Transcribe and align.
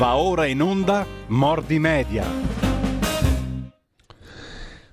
Va 0.00 0.16
ora 0.16 0.46
in 0.46 0.62
onda 0.62 1.04
Mordi 1.26 1.78
Media. 1.78 2.24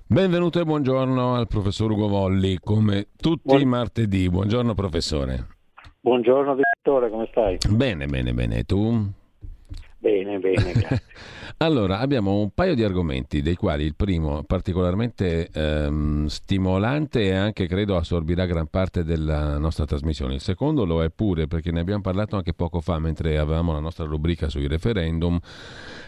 Benvenuto 0.06 0.60
e 0.60 0.64
buongiorno 0.64 1.34
al 1.34 1.46
professor 1.48 1.90
Ugo 1.90 2.08
Volli, 2.08 2.58
come 2.62 3.06
tutti 3.16 3.40
Buon... 3.44 3.60
i 3.62 3.64
martedì. 3.64 4.28
Buongiorno 4.28 4.74
professore. 4.74 5.46
Buongiorno 5.98 6.54
direttore, 6.56 7.08
come 7.08 7.26
stai? 7.30 7.56
Bene, 7.70 8.04
bene, 8.04 8.34
bene. 8.34 8.58
E 8.58 8.64
tu? 8.64 9.10
Bene, 9.96 10.38
bene, 10.40 10.72
grazie. 10.72 11.02
allora, 11.60 11.98
abbiamo 11.98 12.38
un 12.38 12.50
paio 12.54 12.76
di 12.76 12.84
argomenti, 12.84 13.42
dei 13.42 13.56
quali 13.56 13.84
il 13.84 13.96
primo 13.96 14.44
particolarmente 14.44 15.48
ehm, 15.52 16.26
stimolante 16.26 17.22
e 17.22 17.32
anche 17.32 17.66
credo 17.66 17.96
assorbirà 17.96 18.46
gran 18.46 18.68
parte 18.68 19.02
della 19.02 19.58
nostra 19.58 19.84
trasmissione. 19.84 20.34
Il 20.34 20.40
secondo 20.40 20.84
lo 20.84 21.02
è 21.02 21.10
pure 21.10 21.48
perché 21.48 21.72
ne 21.72 21.80
abbiamo 21.80 22.00
parlato 22.00 22.36
anche 22.36 22.54
poco 22.54 22.80
fa 22.80 23.00
mentre 23.00 23.38
avevamo 23.38 23.72
la 23.72 23.80
nostra 23.80 24.04
rubrica 24.04 24.48
sui 24.48 24.68
referendum. 24.68 25.36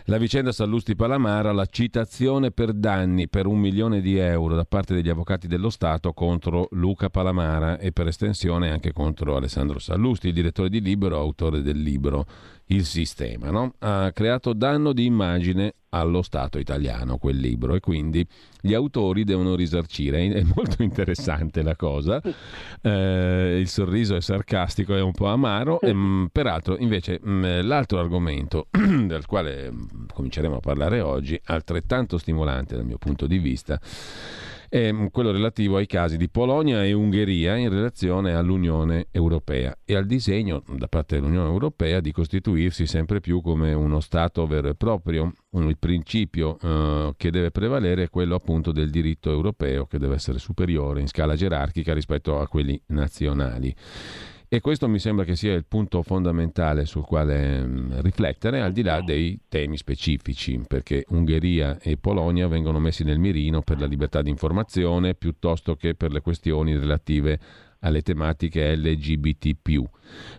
La 0.05 0.19
vicenda 0.19 0.53
Sallusti-Palamara, 0.53 1.51
la 1.53 1.67
citazione 1.67 2.53
per 2.53 2.73
danni 2.73 3.29
per 3.29 3.47
un 3.47 3.59
milione 3.59 4.01
di 4.01 4.19
euro 4.19 4.55
da 4.55 4.65
parte 4.65 4.95
degli 4.95 5.09
avvocati 5.09 5.49
dello 5.49 5.71
Stato 5.71 6.13
contro 6.13 6.69
Luca 6.73 7.11
Palamara 7.11 7.79
e 7.79 7.91
per 7.91 8.07
estensione 8.07 8.71
anche 8.71 8.93
contro 8.93 9.35
Alessandro 9.35 9.81
Sallusti, 9.81 10.29
il 10.29 10.35
direttore 10.35 10.69
di 10.69 10.81
Libero, 10.81 11.19
autore 11.19 11.61
del 11.61 11.83
libro 11.83 12.25
il 12.71 12.85
sistema. 12.85 13.51
No? 13.51 13.75
Ha 13.79 14.11
creato 14.13 14.53
danno 14.53 14.93
di 14.93 15.05
immagine 15.05 15.75
allo 15.91 16.23
Stato 16.23 16.59
italiano 16.59 17.19
quel 17.19 17.37
libro 17.37 17.75
e 17.75 17.81
quindi 17.81 18.25
gli 18.61 18.75
autori 18.75 19.25
devono 19.25 19.55
risarcire. 19.55 20.29
È 20.29 20.43
molto 20.55 20.83
interessante 20.85 21.63
la 21.63 21.77
cosa. 21.77 22.21
Eh, 22.81 23.59
il 23.61 23.69
sorriso 23.69 24.17
è 24.17 24.21
sarcastico, 24.21 24.95
è 24.95 25.01
un 25.01 25.13
po' 25.13 25.27
amaro. 25.27 25.81
E, 25.81 25.93
mm, 25.93 26.27
peraltro, 26.27 26.77
invece, 26.79 27.21
mm, 27.25 27.61
l'altro 27.63 27.99
argomento 27.99 28.69
del 28.71 29.27
quale 29.27 29.71
mm, 29.71 30.07
cominceremo 30.13 30.57
a 30.57 30.61
parlare 30.61 31.01
oggi, 31.01 31.41
altrettanto 31.45 32.19
stimolante 32.19 32.77
dal 32.77 32.85
mio 32.85 32.99
punto 32.99 33.27
di 33.27 33.39
vista, 33.39 33.81
è 34.71 34.93
mm, 34.93 35.07
quello 35.07 35.33
relativo 35.33 35.77
ai 35.77 35.87
casi 35.87 36.17
di 36.17 36.29
Polonia 36.31 36.85
e 36.85 36.93
Ungheria 36.93 37.57
in 37.57 37.69
relazione 37.69 38.35
all'Unione 38.35 39.09
Europea 39.11 39.77
e 39.85 39.97
al 39.97 40.07
disegno 40.07 40.63
da 40.77 40.87
parte 40.87 41.17
dell'Unione 41.17 41.49
Europea 41.49 41.99
di 41.99 42.13
costituirsi 42.13 42.87
sempre 42.87 43.19
più 43.21 43.43
come 43.43 43.75
uno 43.75 43.99
Stato 43.99 44.47
vero 44.47 44.69
e 44.69 44.77
proprio. 44.77 45.33
Il 45.55 45.77
principio 45.77 46.57
eh, 46.63 47.15
che 47.17 47.31
deve 47.33 47.51
prevalere 47.51 48.05
è 48.05 48.09
quello 48.11 48.37
appunto 48.37 48.71
del 48.71 48.91
diritto 48.91 49.31
europeo 49.31 49.87
che 49.87 49.99
deve 49.99 50.15
essere 50.15 50.39
superiore 50.39 51.01
in 51.01 51.09
scala 51.09 51.35
gerarchica 51.35 51.93
rispetto 51.93 52.39
a 52.39 52.47
quelli 52.47 52.81
nazionali. 52.87 53.75
E 54.53 54.61
questo 54.61 54.89
mi 54.89 54.99
sembra 54.99 55.25
che 55.25 55.37
sia 55.37 55.55
il 55.55 55.65
punto 55.65 56.03
fondamentale 56.03 56.85
sul 56.85 57.05
quale 57.05 57.65
mh, 57.65 58.01
riflettere, 58.01 58.61
al 58.61 58.73
di 58.73 58.83
là 58.83 59.01
dei 59.01 59.39
temi 59.49 59.77
specifici, 59.77 60.61
perché 60.67 61.05
Ungheria 61.11 61.79
e 61.79 61.97
Polonia 61.97 62.49
vengono 62.49 62.81
messi 62.81 63.05
nel 63.05 63.21
mirino 63.21 63.63
per 63.63 63.79
la 63.79 63.87
libertà 63.87 64.23
di 64.23 64.29
informazione 64.31 65.15
piuttosto 65.15 65.77
che 65.77 65.95
per 65.95 66.11
le 66.11 66.21
questioni 66.21 66.77
relative 66.77 67.39
alle 67.79 68.03
tematiche 68.03 68.75
LGBT. 68.75 69.89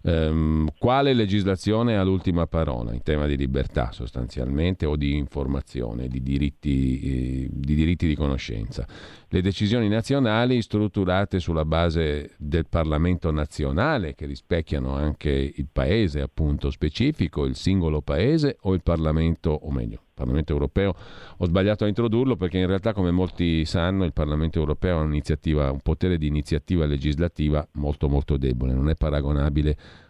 Um, 0.04 0.68
quale 0.78 1.14
legislazione 1.14 1.98
ha 1.98 2.04
l'ultima 2.04 2.48
parola 2.48 2.94
in 2.94 3.04
tema 3.04 3.28
di 3.28 3.38
libertà 3.38 3.92
sostanzialmente 3.92 4.86
o 4.86 4.96
di 4.96 5.16
informazione, 5.16 6.08
di 6.08 6.22
diritti, 6.22 7.00
eh, 7.00 7.50
di 7.52 7.76
diritti 7.76 8.08
di 8.08 8.16
conoscenza? 8.16 8.88
Le 9.28 9.42
decisioni 9.42 9.88
nazionali 9.88 10.62
strutturate 10.62 11.40
sulla 11.40 11.66
base 11.66 12.32
del 12.38 12.68
Parlamento 12.68 13.32
nazionale 13.32 14.16
che 14.16 14.26
rispecchiano 14.26 14.96
anche 14.96 15.30
il 15.30 15.68
paese 15.72 16.22
appunto 16.22 16.70
specifico, 16.70 17.46
il 17.46 17.56
singolo 17.56 18.02
paese 18.02 18.58
o 18.62 18.74
il 18.74 18.82
Parlamento, 18.84 19.52
o 19.52 19.72
meglio, 19.72 20.02
Parlamento 20.22 20.54
europeo. 20.54 20.94
Ho 21.38 21.46
sbagliato 21.46 21.86
a 21.86 21.88
introdurlo 21.88 22.36
perché 22.36 22.60
in 22.60 22.68
realtà, 22.68 22.94
come 22.94 23.12
molti 23.12 23.66
sanno, 23.66 24.04
il 24.04 24.14
Parlamento 24.14 24.60
europeo 24.60 25.00
ha 25.00 25.72
un 25.72 25.80
potere 25.82 26.18
di 26.18 26.28
iniziativa 26.28 26.86
legislativa 26.86 27.66
molto 27.74 28.08
molto 28.08 28.38
debole, 28.38 28.74
non 28.74 28.90
è 28.90 28.96
paragonabile 28.96 29.61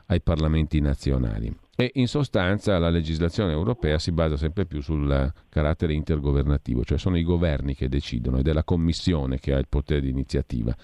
ai 0.08 0.22
parlamenti 0.22 0.80
nazionali. 0.80 1.54
E 1.82 1.90
in 1.96 2.08
sostanza 2.08 2.78
la 2.78 2.90
legislazione 2.90 3.54
europea 3.54 3.98
si 3.98 4.12
basa 4.12 4.38
sempre 4.38 4.68
più 4.68 4.82
sul 4.82 5.34
carattere 5.50 5.94
intergovernativo, 5.94 6.84
cioè 6.84 7.00
sono 7.00 7.18
i 7.18 7.24
governi 7.24 7.74
che 7.74 7.90
decidono 7.90 8.38
ed 8.38 8.48
è 8.48 8.54
la 8.54 8.64
Commissione 8.64 9.40
che 9.40 9.54
ha 9.54 9.58
il 9.58 9.68
potere 9.68 10.02
di 10.02 10.10
iniziativa. 10.10 10.76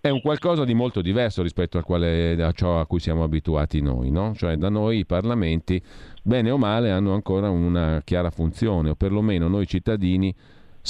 È 0.00 0.08
un 0.08 0.20
qualcosa 0.20 0.64
di 0.64 0.74
molto 0.74 1.02
diverso 1.02 1.42
rispetto 1.42 1.80
quale, 1.82 2.42
a 2.42 2.50
ciò 2.50 2.80
a 2.80 2.86
cui 2.86 2.98
siamo 2.98 3.22
abituati 3.22 3.80
noi, 3.80 4.10
no? 4.10 4.34
cioè 4.34 4.56
da 4.56 4.70
noi 4.70 4.98
i 4.98 5.06
parlamenti, 5.06 5.80
bene 6.24 6.50
o 6.50 6.58
male, 6.58 6.90
hanno 6.90 7.14
ancora 7.14 7.48
una 7.48 8.00
chiara 8.02 8.30
funzione, 8.30 8.90
o 8.90 8.94
perlomeno 8.96 9.46
noi 9.46 9.68
cittadini 9.68 10.34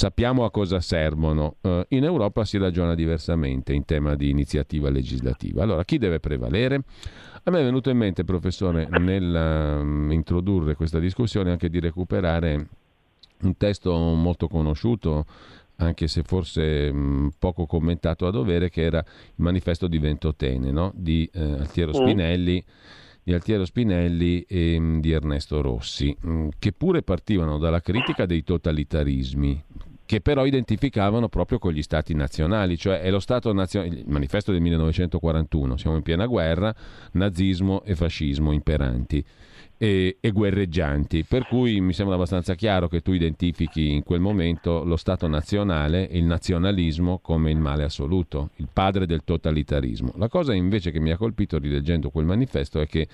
sappiamo 0.01 0.45
a 0.45 0.49
cosa 0.49 0.81
servono. 0.81 1.57
Uh, 1.61 1.83
in 1.89 2.03
Europa 2.03 2.43
si 2.43 2.57
ragiona 2.57 2.95
diversamente 2.95 3.71
in 3.71 3.85
tema 3.85 4.15
di 4.15 4.31
iniziativa 4.31 4.89
legislativa. 4.89 5.61
Allora, 5.61 5.83
chi 5.83 5.99
deve 5.99 6.19
prevalere? 6.19 6.81
A 7.43 7.51
me 7.51 7.59
è 7.59 7.63
venuto 7.63 7.91
in 7.91 7.97
mente, 7.97 8.23
professore, 8.23 8.87
nell'introdurre 8.89 10.71
um, 10.71 10.75
questa 10.75 10.97
discussione 10.97 11.51
anche 11.51 11.69
di 11.69 11.79
recuperare 11.79 12.67
un 13.43 13.55
testo 13.57 13.95
molto 13.95 14.47
conosciuto, 14.47 15.27
anche 15.75 16.07
se 16.07 16.23
forse 16.23 16.89
um, 16.91 17.29
poco 17.37 17.67
commentato 17.67 18.25
a 18.25 18.31
dovere, 18.31 18.71
che 18.71 18.81
era 18.81 18.97
il 18.97 19.43
manifesto 19.43 19.85
di 19.85 19.99
Ventotene 19.99 20.71
no? 20.71 20.91
di 20.95 21.29
eh, 21.31 21.43
Altiero 21.43 21.91
mm. 21.91 22.01
Spinelli. 22.01 22.65
Di 23.23 23.33
Altiero 23.33 23.65
Spinelli 23.65 24.41
e 24.47 24.77
um, 24.77 24.99
di 24.99 25.11
Ernesto 25.11 25.61
Rossi, 25.61 26.17
mm, 26.25 26.47
che 26.57 26.71
pure 26.71 27.03
partivano 27.03 27.59
dalla 27.59 27.79
critica 27.79 28.25
dei 28.25 28.43
totalitarismi, 28.43 29.63
che 30.11 30.19
però 30.19 30.45
identificavano 30.45 31.29
proprio 31.29 31.57
con 31.57 31.71
gli 31.71 31.81
stati 31.81 32.13
nazionali, 32.13 32.77
cioè 32.77 32.99
è 32.99 33.09
lo 33.09 33.21
Stato 33.21 33.53
nazionale, 33.53 33.95
il 33.95 34.03
manifesto 34.07 34.51
del 34.51 34.59
1941, 34.59 35.77
siamo 35.77 35.95
in 35.95 36.01
piena 36.01 36.25
guerra, 36.25 36.75
nazismo 37.13 37.81
e 37.85 37.95
fascismo 37.95 38.51
imperanti. 38.51 39.23
E, 39.77 40.17
e, 40.19 40.31
guerreggianti, 40.31 41.23
per 41.23 41.47
cui 41.47 41.79
mi 41.79 41.93
sembra 41.93 42.15
abbastanza 42.15 42.55
chiaro 42.55 42.89
che 42.89 42.99
tu 42.99 43.13
identifichi 43.13 43.89
in 43.89 44.03
quel 44.03 44.19
momento 44.19 44.83
lo 44.83 44.97
Stato 44.97 45.29
nazionale, 45.29 46.05
il 46.11 46.25
nazionalismo 46.25 47.19
come 47.19 47.49
il 47.49 47.57
male 47.57 47.85
assoluto, 47.85 48.49
il 48.57 48.67
padre 48.71 49.05
del 49.05 49.23
totalitarismo. 49.23 50.11
La 50.17 50.27
cosa 50.27 50.53
invece 50.53 50.91
che 50.91 50.99
mi 50.99 51.11
ha 51.11 51.17
colpito 51.17 51.57
rileggendo 51.57 52.09
quel 52.09 52.25
manifesto 52.25 52.81
è 52.81 52.85
che 52.85 53.07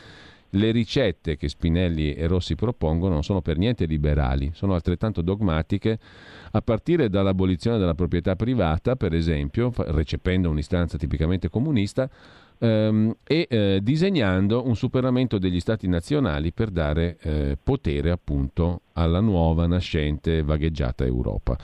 le 0.52 0.72
ricette 0.72 1.36
che 1.36 1.50
Spinelli 1.50 2.14
e 2.14 2.28
Rossi 2.28 2.56
propongono 2.56 3.14
non 3.14 3.24
sono 3.24 3.42
per 3.42 3.58
niente 3.58 3.86
liberali, 3.86 4.52
sono 4.54 4.74
altrettanto 4.74 5.22
dogmatiche, 5.22 6.00
a 6.52 6.62
partire 6.62 7.10
dall'abolizione 7.10 7.78
della 7.78 7.96
proprietà 7.96 8.36
privata, 8.36 8.96
per 8.96 9.14
esempio, 9.14 9.72
recependo 9.76 10.50
un'istanza 10.50 10.98
tipicamente 10.98 11.50
comunista, 11.50 12.10
ehm, 12.58 13.16
e 13.24 13.48
eh, 13.50 13.80
disegnando 13.82 14.66
un 14.66 14.76
superamento 14.76 15.38
degli 15.38 15.60
stati 15.60 15.88
nazionali 15.88 16.52
per 16.52 16.70
dare 16.70 17.18
eh, 17.22 17.58
potere 17.62 18.12
appunto 18.12 18.82
alla 18.94 19.20
nuova 19.20 19.68
nascente 19.68 20.42
vagheggiata 20.44 21.06
Europa. 21.06 21.58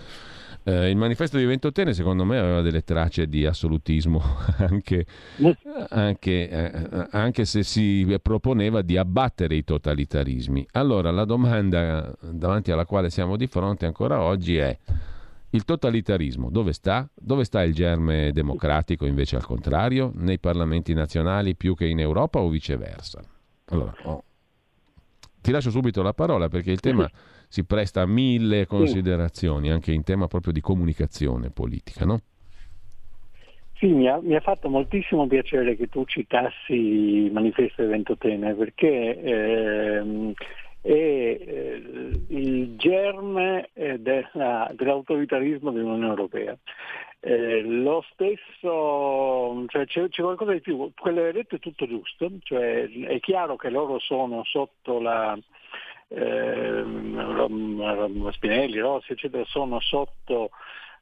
Eh, 0.66 0.90
il 0.90 0.96
manifesto 0.96 1.38
di 1.38 1.44
Ventotene 1.44 1.94
secondo 1.94 2.24
me 2.24 2.38
aveva 2.38 2.62
delle 2.62 2.84
tracce 2.84 3.28
di 3.28 3.46
assolutismo 3.46 4.22
anche, 4.60 5.06
anche, 5.90 6.50
eh, 6.50 7.08
anche, 7.12 7.44
se 7.44 7.64
si 7.64 8.18
proponeva 8.22 8.82
di 8.82 8.98
abbattere 8.98 9.56
i 9.56 9.64
totalitarismi. 9.64 10.68
Allora 10.72 11.12
la 11.12 11.26
domanda 11.26 12.14
davanti 12.22 12.72
alla 12.72 12.86
quale 12.86 13.10
siamo 13.10 13.36
di 13.36 13.48
fronte 13.48 13.86
ancora 13.86 14.22
oggi 14.22 14.58
è 14.58 14.78
il 15.50 15.66
totalitarismo 15.66 16.50
dove 16.50 16.74
sta? 16.74 17.08
Dove 17.14 17.44
sta 17.44 17.62
il 17.62 17.74
germe 17.74 18.32
democratico 18.32 19.06
invece 19.06 19.36
al 19.36 19.46
contrario? 19.46 20.12
Nei 20.16 20.40
parlamenti 20.40 20.94
nazionali 20.94 21.56
più 21.56 21.76
che 21.76 21.86
in 21.86 22.00
Europa 22.00 22.40
o 22.40 22.50
viceversa? 22.50 23.22
Allora, 23.66 23.94
oh. 24.04 24.24
ti 25.42 25.52
lascio 25.52 25.70
subito 25.70 26.02
la 26.02 26.14
parola 26.14 26.48
perché 26.48 26.72
il 26.72 26.80
tema 26.80 27.10
si 27.54 27.64
presta 27.66 28.02
a 28.02 28.08
mille 28.08 28.66
considerazioni, 28.66 29.70
anche 29.70 29.92
in 29.92 30.02
tema 30.02 30.26
proprio 30.26 30.52
di 30.52 30.60
comunicazione 30.60 31.52
politica, 31.52 32.04
no? 32.04 32.22
Sì, 33.76 33.86
mi 33.90 34.10
ha, 34.10 34.20
mi 34.20 34.34
ha, 34.34 34.40
fatto 34.40 34.70
moltissimo 34.70 35.28
piacere 35.28 35.76
che 35.76 35.88
tu 35.88 36.04
citassi 36.04 36.74
il 36.74 37.32
manifesto 37.32 37.84
di 37.84 37.90
Ventotene 37.90 38.56
perché 38.56 39.22
ehm, 39.22 40.34
è 40.82 40.90
eh, 40.90 42.12
il 42.30 42.76
germe 42.76 43.70
eh, 43.74 44.00
della, 44.00 44.72
dell'autoritarismo 44.74 45.70
dell'Unione 45.70 46.08
Europea. 46.08 46.58
Eh, 47.20 47.62
lo 47.62 48.04
stesso, 48.14 49.64
cioè 49.68 49.86
c'è, 49.86 50.10
c'è, 50.10 50.24
qualcosa 50.24 50.54
di 50.54 50.60
più, 50.60 50.92
quello 51.00 51.22
che 51.22 51.28
hai 51.28 51.34
detto 51.34 51.58
è 51.58 51.60
tutto 51.60 51.86
giusto, 51.86 52.32
cioè, 52.42 52.90
è 52.90 53.20
chiaro 53.20 53.58
che 53.58 53.70
loro 53.70 54.00
sono 54.00 54.44
sotto 54.44 55.00
la, 55.00 55.38
eh, 56.14 56.84
Spinelli, 58.32 58.80
Rossi, 58.80 59.14
eccetera, 59.14 59.44
sono 59.46 59.80
sotto 59.80 60.52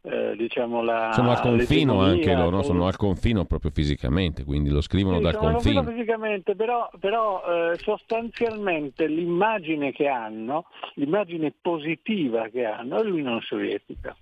eh, 0.04 0.36
diciamo 0.36 0.82
la, 0.82 1.12
sono 1.14 1.30
al 1.30 1.42
confino 1.42 2.02
anche 2.02 2.34
loro, 2.34 2.58
no? 2.58 2.64
sono 2.64 2.88
al 2.88 2.96
confino 2.96 3.46
proprio 3.46 3.70
fisicamente, 3.72 4.44
quindi 4.44 4.70
lo 4.70 4.82
scrivono 4.82 5.18
sì, 5.18 5.24
dal 5.24 5.36
confino. 5.36 5.84
fisicamente, 5.84 6.56
però, 6.56 6.90
però 7.00 7.44
eh, 7.44 7.78
sostanzialmente 7.78 9.06
l'immagine 9.06 9.92
che 9.92 10.08
hanno, 10.08 10.66
l'immagine 10.96 11.54
positiva 11.62 12.48
che 12.48 12.66
hanno 12.66 13.00
è 13.00 13.04
l'Unione 13.04 13.42
Sovietica. 13.42 14.16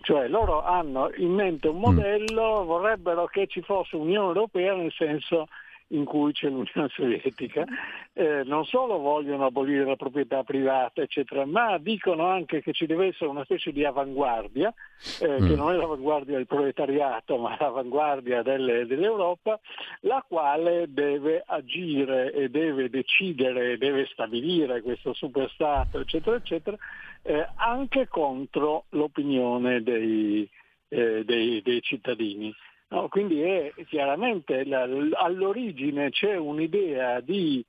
Cioè 0.00 0.26
loro 0.28 0.64
hanno 0.64 1.10
in 1.16 1.32
mente 1.32 1.68
un 1.68 1.76
mm. 1.76 1.80
modello, 1.80 2.62
mm. 2.62 2.66
vorrebbero 2.66 3.26
che 3.26 3.46
ci 3.46 3.60
fosse 3.60 3.96
Unione 3.96 4.28
Europea 4.28 4.74
nel 4.74 4.92
senso 4.92 5.48
in 5.92 6.04
cui 6.04 6.32
c'è 6.32 6.48
l'Unione 6.48 6.88
Sovietica, 6.90 7.64
eh, 8.12 8.42
non 8.44 8.64
solo 8.64 8.98
vogliono 8.98 9.46
abolire 9.46 9.84
la 9.84 9.96
proprietà 9.96 10.42
privata, 10.42 11.02
eccetera, 11.02 11.44
ma 11.46 11.78
dicono 11.78 12.26
anche 12.26 12.60
che 12.62 12.72
ci 12.72 12.86
deve 12.86 13.08
essere 13.08 13.30
una 13.30 13.44
specie 13.44 13.72
di 13.72 13.84
avanguardia, 13.84 14.72
eh, 15.20 15.40
mm. 15.40 15.46
che 15.46 15.54
non 15.54 15.72
è 15.72 15.76
l'avanguardia 15.76 16.36
del 16.36 16.46
proletariato, 16.46 17.36
ma 17.38 17.56
l'avanguardia 17.58 18.42
delle, 18.42 18.86
dell'Europa, 18.86 19.58
la 20.00 20.24
quale 20.26 20.86
deve 20.88 21.42
agire 21.46 22.32
e 22.32 22.48
deve 22.48 22.88
decidere, 22.88 23.78
deve 23.78 24.06
stabilire 24.06 24.82
questo 24.82 25.12
superstato, 25.12 26.00
eccetera, 26.00 26.36
eccetera, 26.36 26.76
eh, 27.22 27.46
anche 27.56 28.08
contro 28.08 28.84
l'opinione 28.90 29.82
dei, 29.82 30.48
eh, 30.88 31.24
dei, 31.24 31.62
dei 31.62 31.82
cittadini. 31.82 32.54
No, 32.92 33.08
quindi 33.08 33.40
è 33.40 33.72
chiaramente 33.86 34.66
la, 34.66 34.86
all'origine 35.14 36.10
c'è 36.10 36.36
un'idea 36.36 37.20
di 37.20 37.64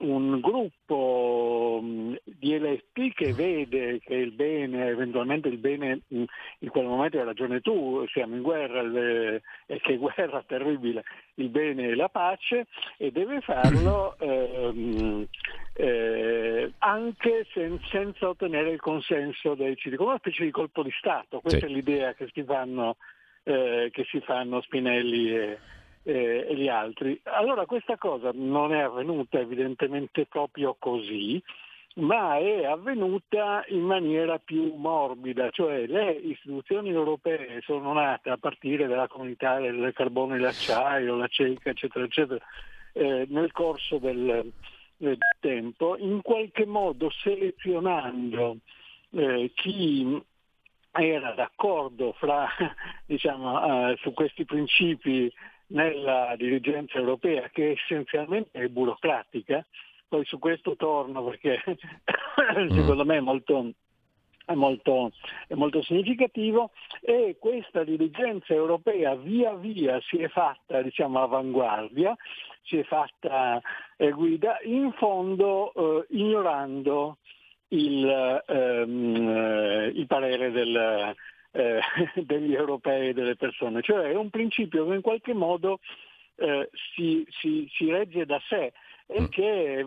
un 0.00 0.38
gruppo 0.38 1.82
di 1.82 2.54
eletti 2.54 3.12
che 3.12 3.32
vede 3.32 3.98
che 3.98 4.14
il 4.14 4.30
bene, 4.30 4.86
eventualmente 4.86 5.48
il 5.48 5.58
bene 5.58 6.02
in 6.10 6.68
quel 6.68 6.84
momento 6.84 7.18
hai 7.18 7.24
ragione 7.24 7.60
tu, 7.60 8.06
siamo 8.06 8.36
in 8.36 8.42
guerra 8.42 8.82
le, 8.82 9.42
e 9.66 9.80
che 9.80 9.96
guerra 9.98 10.44
terribile, 10.46 11.02
il 11.34 11.48
bene 11.48 11.88
e 11.88 11.96
la 11.96 12.08
pace 12.08 12.68
e 12.98 13.10
deve 13.10 13.40
farlo 13.40 14.16
ehm, 14.22 15.26
eh, 15.72 16.72
anche 16.78 17.46
sen, 17.52 17.80
senza 17.90 18.28
ottenere 18.28 18.70
il 18.70 18.80
consenso 18.80 19.56
dei 19.56 19.74
cittadini, 19.74 19.96
come 19.96 20.10
una 20.10 20.18
specie 20.18 20.44
di 20.44 20.52
colpo 20.52 20.84
di 20.84 20.92
Stato, 20.96 21.40
questa 21.40 21.66
sì. 21.66 21.72
è 21.72 21.74
l'idea 21.74 22.14
che 22.14 22.28
si 22.32 22.44
fanno 22.44 22.96
eh, 23.48 23.88
che 23.90 24.04
si 24.10 24.20
fanno 24.20 24.60
Spinelli 24.60 25.34
e, 25.34 25.58
e, 26.02 26.46
e, 26.48 26.54
gli 26.54 26.68
altri. 26.68 27.18
Allora 27.24 27.64
questa 27.64 27.96
cosa 27.96 28.30
non 28.34 28.74
è 28.74 28.80
avvenuta 28.80 29.38
evidentemente 29.38 30.26
proprio 30.26 30.76
così, 30.78 31.42
ma 31.94 32.36
è 32.36 32.64
avvenuta 32.64 33.64
in 33.68 33.80
maniera 33.80 34.38
più 34.38 34.74
morbida, 34.74 35.48
cioè 35.48 35.86
le 35.86 36.10
istituzioni 36.12 36.90
europee 36.90 37.60
sono 37.62 37.94
nate 37.94 38.28
a 38.28 38.36
partire 38.36 38.86
dalla 38.86 39.08
comunità 39.08 39.58
del 39.58 39.92
carbone 39.94 40.36
e 40.36 40.40
l'acciaio, 40.40 41.16
la 41.16 41.26
CECA, 41.26 41.70
eccetera, 41.70 42.04
eccetera, 42.04 42.44
eh, 42.92 43.24
nel 43.30 43.50
corso 43.52 43.96
del, 43.96 44.52
del, 44.94 45.18
tempo, 45.40 45.96
in 45.96 46.20
qualche 46.20 46.66
modo 46.66 47.08
selezionando 47.10 48.58
eh, 49.12 49.50
chi 49.54 50.22
era 51.00 51.32
d'accordo 51.32 52.12
fra, 52.12 52.48
diciamo, 53.06 53.90
uh, 53.90 53.96
su 53.96 54.12
questi 54.12 54.44
principi 54.44 55.32
nella 55.68 56.34
dirigenza 56.36 56.98
europea 56.98 57.48
che 57.50 57.72
essenzialmente 57.72 58.58
è 58.58 58.68
burocratica, 58.68 59.64
poi 60.08 60.24
su 60.24 60.38
questo 60.38 60.76
torno 60.76 61.22
perché 61.24 61.62
secondo 62.70 63.04
me 63.04 63.16
è 63.16 63.20
molto, 63.20 63.72
è 64.46 64.54
molto, 64.54 65.12
è 65.46 65.54
molto, 65.54 65.82
significativo. 65.82 66.70
E 67.00 67.36
questa 67.38 67.84
dirigenza 67.84 68.54
europea 68.54 69.14
via 69.14 69.52
via 69.54 70.00
si 70.00 70.18
è 70.18 70.28
fatta 70.28 70.80
diciamo, 70.80 71.20
avanguardia, 71.22 72.16
si 72.62 72.78
è 72.78 72.84
fatta 72.84 73.60
eh, 73.96 74.10
guida, 74.10 74.58
in 74.62 74.92
fondo 74.92 75.72
eh, 75.74 76.06
ignorando 76.16 77.18
il, 77.68 78.42
ehm, 78.46 79.16
eh, 79.16 79.86
il 79.94 80.06
parere 80.06 80.50
del, 80.50 81.14
eh, 81.52 81.80
degli 82.14 82.54
europei 82.54 83.08
e 83.08 83.12
delle 83.12 83.36
persone. 83.36 83.82
Cioè 83.82 84.10
è 84.10 84.14
un 84.14 84.30
principio 84.30 84.86
che 84.86 84.94
in 84.94 85.00
qualche 85.00 85.34
modo 85.34 85.80
eh, 86.36 86.70
si, 86.94 87.26
si, 87.30 87.68
si, 87.72 87.90
regge 87.90 88.24
da 88.24 88.40
sé 88.48 88.72
e 89.06 89.22
mm. 89.22 89.26
che, 89.26 89.84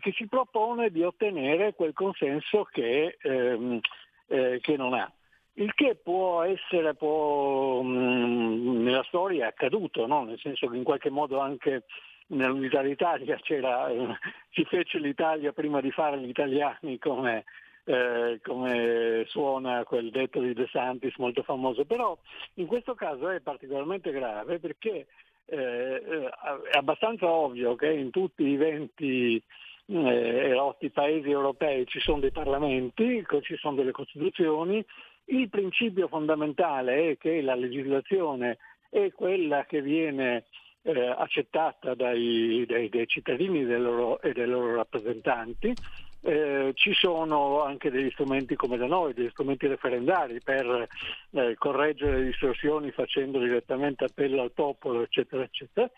che, 0.00 0.12
si 0.12 0.26
propone 0.26 0.90
di 0.90 1.02
ottenere 1.02 1.74
quel 1.74 1.92
consenso 1.92 2.64
che, 2.64 3.18
ehm, 3.20 3.80
eh, 4.28 4.58
che 4.60 4.76
non 4.76 4.94
ha. 4.94 5.10
Il 5.54 5.74
che 5.74 5.96
può 5.96 6.42
essere, 6.42 6.94
può, 6.94 7.82
mh, 7.82 7.88
mm, 7.88 8.82
nella 8.84 9.02
storia 9.08 9.46
è 9.46 9.48
accaduto, 9.48 10.06
no? 10.06 10.24
nel 10.24 10.38
senso 10.38 10.68
che 10.68 10.76
in 10.76 10.84
qualche 10.84 11.10
modo 11.10 11.40
anche 11.40 11.84
nell'unità 12.28 12.82
d'Italia 12.82 13.36
c'era, 13.42 13.88
eh, 13.88 14.16
si 14.50 14.64
fece 14.64 14.98
l'Italia 14.98 15.52
prima 15.52 15.80
di 15.80 15.90
fare 15.90 16.18
gli 16.18 16.28
italiani 16.28 16.98
come, 16.98 17.44
eh, 17.84 18.40
come 18.42 19.24
suona 19.28 19.84
quel 19.84 20.10
detto 20.10 20.40
di 20.40 20.52
De 20.52 20.66
Santis 20.70 21.16
molto 21.16 21.42
famoso, 21.42 21.84
però 21.84 22.16
in 22.54 22.66
questo 22.66 22.94
caso 22.94 23.28
è 23.28 23.40
particolarmente 23.40 24.10
grave 24.10 24.58
perché 24.58 25.06
eh, 25.46 26.28
è 26.70 26.76
abbastanza 26.76 27.30
ovvio 27.30 27.74
che 27.74 27.90
in 27.90 28.10
tutti 28.10 28.44
i 28.44 28.56
20 28.56 29.42
eh, 29.86 30.52
8 30.52 30.90
paesi 30.90 31.30
europei 31.30 31.86
ci 31.86 32.00
sono 32.00 32.20
dei 32.20 32.30
parlamenti, 32.30 33.24
ci 33.40 33.56
sono 33.56 33.76
delle 33.76 33.92
costituzioni, 33.92 34.84
il 35.30 35.48
principio 35.48 36.08
fondamentale 36.08 37.10
è 37.10 37.18
che 37.18 37.40
la 37.40 37.54
legislazione 37.54 38.58
è 38.90 39.12
quella 39.12 39.64
che 39.64 39.82
viene 39.82 40.44
eh, 40.82 41.06
accettata 41.06 41.94
dai, 41.94 42.64
dai, 42.66 42.88
dai 42.88 43.06
cittadini 43.06 43.64
loro, 43.66 44.20
e 44.20 44.32
dai 44.32 44.46
loro 44.46 44.74
rappresentanti. 44.76 45.74
Eh, 46.20 46.72
ci 46.74 46.92
sono 46.94 47.62
anche 47.62 47.90
degli 47.90 48.10
strumenti 48.10 48.56
come 48.56 48.76
da 48.76 48.86
noi, 48.86 49.14
degli 49.14 49.30
strumenti 49.30 49.68
referendari 49.68 50.40
per 50.42 50.88
eh, 51.30 51.54
correggere 51.56 52.18
le 52.18 52.24
distorsioni 52.24 52.90
facendo 52.90 53.38
direttamente 53.38 54.04
appello 54.04 54.42
al 54.42 54.50
popolo, 54.50 55.02
eccetera, 55.02 55.44
eccetera. 55.44 55.88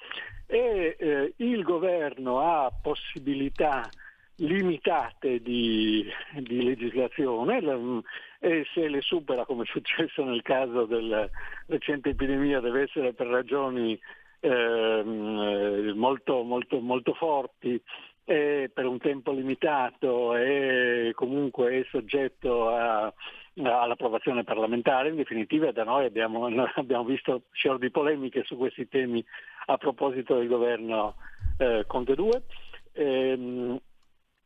E 0.47 0.97
eh, 0.99 1.33
il 1.37 1.63
governo 1.63 2.41
ha 2.41 2.71
possibilità 2.83 3.89
limitate 4.41 5.41
di, 5.41 6.07
di 6.39 6.65
legislazione 6.65 7.61
e 8.39 8.67
se 8.73 8.89
le 8.89 9.01
supera, 9.01 9.45
come 9.45 9.65
è 9.65 9.67
successo 9.67 10.25
nel 10.25 10.43
caso 10.43 10.85
della 10.85 11.29
recente 11.67 12.11
epidemia, 12.11 12.61
deve 12.61 12.83
essere 12.83 13.13
per 13.13 13.27
ragioni 13.27 13.99
Ehm, 14.41 15.93
molto, 15.97 16.43
molto, 16.43 16.81
molto 16.81 17.13
forti 17.15 17.81
per 18.25 18.87
un 18.87 18.99
tempo 18.99 19.33
limitato 19.33 20.37
e 20.37 21.11
comunque 21.17 21.81
è 21.81 21.87
soggetto 21.91 22.69
a, 22.69 23.13
all'approvazione 23.57 24.45
parlamentare. 24.45 25.09
In 25.09 25.17
definitiva 25.17 25.73
da 25.73 25.85
noi 25.85 26.05
abbiamo, 26.05 26.47
abbiamo 26.77 27.05
visto 27.05 27.43
fior 27.51 27.79
di 27.79 27.91
polemiche 27.91 28.45
su 28.45 28.57
questi 28.57 28.89
temi 28.89 29.25
a 29.67 29.77
proposito 29.77 30.37
del 30.37 30.47
governo 30.47 31.17
eh, 31.59 31.85
Conte 31.87 32.15
2. 32.15 32.43
Ehm, 32.93 33.81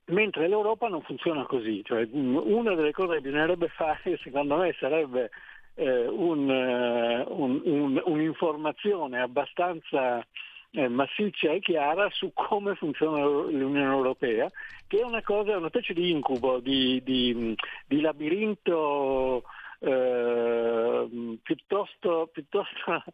mentre 0.07 0.49
l'Europa 0.49 0.88
non 0.88 1.02
funziona 1.02 1.45
così, 1.45 1.83
cioè, 1.85 2.07
una 2.12 2.75
delle 2.75 2.92
cose 2.92 3.14
che 3.14 3.21
bisognerebbe 3.23 3.68
fare 3.68 4.18
secondo 4.23 4.57
me 4.57 4.75
sarebbe 4.78 5.30
eh, 5.75 6.07
un, 6.07 6.49
uh, 6.49 7.43
un, 7.43 7.61
un, 7.64 8.02
un'informazione 8.04 9.21
abbastanza 9.21 10.25
eh, 10.71 10.88
massiccia 10.88 11.52
e 11.52 11.61
chiara 11.61 12.09
su 12.11 12.33
come 12.33 12.75
funziona 12.75 13.25
l'Unione 13.25 13.83
Europea, 13.83 14.50
che 14.87 15.00
è 15.00 15.04
una 15.04 15.23
cosa, 15.23 15.57
una 15.57 15.69
specie 15.69 15.95
di 15.95 16.11
incubo, 16.11 16.59
di, 16.59 17.00
di, 17.04 17.54
di 17.87 18.00
labirinto 18.00 19.45
eh, 19.78 21.38
piuttosto, 21.43 22.28
piuttosto 22.33 23.04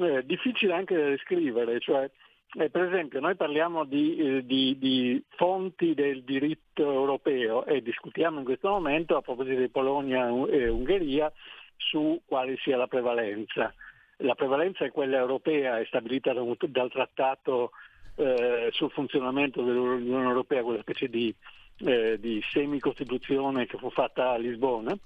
eh, 0.00 0.24
difficile 0.26 0.74
anche 0.74 0.94
da 0.94 1.08
descrivere. 1.08 1.80
Cioè, 1.80 2.10
eh, 2.58 2.70
per 2.70 2.82
esempio, 2.82 3.20
noi 3.20 3.34
parliamo 3.34 3.84
di, 3.84 4.16
eh, 4.16 4.46
di, 4.46 4.76
di, 4.78 5.22
fonti 5.36 5.94
del 5.94 6.22
diritto 6.22 6.90
europeo 6.90 7.64
e 7.64 7.82
discutiamo 7.82 8.38
in 8.38 8.44
questo 8.44 8.68
momento, 8.68 9.16
a 9.16 9.22
proposito 9.22 9.60
di 9.60 9.68
Polonia 9.68 10.26
e 10.48 10.68
Ungheria, 10.68 11.32
su 11.76 12.20
quale 12.24 12.56
sia 12.58 12.76
la 12.76 12.86
prevalenza. 12.86 13.72
La 14.18 14.34
prevalenza 14.34 14.84
è 14.84 14.90
quella 14.90 15.18
europea, 15.18 15.78
è 15.78 15.84
stabilita 15.86 16.32
dal 16.32 16.90
trattato 16.90 17.72
eh, 18.16 18.68
sul 18.72 18.90
funzionamento 18.90 19.62
dell'Unione 19.62 20.26
Europea, 20.26 20.62
quella 20.62 20.80
specie 20.80 21.08
di, 21.08 21.34
eh, 21.84 22.18
di 22.18 22.42
semi-costituzione 22.50 23.66
che 23.66 23.76
fu 23.78 23.90
fatta 23.90 24.30
a 24.30 24.38
Lisbona. 24.38 24.96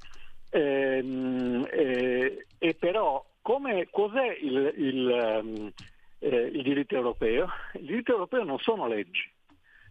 Ehm, 0.51 1.67
eh, 1.71 2.47
e 2.59 2.75
però 2.75 3.25
come, 3.43 3.89
cos'è 3.91 4.37
il, 4.41 4.73
il, 4.77 5.11
ehm, 5.11 5.73
eh, 6.19 6.51
il 6.53 6.63
diritto 6.63 6.95
europeo? 6.95 7.49
Il 7.75 7.87
diritto 7.87 8.13
europeo 8.13 8.45
non 8.45 8.59
sono 8.59 8.87
leggi, 8.87 9.29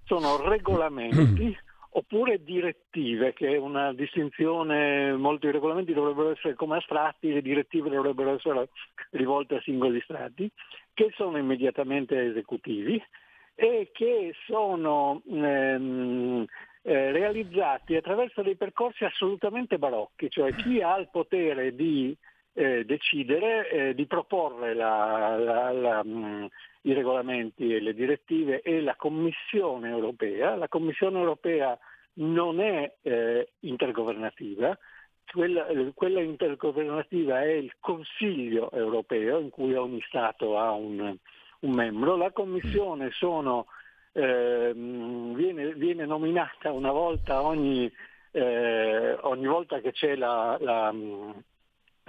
sono 0.06 0.38
regolamenti 0.48 1.58
oppure 1.92 2.44
direttive, 2.44 3.34
che 3.34 3.56
è 3.56 3.58
una 3.58 3.94
distinzione, 3.94 5.14
molti 5.16 5.50
regolamenti 5.50 5.94
dovrebbero 5.94 6.32
essere 6.32 6.54
come 6.54 6.78
astratti, 6.78 7.34
le 7.34 7.42
direttive 7.42 7.90
dovrebbero 7.90 8.36
essere 8.36 8.70
rivolte 9.12 9.56
a 9.56 9.62
singoli 9.62 10.00
strati, 10.02 10.50
che 10.94 11.12
sono 11.16 11.38
immediatamente 11.38 12.30
esecutivi 12.30 13.02
e 13.56 13.90
che 13.92 14.34
sono 14.46 15.22
ehm, 15.28 16.46
eh, 16.82 17.12
realizzati 17.12 17.96
attraverso 17.96 18.42
dei 18.42 18.56
percorsi 18.56 19.04
assolutamente 19.04 19.78
barocchi, 19.78 20.30
cioè 20.30 20.54
chi 20.56 20.82
ha 20.82 20.98
il 20.98 21.10
potere 21.12 21.76
di 21.76 22.16
eh, 22.54 22.86
decidere, 22.86 23.70
eh, 23.70 23.96
di 23.96 24.06
proporre 24.06 24.74
la, 24.74 25.38
la, 25.38 25.72
la, 25.72 26.04
mh, 26.04 26.10
mm, 26.10 26.46
i 26.82 26.94
regolamenti 26.94 27.74
e 27.74 27.80
le 27.80 27.94
direttive 27.94 28.62
e 28.62 28.82
la 28.82 28.96
Commissione 28.96 29.90
europea. 29.90 30.56
La 30.56 30.68
Commissione 30.68 31.20
europea 31.20 31.78
non 32.14 32.60
è 32.60 32.96
eh, 33.02 33.52
intergovernativa, 33.62 34.78
quella, 35.32 35.66
quella, 35.94 36.22
intergovernativa 36.22 37.42
è 37.42 37.52
il 37.52 37.76
Consiglio 37.80 38.72
europeo 38.72 39.40
in 39.40 39.50
cui 39.50 39.74
ogni 39.76 40.02
Stato 40.08 40.58
ha 40.58 40.72
un, 40.72 41.16
un 41.60 41.72
membro. 41.72 42.16
La 42.16 42.32
Commissione 42.32 43.12
sono, 43.12 43.68
eh, 44.14 44.72
viene, 44.74 45.74
viene, 45.74 46.06
nominata 46.06 46.72
una 46.72 46.92
volta 46.92 47.44
ogni, 47.44 47.92
eh, 48.32 49.18
ogni 49.22 49.46
volta 49.46 49.80
che 49.80 49.92
c'è 49.92 50.16
la, 50.16 50.58
la, 50.60 50.94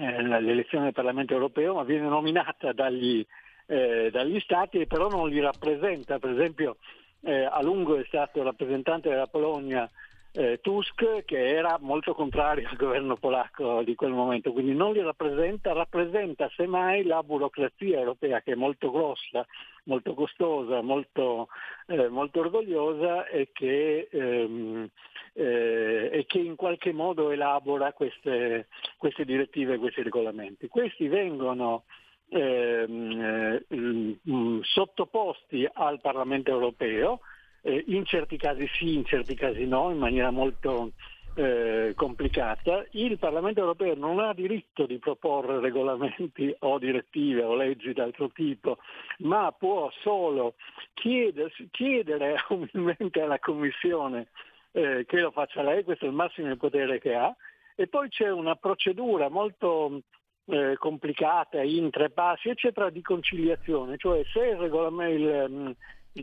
eh, 0.01 0.23
l'elezione 0.23 0.85
del 0.85 0.93
Parlamento 0.93 1.35
europeo, 1.35 1.75
ma 1.75 1.85
viene 1.85 2.09
nominata 2.09 2.73
dagli, 2.73 3.25
eh, 3.67 4.09
dagli 4.11 4.41
Stati 4.41 4.81
e 4.81 4.87
però 4.87 5.09
non 5.09 5.29
li 5.29 5.41
rappresenta. 5.41 6.19
Per 6.19 6.31
esempio 6.31 6.77
eh, 7.23 7.45
a 7.45 7.63
lungo 7.63 7.97
è 7.97 8.05
stato 8.07 8.43
rappresentante 8.43 9.11
della 9.11 9.27
Polonia 9.27 9.89
eh, 10.33 10.61
Tusk 10.61 11.25
che 11.25 11.49
era 11.49 11.79
molto 11.81 12.15
contrario 12.15 12.69
al 12.69 12.77
governo 12.77 13.17
polacco 13.17 13.83
di 13.83 13.95
quel 13.95 14.13
momento, 14.13 14.53
quindi 14.53 14.75
non 14.75 14.93
li 14.93 15.03
rappresenta, 15.03 15.73
rappresenta 15.73 16.49
semmai 16.55 17.05
la 17.05 17.23
burocrazia 17.23 17.99
europea 17.99 18.41
che 18.41 18.53
è 18.53 18.55
molto 18.55 18.91
grossa, 18.91 19.45
molto 19.85 20.15
costosa, 20.15 20.83
molto, 20.83 21.49
eh, 21.87 22.09
molto 22.09 22.41
orgogliosa 22.41 23.27
e 23.27 23.51
che, 23.53 24.09
ehm, 24.11 24.89
eh, 25.33 26.11
e 26.13 26.25
che, 26.27 26.39
in 26.39 26.55
qualche 26.55 26.93
modo 26.93 27.31
elabora 27.31 27.93
queste, 27.93 28.69
queste 28.99 29.25
direttive 29.25 29.75
e 29.75 29.79
questi 29.79 30.03
regolamenti. 30.03 30.69
Questi 30.69 31.09
vengono 31.09 31.85
ehm, 32.29 33.61
eh, 33.69 34.61
sottoposti 34.63 35.69
al 35.73 36.01
Parlamento 36.01 36.51
europeo, 36.51 37.21
eh, 37.63 37.85
in 37.89 38.05
certi 38.05 38.37
casi 38.37 38.69
sì, 38.75 38.95
in 38.95 39.05
certi 39.05 39.35
casi 39.35 39.67
no, 39.67 39.91
in 39.91 39.99
maniera 39.99 40.31
molto 40.31 40.93
eh, 41.35 41.93
complicata. 41.95 42.85
Il 42.91 43.19
Parlamento 43.19 43.61
europeo 43.61 43.95
non 43.95 44.19
ha 44.19 44.33
diritto 44.35 44.87
di 44.87 44.99
proporre 44.99 45.61
regolamenti 45.61 46.55
o 46.61 46.79
direttive 46.79 47.43
o 47.43 47.55
leggi 47.55 47.93
d'altro 47.93 48.31
tipo, 48.31 48.79
ma 49.19 49.53
può 49.53 49.91
solo 50.03 50.55
chiedere, 50.95 52.37
umilmente 52.49 53.21
alla 53.21 53.39
Commissione 53.39 54.29
eh, 54.73 55.05
che 55.07 55.21
lo 55.21 55.31
faccia 55.31 55.63
lei, 55.63 55.85
questo 55.85 56.05
è 56.05 56.09
il 56.09 56.15
massimo 56.15 56.55
potere 56.57 57.01
che 57.01 57.15
ha, 57.15 57.35
e 57.75 57.87
poi 57.87 58.09
c'è 58.09 58.31
una 58.31 58.57
procedura 58.57 59.29
molto 59.29 60.03
eh, 60.47 60.77
complicata 60.79 61.63
in 61.63 61.91
tre 61.91 62.11
passi, 62.11 62.49
eccetera, 62.49 62.91
di 62.91 63.01
conciliazione, 63.01 63.97
cioè 63.97 64.23
se 64.33 64.41
il, 64.41 64.57
regolamento, 64.57 65.13
il 65.13 65.77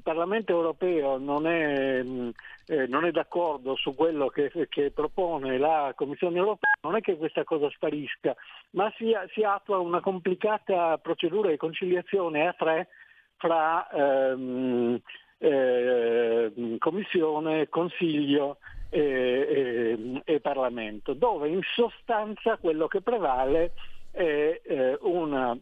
Parlamento 0.04 0.52
europeo 0.52 1.18
non 1.18 1.48
è, 1.48 2.04
mm, 2.04 2.30
eh, 2.68 2.88
non 2.88 3.06
è 3.06 3.12
d'accordo 3.12 3.76
su 3.76 3.96
quello 3.96 4.28
che, 4.28 4.52
che, 4.70 4.92
propone 4.92 5.58
la 5.58 5.94
Commissione 5.96 6.38
europea, 6.38 6.74
non 6.82 6.96
è 6.96 7.02
che 7.02 7.16
questa 7.16 7.44
cosa 7.44 7.70
sparisca, 7.70 8.36
ma 8.72 8.92
si, 8.98 9.14
si 9.34 9.44
attua 9.44 9.80
una 9.80 10.02
complicata 10.02 10.98
procedura 10.98 11.50
di 11.50 11.58
conciliazione 11.58 12.48
a 12.48 12.54
tre 12.54 12.90
fra 13.38 13.88
ehm, 13.90 15.00
eh, 15.38 16.76
Commissione, 16.80 17.70
Consiglio 17.70 18.58
e, 18.90 19.00
e, 19.00 20.22
e, 20.26 20.40
Parlamento, 20.42 21.14
dove 21.14 21.48
in 21.48 21.62
sostanza 21.64 22.58
quello 22.58 22.88
che 22.88 23.02
prevale 23.02 23.74
è 24.12 24.62
eh, 24.64 24.98
un 25.02 25.60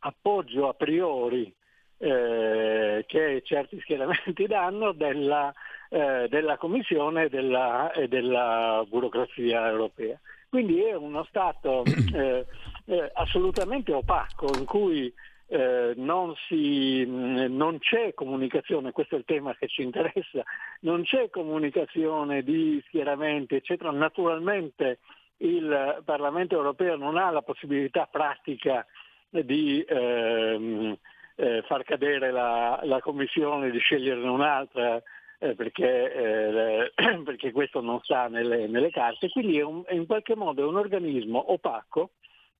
appoggio 0.00 0.68
a 0.68 0.74
priori 0.74 1.54
eh, 1.98 3.04
che 3.06 3.42
certi 3.44 3.80
schieramenti 3.80 4.46
danno 4.48 4.92
della, 4.92 5.52
eh, 5.90 6.26
della 6.28 6.56
Commissione 6.56 7.24
e 7.24 7.28
della, 7.28 7.92
e 7.92 8.08
della, 8.08 8.84
burocrazia 8.88 9.68
europea. 9.68 10.18
Quindi 10.48 10.80
è 10.80 10.94
uno 10.94 11.24
Stato 11.24 11.82
eh, 12.14 12.46
eh, 12.86 13.10
assolutamente 13.14 13.92
opaco 13.92 14.50
in 14.56 14.64
cui 14.64 15.12
eh, 15.50 15.94
non, 15.96 16.34
si, 16.46 17.04
non, 17.06 17.78
c'è 17.78 18.14
comunicazione, 18.14 18.92
questo 18.92 19.16
è 19.16 19.18
il 19.18 19.24
tema 19.24 19.54
che 19.56 19.66
ci 19.66 19.82
interessa, 19.82 20.42
non 20.80 21.02
c'è 21.02 21.30
comunicazione 21.30 22.42
di 22.42 22.82
schieramenti, 22.86 23.56
eccetera. 23.56 23.90
Naturalmente 23.90 24.98
il 25.38 26.02
Parlamento 26.04 26.54
europeo 26.54 26.96
non 26.96 27.16
ha 27.16 27.30
la 27.30 27.42
possibilità 27.42 28.08
pratica 28.10 28.86
di 29.30 29.84
ehm, 29.86 30.96
eh, 31.38 31.62
far 31.66 31.84
cadere 31.84 32.32
la, 32.32 32.80
la, 32.82 33.00
commissione, 33.00 33.70
di 33.70 33.78
sceglierne 33.78 34.28
un'altra, 34.28 35.00
eh, 35.38 35.54
perché, 35.54 36.12
eh, 36.12 36.92
perché, 37.24 37.52
questo 37.52 37.80
non 37.80 38.00
sta 38.02 38.26
nelle, 38.26 38.66
nelle 38.66 38.90
carte, 38.90 39.28
quindi 39.28 39.56
è, 39.56 39.62
un, 39.62 39.84
è, 39.86 39.94
in 39.94 40.06
qualche 40.06 40.34
modo 40.34 40.68
un 40.68 40.76
organismo 40.76 41.52
opaco, 41.52 42.10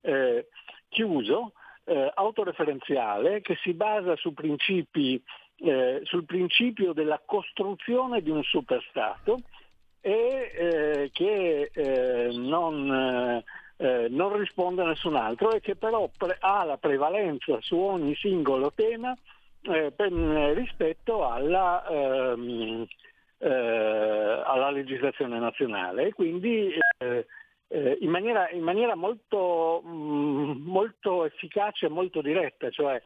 eh, 0.03 0.47
chiuso, 0.89 1.55
eh, 1.85 2.09
autoreferenziale, 2.15 3.41
che 3.41 3.57
si 3.63 3.75
basa 3.75 4.15
su 4.15 4.33
principi, 4.33 5.21
eh, 5.57 6.01
sul 6.05 6.25
principio 6.25 6.93
della 6.93 7.21
costruzione 7.27 8.23
di 8.23 8.31
un 8.31 8.45
superstato 8.45 9.41
e 10.01 11.11
che 11.13 11.71
non 12.37 13.43
eh, 13.81 14.09
non 14.11 14.37
risponde 14.37 14.83
a 14.83 14.87
nessun 14.87 15.15
altro 15.15 15.53
e 15.53 15.61
che 15.61 15.77
però 15.77 16.11
pre- 16.17 16.37
ha 16.41 16.65
la 16.65 16.79
prevalenza 16.79 17.59
su 17.61 17.77
ogni 17.77 18.15
singolo 18.17 18.73
tema 18.75 19.17
eh, 19.63 19.93
per, 19.95 20.11
rispetto 20.11 21.29
alla, 21.29 21.87
ehm, 21.89 22.85
eh, 23.39 23.49
alla, 23.49 24.71
legislazione 24.71 25.39
nazionale. 25.39 26.09
E 26.09 26.13
quindi 26.13 26.75
eh, 26.99 27.27
eh, 27.69 27.99
in 28.01 28.11
maniera, 28.11 28.51
in, 28.51 28.63
maniera, 28.63 28.97
molto, 28.97 29.81
mh, 29.85 29.91
mm, 29.91 30.51
molto 30.65 31.25
efficace 31.25 31.87
e 31.87 31.91
molto 31.91 32.21
diretta, 32.21 32.71
cioè 32.71 33.01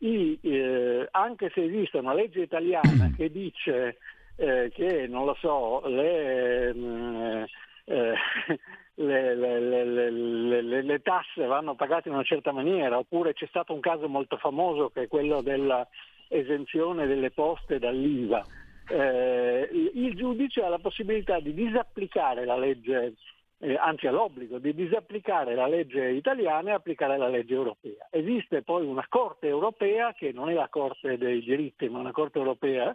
i, 0.00 0.38
eh, 0.42 1.08
anche 1.10 1.50
se 1.54 1.64
esiste 1.64 1.96
una 1.98 2.12
legge 2.12 2.42
italiana 2.42 3.10
che 3.16 3.30
dice 3.30 3.96
che, 4.38 5.06
non 5.08 5.24
lo 5.24 5.34
so, 5.40 5.82
le, 5.88 6.72
mh, 6.72 7.44
mm, 7.90 8.12
le, 8.98 9.34
le, 9.34 10.10
le, 10.10 10.82
le, 10.82 11.02
tasse 11.02 11.44
vanno 11.44 11.74
pagate 11.74 12.08
in 12.08 12.14
una 12.14 12.24
certa 12.24 12.50
maniera, 12.52 12.98
oppure 12.98 13.32
c'è 13.32 13.46
stato 13.46 13.72
un 13.72 13.80
caso 13.80 14.08
molto 14.08 14.36
famoso 14.36 14.90
che 14.90 15.02
è 15.02 15.08
quello 15.08 15.40
dell'esenzione 15.40 17.06
delle 17.06 17.30
poste 17.30 17.78
dall'IVA. 17.78 18.44
Eh, 18.90 19.68
il 19.94 20.14
giudice 20.16 20.62
ha 20.62 20.68
la 20.68 20.78
possibilità 20.78 21.38
di 21.38 21.54
disapplicare 21.54 22.44
la 22.44 22.56
legge, 22.56 23.14
eh, 23.58 23.76
anzi 23.76 24.08
ha 24.08 24.10
l'obbligo 24.10 24.58
di 24.58 24.74
disapplicare 24.74 25.54
la 25.54 25.68
legge 25.68 26.08
italiana 26.10 26.70
e 26.70 26.74
applicare 26.74 27.16
la 27.18 27.28
legge 27.28 27.54
europea. 27.54 28.08
Esiste 28.10 28.62
poi 28.62 28.84
una 28.84 29.06
Corte 29.08 29.46
europea, 29.46 30.12
che 30.12 30.32
non 30.32 30.50
è 30.50 30.54
la 30.54 30.68
Corte 30.68 31.18
dei 31.18 31.40
diritti, 31.42 31.88
ma 31.88 32.00
una 32.00 32.12
Corte 32.12 32.38
europea, 32.38 32.92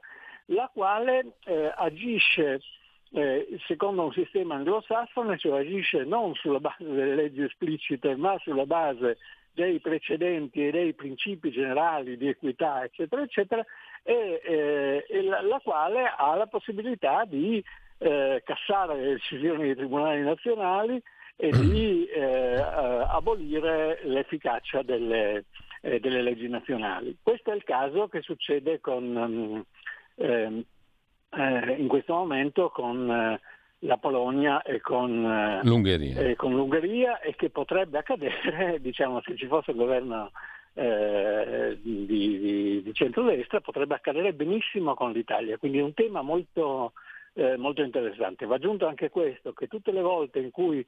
la 0.48 0.70
quale 0.74 1.36
eh, 1.46 1.72
agisce 1.74 2.60
eh, 3.15 3.48
secondo 3.67 4.05
un 4.05 4.12
sistema 4.12 4.55
anglosassone, 4.55 5.38
cioè 5.38 5.60
agisce 5.60 6.03
non 6.03 6.34
sulla 6.34 6.60
base 6.60 6.84
delle 6.84 7.15
leggi 7.15 7.43
esplicite, 7.43 8.15
ma 8.15 8.36
sulla 8.39 8.65
base 8.65 9.17
dei 9.53 9.79
precedenti 9.79 10.65
e 10.65 10.72
dei 10.72 10.93
principi 10.93 11.51
generali 11.51 12.17
di 12.17 12.27
equità, 12.27 12.84
eccetera, 12.84 13.22
eccetera, 13.22 13.63
e, 14.01 14.41
eh, 14.43 15.05
e 15.08 15.22
la, 15.22 15.41
la, 15.41 15.60
quale 15.60 16.12
ha 16.17 16.34
la 16.36 16.48
possibilità 16.48 17.24
di 17.25 17.63
eh, 18.00 18.41
cassare 18.43 18.96
le 18.96 19.12
decisioni 19.13 19.63
dei 19.65 19.75
tribunali 19.75 20.22
nazionali 20.22 21.01
e 21.36 21.51
di 21.51 22.05
eh, 22.05 22.55
abolire 22.55 24.00
l'efficacia 24.05 24.82
delle, 24.82 25.46
eh, 25.82 26.00
delle, 26.00 26.24
leggi 26.24 26.48
nazionali. 26.48 27.15
Questo 27.22 27.51
è 27.51 27.55
il 27.55 27.63
caso 27.63 28.08
che 28.08 28.22
succede 28.22 28.79
con, 28.79 29.65
um, 30.15 30.63
eh, 31.36 31.75
in 31.78 31.88
questo 31.88 32.13
momento 32.13 32.70
con 32.70 33.10
eh, 33.10 33.40
la 33.80 33.98
Polonia 33.98 34.62
e 34.62 34.80
con, 34.82 35.25
eh, 35.25 35.60
l'Ungheria. 35.63 36.20
e 36.20 36.36
con, 36.36 36.56
l'Ungheria. 36.56 37.20
e 37.20 37.36
che 37.36 37.50
potrebbe 37.50 37.98
accadere, 37.98 38.78
diciamo, 38.82 39.22
se 39.22 39.36
ci 39.36 39.48
fosse 39.48 39.72
il 39.72 39.78
governo 39.78 40.32
eh, 40.74 41.78
di, 41.82 42.06
di, 42.06 42.82
di 42.84 42.94
centrodestra, 42.94 43.62
potrebbe 43.62 43.96
accadere 43.96 44.34
benissimo 44.34 44.94
con 44.94 45.12
l'Italia. 45.12 45.58
Quindi 45.58 45.80
è 45.80 45.84
un 45.84 45.94
tema 45.94 46.22
molto, 46.22 46.94
eh, 47.34 47.58
molto 47.58 47.82
interessante. 47.82 48.46
Va 48.46 48.56
aggiunto 48.56 48.88
anche 48.88 49.10
questo, 49.10 49.54
che 49.54 49.68
tutte 49.68 49.92
le 49.92 50.02
volte 50.02 50.40
in 50.40 50.52
cui 50.52 50.86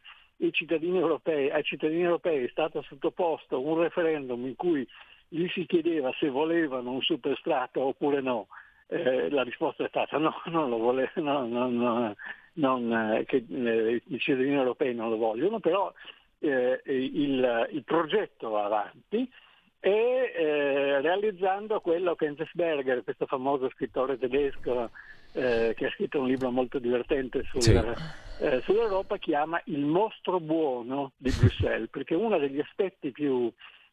cittadini 0.52 0.98
europei, 0.98 1.50
ai 1.50 1.64
cittadini 1.64 2.04
europei 2.04 2.44
è 2.44 2.50
stato 2.50 2.82
sottoposto 2.82 3.62
un 3.62 3.80
referendum 3.80 4.46
in 4.46 4.56
cui 4.56 4.88
gli 5.28 5.48
si 5.50 5.66
chiedeva 5.66 6.14
se 6.20 6.30
volevano 6.30 6.92
un 6.92 7.02
superstrato 7.02 7.82
oppure 7.82 8.22
no, 8.22 8.48
eh, 8.88 9.30
la 9.30 9.44
risposta 9.44 9.84
è 9.84 9.88
stata 9.88 10.18
no, 10.18 10.42
non 10.46 10.70
lo 10.70 10.78
vole, 10.78 11.12
no, 11.16 11.46
no, 11.48 11.70
no 11.70 12.16
non, 12.56 12.92
eh, 12.92 13.26
che 13.26 13.46
eh, 13.50 14.02
i 14.06 14.20
cittadini 14.20 14.56
europei 14.56 14.94
non 14.94 15.10
lo 15.10 15.18
vogliono, 15.18 15.60
però 15.60 15.92
eh, 16.40 16.82
il, 16.86 17.70
il, 17.72 17.84
progetto 17.84 18.50
va 18.50 18.66
avanti 18.66 19.30
e 19.80 20.34
eh, 20.36 21.02
realizzando 21.02 21.80
quello 21.80 22.16
che 22.16 22.26
Enzensberger, 22.26 23.04
questo 23.04 23.26
famoso 23.26 23.70
scrittore 23.70 24.18
tedesco 24.18 24.90
eh, 25.34 25.74
che 25.76 25.86
ha 25.86 25.92
scritto 25.92 26.20
un 26.20 26.28
libro 26.28 26.50
molto 26.50 26.80
divertente 26.80 27.44
sul, 27.44 27.62
sì. 27.62 28.62
sull'Europa, 28.64 29.18
chiama 29.18 29.62
il 29.66 29.86
mostro 29.86 30.40
buono 30.40 31.12
di 31.18 31.32
Bruxelles, 31.38 31.90
perché 31.90 32.16
uno 32.16 32.38
degli 32.38 32.60
aspetti 32.60 33.12
più, 33.12 33.52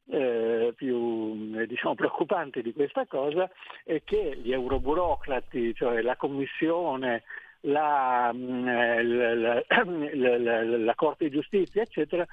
eh, 0.09 0.73
più 0.76 1.52
eh, 1.56 1.66
diciamo, 1.66 1.94
preoccupanti 1.94 2.62
di 2.62 2.73
questa 2.73 3.06
cosa 3.06 3.50
è 3.85 4.02
che 4.04 4.38
gli 4.42 4.52
euroburocrati, 4.52 5.75
cioè 5.75 6.02
la 6.02 6.16
Commissione, 6.16 7.23
la, 7.61 8.30
mm, 8.35 8.68
eh, 8.68 9.02
la, 9.04 9.35
la, 9.35 10.38
la, 10.38 10.62
la 10.64 10.94
Corte 10.94 11.25
di 11.25 11.30
Giustizia, 11.30 11.82
eccetera, 11.82 12.26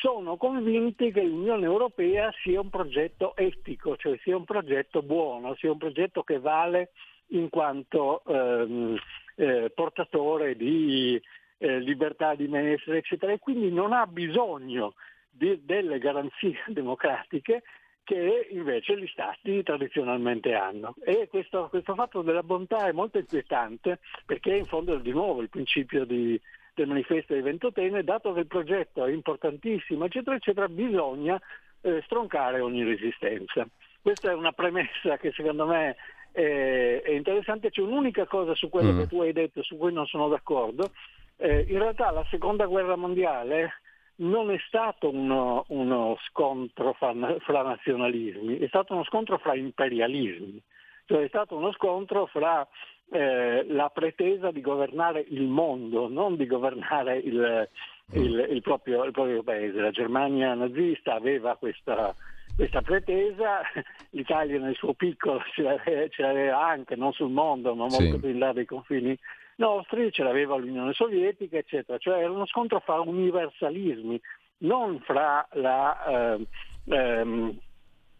sono 0.00 0.36
convinti 0.36 1.12
che 1.12 1.22
l'Unione 1.22 1.64
Europea 1.64 2.32
sia 2.42 2.60
un 2.60 2.68
progetto 2.68 3.36
etico, 3.36 3.96
cioè 3.96 4.18
sia 4.22 4.36
un 4.36 4.44
progetto 4.44 5.02
buono, 5.02 5.54
sia 5.54 5.70
un 5.70 5.78
progetto 5.78 6.22
che 6.22 6.38
vale 6.38 6.90
in 7.28 7.48
quanto 7.48 8.22
ehm, 8.26 8.98
eh, 9.36 9.70
portatore 9.74 10.56
di 10.56 11.20
eh, 11.58 11.78
libertà 11.78 12.34
di 12.34 12.48
benessere, 12.48 12.98
eccetera, 12.98 13.32
e 13.32 13.38
quindi 13.38 13.70
non 13.70 13.92
ha 13.92 14.06
bisogno 14.06 14.94
di, 15.32 15.64
delle 15.64 15.98
garanzie 15.98 16.62
democratiche 16.68 17.62
che 18.04 18.48
invece 18.50 18.98
gli 18.98 19.06
stati 19.06 19.62
tradizionalmente 19.62 20.54
hanno. 20.54 20.94
E 21.04 21.28
questo, 21.28 21.68
questo, 21.68 21.94
fatto 21.94 22.22
della 22.22 22.42
bontà 22.42 22.88
è 22.88 22.92
molto 22.92 23.18
inquietante 23.18 24.00
perché 24.26 24.54
in 24.54 24.66
fondo 24.66 24.96
è 24.96 25.00
di 25.00 25.12
nuovo 25.12 25.40
il 25.40 25.48
principio 25.48 26.04
di, 26.04 26.38
del 26.74 26.88
manifesto 26.88 27.34
di 27.34 27.40
Ventotene, 27.40 28.02
dato 28.02 28.32
che 28.32 28.40
il 28.40 28.46
progetto 28.46 29.04
è 29.04 29.12
importantissimo, 29.12 30.04
eccetera, 30.04 30.36
eccetera, 30.36 30.68
bisogna 30.68 31.40
eh, 31.80 32.02
stroncare 32.04 32.60
ogni 32.60 32.82
resistenza. 32.82 33.66
Questa 34.00 34.30
è 34.30 34.34
una 34.34 34.52
premessa 34.52 35.16
che 35.16 35.30
secondo 35.32 35.66
me 35.66 35.96
è, 36.32 37.02
è 37.04 37.10
interessante. 37.10 37.70
C'è 37.70 37.82
un'unica 37.82 38.26
cosa 38.26 38.54
su 38.56 38.68
quello 38.68 38.92
mm. 38.92 38.98
che 38.98 39.06
tu 39.06 39.20
hai 39.20 39.32
detto 39.32 39.62
su 39.62 39.76
cui 39.76 39.92
non 39.92 40.06
sono 40.06 40.28
d'accordo. 40.28 40.90
Eh, 41.36 41.66
in 41.68 41.78
realtà 41.78 42.10
la 42.10 42.26
seconda 42.30 42.66
guerra 42.66 42.96
mondiale 42.96 43.74
non 44.16 44.50
è 44.50 44.58
stato 44.66 45.10
uno, 45.10 45.64
uno 45.68 46.18
scontro 46.28 46.92
fra, 46.92 47.14
fra, 47.40 47.62
nazionalismi, 47.62 48.58
è 48.58 48.66
stato 48.68 48.92
uno 48.92 49.04
scontro 49.04 49.38
fra 49.38 49.54
imperialismi, 49.54 50.60
cioè 51.06 51.24
è 51.24 51.28
stato 51.28 51.56
uno 51.56 51.72
scontro 51.72 52.26
fra 52.26 52.66
eh, 53.10 53.64
la 53.68 53.90
pretesa 53.90 54.50
di 54.50 54.60
governare 54.60 55.24
il 55.28 55.42
mondo, 55.42 56.08
non 56.08 56.36
di 56.36 56.46
governare 56.46 57.18
il, 57.18 57.68
il, 58.12 58.46
il, 58.50 58.62
proprio, 58.62 59.04
il 59.04 59.12
proprio 59.12 59.42
paese. 59.42 59.80
La 59.80 59.90
Germania 59.90 60.54
nazista 60.54 61.14
aveva 61.14 61.56
questa, 61.56 62.14
questa 62.54 62.82
pretesa, 62.82 63.60
l'Italia 64.10 64.58
nel 64.58 64.74
suo 64.74 64.94
piccolo 64.94 65.42
ce 65.54 65.62
l'aveva, 65.62 66.08
ce 66.08 66.22
l'aveva, 66.22 66.66
anche, 66.66 66.96
non 66.96 67.12
sul 67.12 67.30
mondo, 67.30 67.74
ma 67.74 67.86
molto 67.86 68.14
sì. 68.14 68.18
più 68.18 68.28
in 68.28 68.38
là 68.38 68.52
dei 68.52 68.66
confini 68.66 69.18
nostri, 69.62 70.10
ce 70.10 70.24
l'aveva 70.24 70.56
l'Unione 70.56 70.92
Sovietica, 70.92 71.56
eccetera. 71.56 71.98
Cioè 71.98 72.18
era 72.18 72.30
uno 72.30 72.46
scontro 72.46 72.80
fra 72.80 73.00
universalismi, 73.00 74.20
non 74.58 75.00
fra 75.00 75.46
la, 75.52 76.36
eh, 76.36 76.46
ehm, 76.88 77.58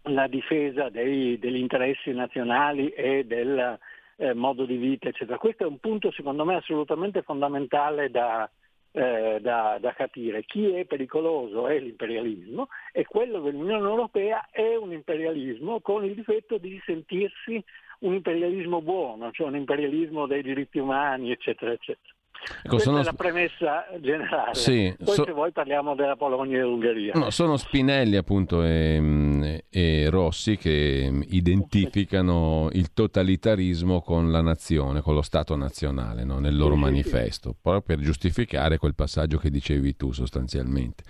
la 0.02 0.26
difesa 0.28 0.88
dei, 0.88 1.38
degli 1.38 1.56
interessi 1.56 2.12
nazionali 2.12 2.90
e 2.90 3.24
del 3.24 3.78
eh, 4.16 4.34
modo 4.34 4.64
di 4.64 4.76
vita, 4.76 5.08
eccetera. 5.08 5.38
Questo 5.38 5.64
è 5.64 5.66
un 5.66 5.78
punto 5.78 6.12
secondo 6.12 6.44
me 6.44 6.54
assolutamente 6.56 7.22
fondamentale 7.22 8.10
da, 8.10 8.48
eh, 8.92 9.38
da, 9.40 9.78
da, 9.80 9.92
capire. 9.94 10.44
Chi 10.44 10.70
è 10.70 10.84
pericoloso 10.84 11.66
è 11.66 11.78
l'imperialismo 11.80 12.68
e 12.92 13.04
quello 13.04 13.40
dell'Unione 13.40 13.88
Europea 13.88 14.48
è 14.50 14.76
un 14.76 14.92
imperialismo 14.92 15.80
con 15.80 16.04
il 16.04 16.14
difetto 16.14 16.58
di 16.58 16.80
sentirsi 16.84 17.62
un 18.02 18.14
imperialismo 18.14 18.80
buono, 18.80 19.30
cioè 19.32 19.48
un 19.48 19.56
imperialismo 19.56 20.26
dei 20.26 20.42
diritti 20.42 20.78
umani, 20.78 21.30
eccetera, 21.30 21.72
eccetera. 21.72 22.14
Ecco, 22.44 22.70
Questa 22.70 22.90
sono... 22.90 23.00
è 23.00 23.04
la 23.04 23.12
premessa 23.12 23.86
generale. 24.00 24.54
Sì, 24.54 24.94
Poi 25.02 25.14
so... 25.14 25.24
se 25.24 25.32
vuoi 25.32 25.52
parliamo 25.52 25.94
della 25.94 26.16
Polonia 26.16 26.56
e 26.56 26.60
dell'Ungheria. 26.60 27.12
No, 27.14 27.30
sono 27.30 27.56
Spinelli 27.56 28.16
appunto 28.16 28.64
e, 28.64 29.64
e, 29.70 30.10
Rossi 30.10 30.56
che 30.56 31.24
identificano 31.28 32.68
il 32.72 32.92
totalitarismo 32.92 34.00
con 34.00 34.32
la 34.32 34.40
nazione, 34.40 35.00
con 35.02 35.14
lo 35.14 35.22
Stato 35.22 35.54
nazionale 35.54 36.24
no? 36.24 36.40
nel 36.40 36.56
loro 36.56 36.74
sì, 36.74 36.80
manifesto, 36.80 37.50
sì. 37.50 37.56
proprio 37.62 37.96
per 37.96 38.04
giustificare 38.04 38.76
quel 38.76 38.94
passaggio 38.94 39.38
che 39.38 39.50
dicevi 39.50 39.94
tu 39.94 40.10
sostanzialmente. 40.10 41.04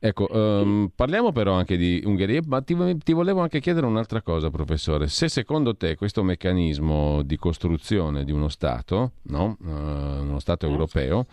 Ecco, 0.00 0.28
um, 0.30 0.90
parliamo 0.94 1.32
però 1.32 1.54
anche 1.54 1.76
di 1.76 2.00
Ungheria, 2.04 2.40
ma 2.46 2.62
ti, 2.62 2.76
ti, 2.98 3.12
volevo 3.12 3.40
anche 3.40 3.60
chiedere 3.60 3.84
un'altra 3.84 4.22
cosa, 4.22 4.48
professore. 4.48 5.08
Se 5.08 5.28
secondo 5.28 5.76
te 5.76 5.96
questo 5.96 6.22
meccanismo 6.22 7.22
di 7.22 7.36
costruzione 7.36 8.24
di 8.24 8.30
uno 8.30 8.48
Stato, 8.48 9.12
no? 9.22 9.56
uh, 9.60 9.68
uno 9.68 10.38
Stato 10.38 10.66
europeo, 10.66 11.26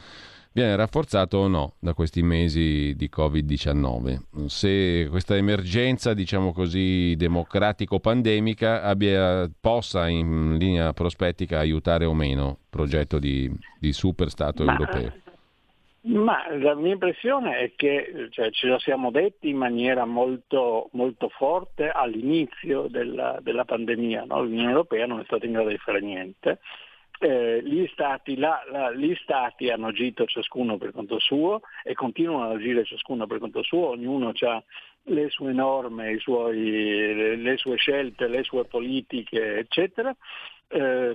viene 0.51 0.75
rafforzato 0.75 1.37
o 1.37 1.47
no 1.47 1.73
da 1.79 1.93
questi 1.93 2.23
mesi 2.23 2.95
di 2.95 3.07
Covid-19? 3.15 4.47
Se 4.47 5.07
questa 5.11 5.35
emergenza, 5.35 6.15
diciamo 6.15 6.51
così, 6.51 7.13
democratico-pandemica 7.17 8.81
abbia, 8.81 9.47
possa 9.59 10.07
in 10.07 10.55
linea 10.57 10.91
prospettica 10.93 11.59
aiutare 11.59 12.05
o 12.05 12.15
meno 12.15 12.57
il 12.61 12.67
progetto 12.67 13.19
di, 13.19 13.51
di 13.79 13.93
super 13.93 14.31
Stato 14.31 14.63
ma... 14.63 14.71
europeo? 14.71 15.23
Ma 16.07 16.45
la 16.57 16.75
mia 16.75 16.93
impressione 16.93 17.57
è 17.57 17.73
che 17.75 18.27
cioè, 18.29 18.51
ce 18.51 18.67
lo 18.67 18.77
siamo 18.77 19.09
detti 19.09 19.49
in 19.49 19.57
maniera 19.57 20.05
molto, 20.05 20.89
molto 20.91 21.29
forte 21.29 21.89
all'inizio 21.89 22.87
della, 22.87 23.39
della 23.41 23.65
pandemia, 23.65 24.25
no? 24.25 24.43
l'Unione 24.43 24.69
Europea 24.69 25.07
non 25.07 25.21
è 25.21 25.23
stata 25.23 25.45
in 25.47 25.53
grado 25.53 25.69
di 25.69 25.77
fare 25.77 26.01
niente. 26.01 26.59
Eh, 27.17 27.61
gli, 27.63 27.87
stati, 27.91 28.37
la, 28.37 28.61
la, 28.69 28.91
gli, 28.91 29.15
stati, 29.15 29.71
hanno 29.71 29.87
agito 29.87 30.25
ciascuno 30.25 30.77
per 30.77 30.91
conto 30.91 31.17
suo 31.17 31.61
e 31.83 31.93
continuano 31.93 32.49
ad 32.49 32.57
agire 32.57 32.83
ciascuno 32.83 33.25
per 33.25 33.39
conto 33.39 33.63
suo, 33.63 33.87
ognuno 33.87 34.31
ha 34.37 34.63
le 35.07 35.29
sue 35.29 35.53
norme, 35.53 36.19
suoi, 36.19 37.15
le, 37.15 37.35
le, 37.35 37.57
sue 37.57 37.77
scelte, 37.77 38.27
le 38.27 38.43
sue 38.43 38.65
politiche, 38.65 39.57
eccetera. 39.57 40.15
Eh, 40.67 41.13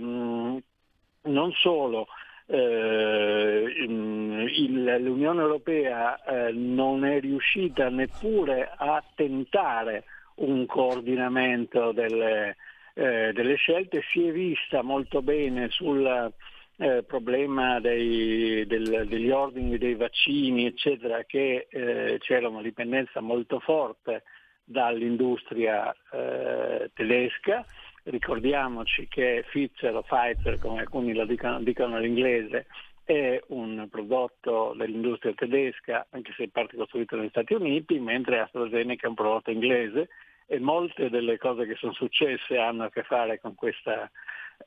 non 1.22 1.52
solo, 1.52 2.06
eh, 2.50 3.72
il, 3.78 4.96
l'Unione 5.00 5.40
Europea 5.40 6.20
eh, 6.24 6.52
non 6.52 7.04
è 7.04 7.20
riuscita 7.20 7.88
neppure 7.88 8.72
a 8.76 9.02
tentare 9.14 10.04
un 10.36 10.66
coordinamento 10.66 11.92
delle, 11.92 12.56
eh, 12.94 13.32
delle 13.32 13.54
scelte, 13.54 14.02
si 14.10 14.26
è 14.26 14.32
vista 14.32 14.82
molto 14.82 15.22
bene 15.22 15.68
sul 15.68 16.32
eh, 16.76 17.04
problema 17.06 17.78
dei, 17.78 18.66
del, 18.66 19.06
degli 19.06 19.30
ordini 19.30 19.78
dei 19.78 19.94
vaccini, 19.94 20.66
eccetera, 20.66 21.22
che 21.24 21.68
eh, 21.70 22.16
c'era 22.18 22.48
una 22.48 22.62
dipendenza 22.62 23.20
molto 23.20 23.60
forte 23.60 24.24
dall'industria 24.64 25.94
eh, 26.12 26.90
tedesca 26.94 27.64
Ricordiamoci 28.04 29.06
che 29.08 29.44
Pfizer 29.48 29.94
o 29.94 30.02
Pfizer, 30.02 30.58
come 30.58 30.80
alcuni 30.80 31.12
lo 31.12 31.26
dicono, 31.26 31.60
dicono 31.60 31.96
all'inglese, 31.96 32.66
è 33.04 33.42
un 33.48 33.88
prodotto 33.90 34.72
dell'industria 34.76 35.34
tedesca, 35.34 36.06
anche 36.10 36.32
se 36.36 36.44
è 36.44 36.48
parte 36.48 36.76
costruito 36.76 37.16
negli 37.16 37.28
Stati 37.28 37.54
Uniti, 37.54 37.98
mentre 37.98 38.40
AstraZeneca 38.40 39.06
è 39.06 39.08
un 39.08 39.14
prodotto 39.14 39.50
inglese 39.50 40.08
e 40.46 40.58
molte 40.58 41.10
delle 41.10 41.38
cose 41.38 41.66
che 41.66 41.74
sono 41.74 41.92
successe 41.92 42.58
hanno 42.58 42.84
a 42.84 42.90
che 42.90 43.02
fare 43.02 43.38
con 43.38 43.54
questa, 43.54 44.10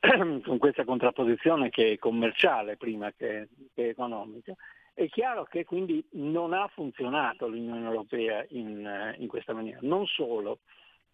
con 0.00 0.58
questa 0.58 0.84
contrapposizione 0.84 1.70
che 1.70 1.92
è 1.92 1.98
commerciale 1.98 2.76
prima 2.76 3.12
che, 3.12 3.48
che, 3.74 3.88
economica. 3.88 4.54
È 4.92 5.08
chiaro 5.08 5.44
che 5.44 5.64
quindi 5.64 6.02
non 6.12 6.52
ha 6.52 6.68
funzionato 6.68 7.48
l'Unione 7.48 7.84
Europea 7.84 8.44
in, 8.50 9.14
in 9.18 9.26
questa 9.26 9.52
maniera. 9.52 9.78
Non 9.82 10.06
solo, 10.06 10.60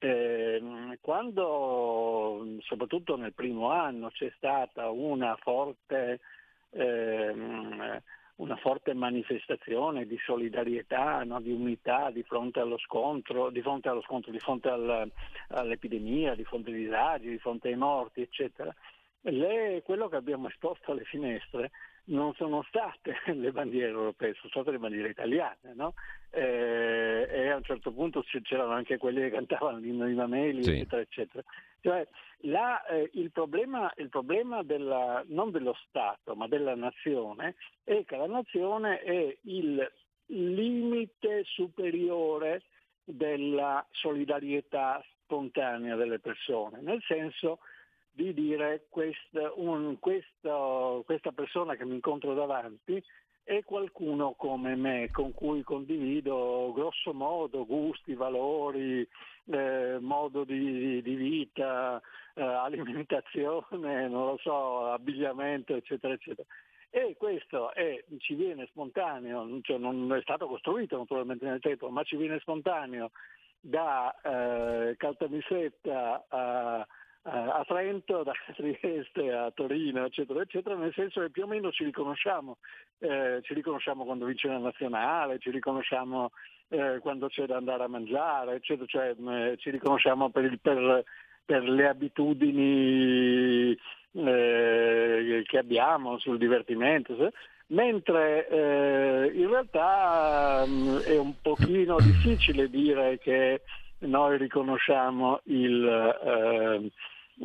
eh, 0.00 0.98
quando 1.02 2.56
soprattutto 2.60 3.16
nel 3.16 3.34
primo 3.34 3.70
anno 3.70 4.08
c'è 4.08 4.32
stata 4.36 4.88
una 4.88 5.36
forte, 5.36 6.20
eh, 6.70 8.02
una 8.36 8.56
forte 8.56 8.94
manifestazione 8.94 10.06
di 10.06 10.18
solidarietà, 10.24 11.22
no, 11.24 11.38
di 11.40 11.52
unità 11.52 12.10
di 12.10 12.22
fronte 12.22 12.60
allo 12.60 12.78
scontro, 12.78 13.50
di 13.50 13.60
fronte, 13.60 13.90
allo 13.90 14.00
scontro, 14.00 14.32
di 14.32 14.40
fronte 14.40 14.70
al, 14.70 15.10
all'epidemia, 15.48 16.34
di 16.34 16.44
fronte 16.44 16.70
ai 16.70 16.76
disagi, 16.76 17.28
di 17.28 17.38
fronte 17.38 17.68
ai 17.68 17.76
morti, 17.76 18.22
eccetera, 18.22 18.74
le, 19.22 19.82
quello 19.84 20.08
che 20.08 20.16
abbiamo 20.16 20.48
esposto 20.48 20.92
alle 20.92 21.04
finestre 21.04 21.70
non 22.10 22.34
sono 22.34 22.62
state 22.62 23.16
le 23.34 23.52
bandiere 23.52 23.90
europee, 23.90 24.34
sono 24.34 24.50
state 24.50 24.70
le 24.70 24.78
bandiere 24.78 25.10
italiane, 25.10 25.74
no? 25.74 25.94
eh, 26.30 27.26
e 27.30 27.48
a 27.48 27.56
un 27.56 27.64
certo 27.64 27.92
punto 27.92 28.24
c'erano 28.42 28.72
anche 28.72 28.98
quelli 28.98 29.20
che 29.20 29.30
cantavano 29.30 29.78
l'inno 29.78 30.06
di 30.06 30.14
Mameli, 30.14 30.62
sì. 30.62 30.70
eccetera, 30.70 31.02
eccetera. 31.02 31.44
Cioè, 31.80 32.06
la, 32.42 32.84
eh, 32.86 33.10
il 33.14 33.30
problema, 33.30 33.92
il 33.96 34.08
problema 34.08 34.62
della, 34.62 35.24
non 35.28 35.50
dello 35.50 35.76
Stato, 35.86 36.34
ma 36.34 36.46
della 36.46 36.74
nazione, 36.74 37.56
è 37.84 38.04
che 38.04 38.16
la 38.16 38.26
nazione 38.26 39.00
è 39.00 39.36
il 39.42 39.90
limite 40.26 41.42
superiore 41.44 42.62
della 43.04 43.84
solidarietà 43.90 45.02
spontanea 45.22 45.96
delle 45.96 46.18
persone, 46.18 46.80
nel 46.80 47.02
senso 47.02 47.60
di 48.12 48.34
dire 48.34 48.86
questa, 48.88 49.52
un, 49.54 49.98
questo, 49.98 51.02
questa 51.04 51.32
persona 51.32 51.76
che 51.76 51.84
mi 51.84 51.94
incontro 51.94 52.34
davanti 52.34 53.02
è 53.42 53.64
qualcuno 53.64 54.34
come 54.36 54.76
me, 54.76 55.10
con 55.10 55.32
cui 55.34 55.62
condivido 55.62 56.72
grosso 56.72 57.12
modo 57.12 57.66
gusti, 57.66 58.14
valori, 58.14 59.06
eh, 59.46 59.98
modo 60.00 60.44
di, 60.44 61.02
di 61.02 61.14
vita, 61.14 62.00
eh, 62.34 62.42
alimentazione, 62.42 63.66
non 64.08 64.26
lo 64.26 64.38
so, 64.40 64.86
abbigliamento, 64.86 65.74
eccetera, 65.74 66.14
eccetera. 66.14 66.46
E 66.90 67.16
questo 67.16 67.72
è, 67.72 68.04
ci 68.18 68.34
viene 68.34 68.66
spontaneo, 68.66 69.60
cioè 69.62 69.78
non 69.78 70.12
è 70.12 70.20
stato 70.22 70.46
costruito 70.46 70.96
naturalmente 70.96 71.44
nel 71.44 71.60
tempo, 71.60 71.88
ma 71.88 72.02
ci 72.02 72.16
viene 72.16 72.40
spontaneo 72.40 73.10
da 73.60 74.14
eh, 74.22 74.96
Caltanissetta 74.96 76.24
a 76.28 76.86
a 77.22 77.62
Trento, 77.66 78.22
da 78.22 78.32
Trieste 78.56 79.32
a 79.32 79.50
Torino, 79.50 80.04
eccetera, 80.04 80.40
eccetera, 80.40 80.74
nel 80.74 80.92
senso 80.94 81.20
che 81.20 81.30
più 81.30 81.42
o 81.44 81.46
meno 81.46 81.70
ci 81.70 81.84
riconosciamo, 81.84 82.56
eh, 82.98 83.40
ci 83.42 83.54
riconosciamo 83.54 84.04
quando 84.04 84.24
vince 84.24 84.48
la 84.48 84.58
nazionale, 84.58 85.38
ci 85.38 85.50
riconosciamo 85.50 86.30
eh, 86.68 86.98
quando 87.00 87.28
c'è 87.28 87.46
da 87.46 87.56
andare 87.56 87.84
a 87.84 87.88
mangiare, 87.88 88.54
eccetera, 88.54 88.86
cioè 88.86 89.14
eh, 89.18 89.56
ci 89.58 89.70
riconosciamo 89.70 90.30
per, 90.30 90.44
il, 90.44 90.58
per, 90.60 91.04
per 91.44 91.62
le 91.62 91.88
abitudini 91.88 93.76
eh, 94.12 95.42
che 95.46 95.58
abbiamo 95.58 96.18
sul 96.18 96.38
divertimento, 96.38 97.32
mentre 97.66 98.48
eh, 98.48 99.32
in 99.34 99.48
realtà 99.48 100.64
mh, 100.66 100.72
mm, 100.72 100.98
è 101.00 101.18
un 101.18 101.34
pochino 101.40 101.96
difficile 102.00 102.68
dire 102.68 103.18
che 103.18 103.60
noi 104.00 104.38
riconosciamo 104.38 105.40
il, 105.44 105.86
eh, 105.86 106.90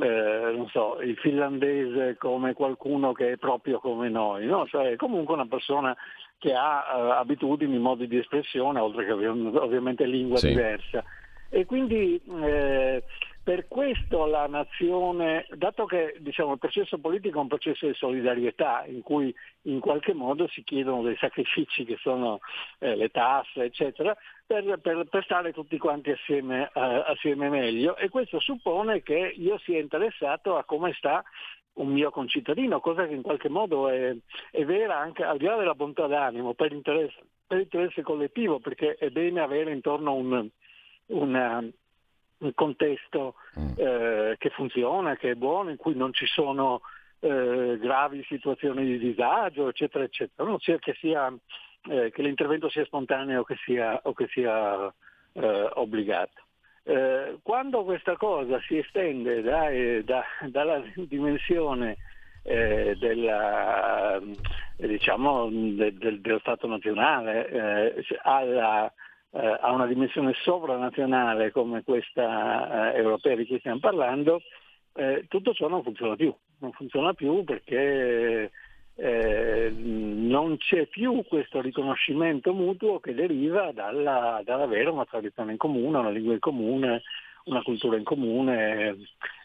eh, 0.02 0.66
so, 0.72 1.00
il, 1.02 1.16
finlandese 1.18 2.18
come 2.18 2.54
qualcuno 2.54 3.12
che 3.14 3.34
è 3.34 3.38
proprio 3.38 3.80
come 3.80 4.10
noi, 4.10 4.46
no? 4.46 4.66
cioè 4.68 4.96
comunque 4.96 5.34
una 5.34 5.48
persona 5.48 5.96
che 6.38 6.54
ha 6.54 6.84
eh, 6.94 7.12
abitudini, 7.12 7.78
modi 7.78 8.08
di 8.08 8.18
espressione, 8.18 8.80
oltre 8.80 9.06
che 9.06 9.12
ovviamente 9.12 10.06
lingua 10.06 10.38
sì. 10.38 10.50
diversa. 10.50 11.04
E 11.50 11.66
quindi 11.66 12.20
eh, 12.42 13.04
per 13.46 13.68
questo 13.68 14.26
la 14.26 14.48
nazione, 14.48 15.46
dato 15.52 15.86
che 15.86 16.16
diciamo, 16.18 16.54
il 16.54 16.58
processo 16.58 16.98
politico 16.98 17.38
è 17.38 17.42
un 17.42 17.48
processo 17.48 17.86
di 17.86 17.94
solidarietà 17.94 18.86
in 18.88 19.04
cui 19.04 19.32
in 19.66 19.80
qualche 19.80 20.16
modo 20.16 20.48
si 20.48 20.64
chiedono 20.64 21.04
dei 21.04 21.16
sacrifici 21.18 21.86
che 21.86 21.96
sono 22.02 22.40
eh, 22.80 22.96
le 22.96 23.10
tasse, 23.10 23.66
eccetera, 23.66 24.18
per, 24.48 24.80
per, 24.80 25.06
per, 25.08 25.24
stare 25.26 25.54
tutti 25.54 25.78
quanti 25.78 26.10
assieme, 26.10 26.72
eh, 26.74 27.04
assieme 27.06 27.50
meglio. 27.50 27.96
E 27.98 28.10
questo 28.10 28.40
suppone 28.40 29.04
che 29.04 29.36
io 29.38 29.60
sia 29.60 29.80
interessato 29.80 30.58
a 30.58 30.64
come 30.64 30.94
sta 30.94 31.24
un 31.74 31.90
mio 31.90 32.10
concittadino, 32.10 32.80
cosa 32.80 33.06
che 33.06 33.14
in 33.14 33.22
qualche 33.22 33.50
modo 33.50 33.90
è, 33.90 34.12
è 34.50 34.66
vera 34.66 34.98
anche 34.98 35.24
al 35.24 35.38
di 35.38 35.46
là 35.46 35.56
della 35.56 35.76
bontà 35.76 36.08
d'animo, 36.08 36.56
per 36.56 36.72
interesse, 36.72 37.20
per 37.46 37.60
interesse 37.60 38.02
collettivo, 38.02 38.58
perché 38.58 38.96
è 38.96 39.12
bene 39.12 39.40
avere 39.42 39.72
intorno 39.72 40.16
un, 40.16 40.50
una, 41.08 41.64
un 42.40 42.54
contesto 42.54 43.36
mm. 43.60 43.68
eh, 43.78 44.36
che 44.38 44.50
funziona, 44.50 45.16
che 45.16 45.32
è 45.32 45.36
buono, 45.36 45.70
in 45.70 45.78
cui 45.78 45.96
non 45.96 46.14
ci 46.14 46.26
sono 46.26 46.82
eh, 47.20 47.78
gravi 47.80 48.24
situazioni 48.28 48.86
di 48.86 48.98
disagio, 48.98 49.70
eccetera, 49.70 50.04
eccetera. 50.04 50.48
Non 50.48 50.60
sia 50.60 50.78
che 50.78 50.94
sia 51.00 51.34
eh, 51.88 52.12
che 52.12 52.22
l'intervento 52.22 52.70
sia 52.70 52.86
spontaneo 52.86 53.42
o 53.42 53.44
che 53.44 53.56
sia, 53.64 54.00
o 54.04 54.14
che 54.14 54.28
sia 54.28 54.94
eh, 55.34 55.70
obbligato. 55.74 56.44
Eh, 56.84 57.40
quando 57.42 57.84
questa 57.84 58.16
cosa 58.16 58.60
si 58.62 58.78
estende 58.78 59.42
da, 59.42 59.70
eh, 59.70 60.04
da, 60.04 60.24
dalla 60.48 60.84
dimensione 60.96 61.98
eh, 62.44 62.96
della, 63.00 64.22
diciamo, 64.78 65.50
de, 65.50 65.94
de, 65.94 66.22
dello 66.22 66.40
Stato 66.40 66.68
nazionale 66.68 67.50
eh, 67.50 68.06
alla, 68.22 68.92
a 69.36 69.72
una 69.72 69.86
dimensione 69.86 70.34
sovranazionale 70.44 71.52
come 71.52 71.84
questa 71.84 72.94
europea 72.96 73.36
di 73.36 73.46
cui 73.46 73.60
stiamo 73.60 73.80
parlando, 73.80 74.42
tutto 75.28 75.54
ciò 75.54 75.68
non 75.68 75.84
funziona 75.84 76.16
più. 76.16 76.34
Non 76.60 76.72
funziona 76.72 77.14
più 77.14 77.44
perché 77.44 78.50
eh, 78.98 79.74
non 79.76 80.58
c'è 80.58 80.86
più 80.88 81.24
questo 81.28 81.60
riconoscimento 81.60 82.54
mutuo 82.54 83.00
che 83.00 83.14
deriva 83.14 83.72
dalla, 83.74 84.42
dall'avere 84.44 84.90
una 84.90 85.06
tradizione 85.06 85.52
in 85.52 85.58
comune, 85.58 85.98
una 85.98 86.10
lingua 86.10 86.34
in 86.34 86.40
comune, 86.40 87.02
una 87.46 87.62
cultura 87.62 87.98
in 87.98 88.04
comune, 88.04 88.96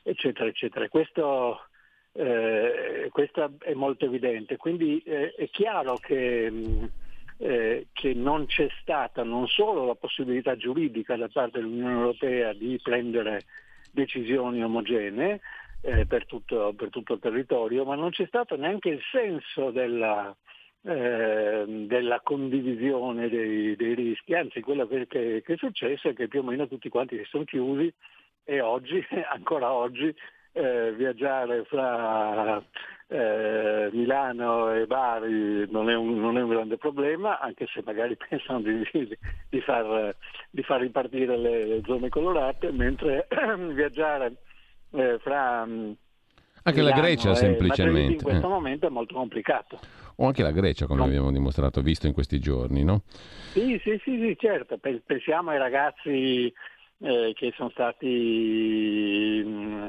eccetera, 0.05 0.49
eccetera. 0.49 0.89
Questo, 0.89 1.63
eh, 2.13 3.09
questo 3.11 3.55
è 3.59 3.75
molto 3.75 4.05
evidente. 4.05 4.57
Quindi 4.57 5.03
eh, 5.05 5.35
è 5.35 5.49
chiaro 5.51 5.97
che, 5.97 6.53
eh, 7.41 7.87
che 7.93 8.13
non 8.13 8.45
c'è 8.45 8.69
stata 8.83 9.25
non 9.25 9.47
solo 9.47 9.87
la 9.87 9.95
possibilità 9.95 10.57
giuridica 10.57 11.17
da 11.17 11.29
parte 11.29 11.59
dell'Unione 11.59 11.95
Europea 11.95 12.53
di 12.53 12.79
prendere 12.83 13.41
decisioni 13.91 14.63
omogenee, 14.63 15.41
eh, 15.81 16.05
per, 16.07 16.27
tutto, 16.27 16.75
per, 16.77 16.91
tutto, 16.91 17.15
il 17.15 17.21
territorio, 17.21 17.85
ma 17.85 17.95
non 17.95 18.11
c'è 18.11 18.27
stato 18.27 18.57
neanche 18.57 18.91
il 18.91 19.01
senso 19.11 19.71
della, 19.71 20.37
eh, 20.83 21.65
della 21.67 22.21
condivisione 22.21 23.31
dei, 23.31 23.75
dei, 23.75 23.95
rischi, 23.95 24.35
anzi 24.35 24.61
quello 24.61 24.87
che, 24.87 25.07
che, 25.07 25.43
che, 25.43 25.55
è 25.55 25.57
successo 25.57 26.11
è 26.11 26.13
che 26.13 26.29
più 26.29 26.41
o 26.41 26.43
meno 26.43 26.69
tutti 26.69 26.91
quanti 26.91 27.17
si 27.17 27.25
sono 27.25 27.45
chiusi 27.45 27.91
e 28.45 28.61
oggi, 28.61 29.03
ancora 29.33 29.73
oggi, 29.73 30.15
eh, 30.53 30.93
viaggiare 30.93 31.65
fra 31.65 32.63
eh, 33.13 33.91
Milano 33.93 34.73
e 34.73 34.87
Bari 34.87 35.69
non 35.71 35.91
è, 35.91 35.97
un, 35.97 36.21
non 36.21 36.39
è, 36.39 36.43
un, 36.43 36.49
grande 36.49 36.77
problema, 36.77 37.41
anche 37.41 37.67
se 37.67 37.83
magari 37.85 38.17
pensano 38.29 38.61
di, 38.61 38.87
di, 39.49 39.61
far, 39.61 40.15
di 40.49 40.63
far, 40.63 40.81
ripartire 40.81 41.37
le, 41.37 41.67
le 41.67 41.83
zone 41.85 42.09
colorate, 42.09 42.71
mentre 42.71 43.27
viaggiare 43.75 44.37
eh, 44.93 45.19
fra... 45.21 45.67
Mm, 45.67 45.91
anche 46.63 46.83
la 46.83 46.93
Grecia 46.93 47.35
semplicemente. 47.35 48.13
In 48.13 48.23
questo 48.23 48.47
eh. 48.47 48.51
momento 48.51 48.87
è 48.87 48.91
molto 48.91 49.15
complicato. 49.15 49.81
O 50.17 50.27
anche 50.27 50.43
la 50.43 50.53
Grecia, 50.53 50.87
come 50.87 51.01
no. 51.01 51.07
abbiamo 51.07 51.33
dimostrato, 51.33 51.81
visto 51.81 52.07
in 52.07 52.13
questi 52.13 52.39
giorni, 52.39 52.85
no? 52.85 53.03
Sì, 53.53 53.81
sì, 53.83 53.99
sì, 54.05 54.19
sì 54.21 54.37
certo. 54.39 54.79
Pensiamo 54.79 55.51
ai 55.51 55.59
ragazzi 55.59 56.53
eh, 56.99 57.33
che 57.35 57.53
sono 57.57 57.71
stati 57.71 59.43
mh, 59.43 59.49
mm, 59.49 59.87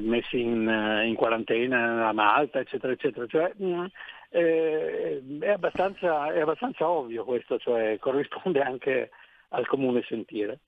messi 0.00 0.40
in, 0.40 0.68
eh, 0.68 1.06
in, 1.06 1.14
quarantena 1.14 2.08
a 2.08 2.12
Malta, 2.12 2.58
eccetera, 2.60 2.92
eccetera. 2.92 3.26
Cioè, 3.26 3.52
mh, 3.56 3.66
mm, 3.66 3.84
eh, 4.30 5.22
è, 5.40 5.48
abbastanza, 5.50 6.32
è, 6.32 6.40
abbastanza, 6.40 6.88
ovvio 6.88 7.24
questo, 7.24 7.58
cioè 7.58 7.98
corrisponde 8.00 8.60
anche 8.60 9.10
al 9.52 9.66
comune 9.66 10.02
sentire. 10.08 10.60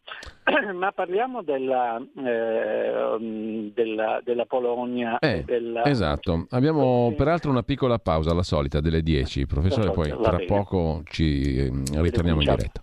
Ma 0.75 0.93
parliamo 0.93 1.43
della, 1.43 1.99
eh, 1.99 3.73
della, 3.75 4.21
della 4.23 4.45
Polonia. 4.45 5.19
Eh, 5.19 5.43
della... 5.45 5.85
Esatto, 5.85 6.47
abbiamo 6.51 7.13
peraltro 7.17 7.51
una 7.51 7.63
piccola 7.63 7.99
pausa, 7.99 8.35
la 8.35 8.43
solita, 8.43 8.81
delle 8.81 9.03
10. 9.03 9.47
Professore, 9.47 9.91
poi 9.91 10.11
tra 10.23 10.39
poco 10.47 11.03
ci 11.07 11.59
ehm, 11.59 12.03
ritorniamo 12.03 12.43
in 12.43 12.49
diretta. 12.55 12.83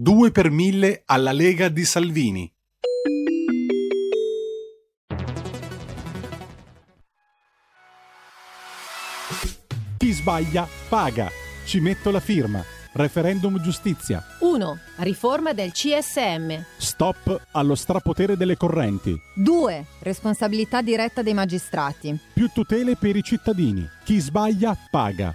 2 0.00 0.30
per 0.30 0.48
1000 0.48 1.02
alla 1.06 1.32
Lega 1.32 1.68
di 1.68 1.84
Salvini. 1.84 2.48
Chi 9.96 10.12
sbaglia 10.12 10.68
paga. 10.88 11.28
Ci 11.64 11.80
metto 11.80 12.12
la 12.12 12.20
firma. 12.20 12.64
Referendum 12.92 13.60
giustizia. 13.60 14.24
1. 14.38 14.78
Riforma 14.98 15.52
del 15.52 15.72
CSM. 15.72 16.62
Stop 16.76 17.48
allo 17.50 17.74
strapotere 17.74 18.36
delle 18.36 18.56
correnti. 18.56 19.18
2. 19.34 19.84
Responsabilità 19.98 20.80
diretta 20.80 21.22
dei 21.22 21.34
magistrati. 21.34 22.16
Più 22.32 22.48
tutele 22.54 22.94
per 22.94 23.16
i 23.16 23.22
cittadini. 23.24 23.84
Chi 24.04 24.20
sbaglia 24.20 24.78
paga. 24.92 25.34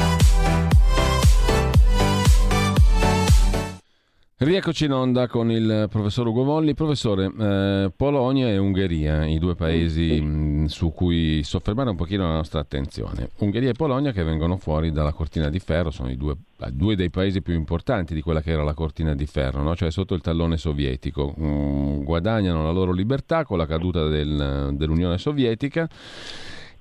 Rieccoci 4.43 4.85
in 4.85 4.93
onda 4.93 5.27
con 5.27 5.51
il 5.51 5.85
professor 5.87 6.25
Ugo 6.25 6.43
Volli. 6.43 6.73
Professore, 6.73 7.31
eh, 7.39 7.91
Polonia 7.95 8.47
e 8.47 8.57
Ungheria, 8.57 9.23
i 9.23 9.37
due 9.37 9.53
paesi 9.53 10.19
mh, 10.19 10.65
su 10.65 10.91
cui 10.93 11.43
soffermare 11.43 11.91
un 11.91 11.95
pochino 11.95 12.27
la 12.27 12.33
nostra 12.33 12.59
attenzione. 12.59 13.29
Ungheria 13.37 13.69
e 13.69 13.73
Polonia 13.73 14.11
che 14.11 14.23
vengono 14.23 14.57
fuori 14.57 14.91
dalla 14.91 15.11
cortina 15.11 15.47
di 15.47 15.59
ferro, 15.59 15.91
sono 15.91 16.09
i 16.09 16.17
due, 16.17 16.37
due 16.71 16.95
dei 16.95 17.11
paesi 17.11 17.43
più 17.43 17.53
importanti 17.53 18.15
di 18.15 18.21
quella 18.21 18.41
che 18.41 18.49
era 18.49 18.63
la 18.63 18.73
cortina 18.73 19.13
di 19.13 19.27
ferro, 19.27 19.61
no? 19.61 19.75
cioè 19.75 19.91
sotto 19.91 20.15
il 20.15 20.21
tallone 20.21 20.57
sovietico. 20.57 21.35
Mm, 21.39 22.01
guadagnano 22.01 22.63
la 22.63 22.71
loro 22.71 22.93
libertà 22.93 23.45
con 23.45 23.59
la 23.59 23.67
caduta 23.67 24.07
del, 24.07 24.71
dell'Unione 24.73 25.19
Sovietica 25.19 25.87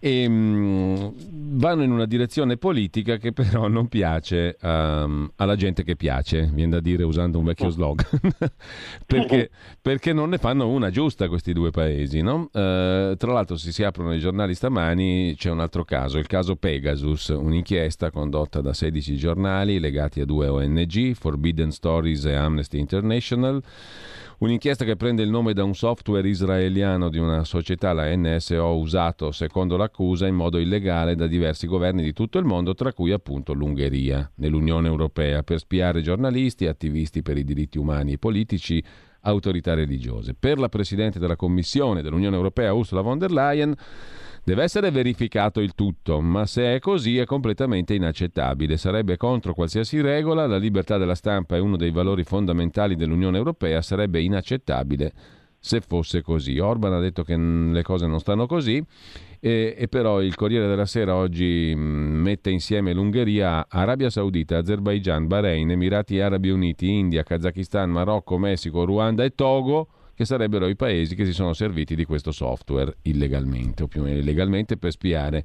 e 0.02 0.26
mh, 0.26 1.12
vanno 1.58 1.82
in 1.82 1.92
una 1.92 2.06
direzione 2.06 2.56
politica 2.56 3.18
che 3.18 3.32
però 3.32 3.68
non 3.68 3.86
piace 3.88 4.56
um, 4.62 5.30
alla 5.36 5.56
gente 5.56 5.84
che 5.84 5.94
piace, 5.94 6.48
viene 6.52 6.70
da 6.72 6.80
dire 6.80 7.04
usando 7.04 7.38
un 7.38 7.44
vecchio 7.44 7.68
slogan, 7.68 8.18
perché, 9.06 9.50
perché, 9.80 10.14
non 10.14 10.30
ne 10.30 10.38
fanno 10.38 10.68
una 10.68 10.90
giusta 10.90 11.28
questi 11.28 11.52
due 11.52 11.70
paesi. 11.70 12.22
No? 12.22 12.48
Uh, 12.50 13.14
tra 13.16 13.32
l'altro 13.32 13.56
se 13.56 13.72
si 13.72 13.84
aprono 13.84 14.14
i 14.14 14.18
giornali 14.18 14.54
stamani 14.54 15.34
c'è 15.36 15.50
un 15.50 15.60
altro 15.60 15.84
caso, 15.84 16.16
il 16.16 16.26
caso 16.26 16.56
Pegasus, 16.56 17.28
un'inchiesta 17.28 18.10
condotta 18.10 18.62
da 18.62 18.72
16 18.72 19.16
giornali 19.16 19.78
legati 19.78 20.22
a 20.22 20.24
due 20.24 20.48
ONG, 20.48 21.12
Forbidden 21.12 21.70
Stories 21.72 22.24
e 22.24 22.32
Amnesty 22.32 22.78
International 22.78 23.62
Un'inchiesta 24.40 24.86
che 24.86 24.96
prende 24.96 25.22
il 25.22 25.28
nome 25.28 25.52
da 25.52 25.64
un 25.64 25.74
software 25.74 26.26
israeliano 26.26 27.10
di 27.10 27.18
una 27.18 27.44
società, 27.44 27.92
la 27.92 28.10
NSO, 28.16 28.78
usato, 28.78 29.32
secondo 29.32 29.76
l'accusa, 29.76 30.26
in 30.26 30.34
modo 30.34 30.58
illegale 30.58 31.14
da 31.14 31.26
diversi 31.26 31.66
governi 31.66 32.02
di 32.02 32.14
tutto 32.14 32.38
il 32.38 32.46
mondo, 32.46 32.72
tra 32.72 32.94
cui 32.94 33.12
appunto 33.12 33.52
l'Ungheria, 33.52 34.30
nell'Unione 34.36 34.88
Europea, 34.88 35.42
per 35.42 35.58
spiare 35.58 36.00
giornalisti, 36.00 36.66
attivisti 36.66 37.20
per 37.20 37.36
i 37.36 37.44
diritti 37.44 37.76
umani 37.76 38.12
e 38.12 38.18
politici, 38.18 38.82
autorità 39.20 39.74
religiose. 39.74 40.32
Per 40.32 40.58
la 40.58 40.70
Presidente 40.70 41.18
della 41.18 41.36
Commissione 41.36 42.00
dell'Unione 42.00 42.36
Europea, 42.36 42.72
Ursula 42.72 43.02
von 43.02 43.18
der 43.18 43.32
Leyen, 43.32 43.74
Deve 44.42 44.62
essere 44.62 44.90
verificato 44.90 45.60
il 45.60 45.74
tutto, 45.74 46.20
ma 46.20 46.46
se 46.46 46.74
è 46.74 46.78
così 46.78 47.18
è 47.18 47.24
completamente 47.24 47.94
inaccettabile. 47.94 48.76
Sarebbe 48.76 49.16
contro 49.16 49.54
qualsiasi 49.54 50.00
regola, 50.00 50.46
la 50.46 50.56
libertà 50.56 50.96
della 50.96 51.14
stampa 51.14 51.56
è 51.56 51.60
uno 51.60 51.76
dei 51.76 51.90
valori 51.90 52.24
fondamentali 52.24 52.96
dell'Unione 52.96 53.36
Europea, 53.36 53.82
sarebbe 53.82 54.20
inaccettabile 54.20 55.12
se 55.60 55.82
fosse 55.82 56.22
così. 56.22 56.58
Orban 56.58 56.94
ha 56.94 57.00
detto 57.00 57.22
che 57.22 57.36
le 57.36 57.82
cose 57.82 58.06
non 58.06 58.18
stanno 58.18 58.46
così 58.46 58.82
e, 59.38 59.74
e 59.76 59.88
però 59.88 60.22
il 60.22 60.34
Corriere 60.34 60.66
della 60.66 60.86
Sera 60.86 61.14
oggi 61.14 61.74
mette 61.76 62.50
insieme 62.50 62.94
l'Ungheria, 62.94 63.66
Arabia 63.68 64.08
Saudita, 64.08 64.56
Azerbaijan, 64.56 65.26
Bahrain, 65.26 65.70
Emirati 65.70 66.18
Arabi 66.18 66.48
Uniti, 66.48 66.90
India, 66.90 67.22
Kazakistan, 67.22 67.90
Marocco, 67.90 68.38
Messico, 68.38 68.84
Ruanda 68.84 69.22
e 69.22 69.34
Togo 69.34 69.88
che 70.20 70.26
sarebbero 70.26 70.68
i 70.68 70.76
paesi 70.76 71.14
che 71.14 71.24
si 71.24 71.32
sono 71.32 71.54
serviti 71.54 71.94
di 71.94 72.04
questo 72.04 72.30
software 72.30 72.96
illegalmente 73.04 73.84
o 73.84 73.86
più 73.86 74.02
o 74.02 74.04
meno 74.04 74.18
illegalmente 74.18 74.76
per 74.76 74.90
spiare 74.90 75.42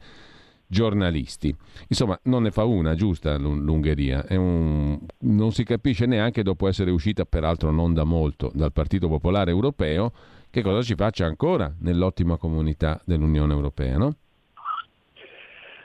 giornalisti. 0.68 1.56
Insomma, 1.88 2.20
non 2.24 2.44
ne 2.44 2.52
fa 2.52 2.66
una 2.66 2.94
giusta 2.94 3.38
l'Ungheria, 3.38 4.26
un... 4.32 5.00
non 5.20 5.54
si 5.54 5.64
capisce 5.64 6.06
neanche 6.08 6.44
dopo 6.44 6.68
essere 6.68 6.92
uscita, 6.92 7.24
peraltro 7.24 7.72
non 7.72 7.94
da 7.94 8.04
molto, 8.04 8.52
dal 8.54 8.74
Partito 8.74 9.08
Popolare 9.08 9.50
Europeo, 9.50 10.12
che 10.50 10.62
cosa 10.62 10.82
ci 10.82 10.96
faccia 10.96 11.26
ancora 11.26 11.74
nell'ottima 11.80 12.36
comunità 12.36 13.00
dell'Unione 13.06 13.54
Europea, 13.54 13.96
no? 13.96 14.16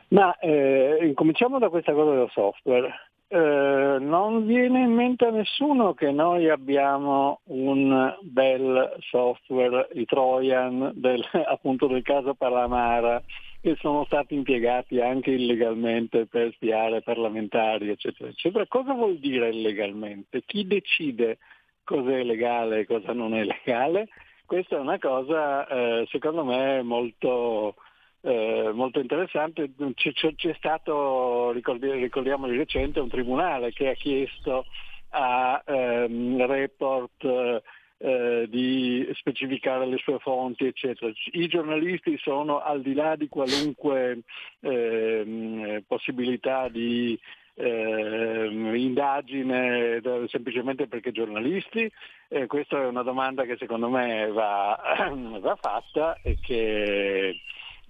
Ma 0.09 0.37
eh, 0.39 0.99
incominciamo 1.07 1.61
da 1.61 1.69
questa 1.69 1.93
cosa 1.93 2.17
del 2.17 2.31
software. 2.33 2.93
Eh, 3.33 3.99
non 4.01 4.45
viene 4.45 4.81
in 4.81 4.93
mente 4.93 5.25
a 5.25 5.31
nessuno 5.31 5.95
che 5.95 6.11
noi 6.11 6.49
abbiamo 6.49 7.43
un 7.45 8.13
bel 8.23 8.97
software, 9.09 9.87
i 9.93 10.05
Trojan, 10.05 10.91
del, 10.95 11.25
appunto 11.47 11.87
del 11.87 12.03
caso 12.03 12.35
Palamara, 12.35 13.23
che 13.61 13.77
sono 13.79 14.05
stati 14.07 14.35
impiegati 14.35 15.01
anche 15.01 15.31
illegalmente 15.31 16.27
per 16.27 16.51
spiare 16.55 17.03
parlamentari, 17.03 17.91
eccetera, 17.91 18.31
eccetera. 18.31 18.67
Cosa 18.67 18.95
vuol 18.95 19.19
dire 19.19 19.51
illegalmente? 19.51 20.43
Chi 20.45 20.67
decide 20.67 21.39
cosa 21.85 22.11
è 22.11 22.25
legale 22.25 22.81
e 22.81 22.87
cosa 22.87 23.13
non 23.13 23.35
è 23.37 23.45
legale? 23.65 24.09
Questa 24.45 24.75
è 24.75 24.81
una 24.81 24.99
cosa, 24.99 25.69
eh, 25.69 26.05
secondo 26.11 26.45
me, 26.45 26.83
molto 26.83 27.77
eh, 28.23 28.71
molto 28.73 29.01
interessante. 29.01 29.71
C'è, 29.95 30.13
c'è 30.35 30.55
stato, 30.57 31.53
ricordiamo 31.53 32.49
di 32.49 32.57
recente, 32.57 33.01
un 33.01 33.09
tribunale 33.09 33.73
che 33.73 33.89
ha 33.89 33.95
chiesto 33.95 34.67
a 35.11 35.63
ehm, 35.65 36.47
Report 36.47 37.63
eh, 38.03 38.47
di 38.49 39.07
specificare 39.15 39.87
le 39.87 39.99
sue 39.99 40.19
fonti, 40.21 40.67
eccetera. 40.67 41.13
I 41.33 41.47
giornalisti 41.49 42.17
sono 42.19 42.61
al 42.61 42.83
di 42.83 42.95
là 42.95 43.17
di 43.17 43.29
qualunque 43.29 44.21
ehm, 44.61 45.83
possibilità 45.87 46.69
di 46.69 47.19
eh, 47.55 48.49
indagine 48.75 50.01
semplicemente 50.29 50.87
perché 50.87 51.13
giornalisti? 51.13 51.91
Eh, 52.29 52.47
questa 52.47 52.81
è 52.81 52.87
una 52.87 53.03
domanda 53.03 53.45
che 53.45 53.57
secondo 53.59 53.91
me 53.91 54.29
va, 54.29 54.81
va 55.41 55.57
fatta 55.61 56.19
e 56.23 56.39
che 56.41 57.41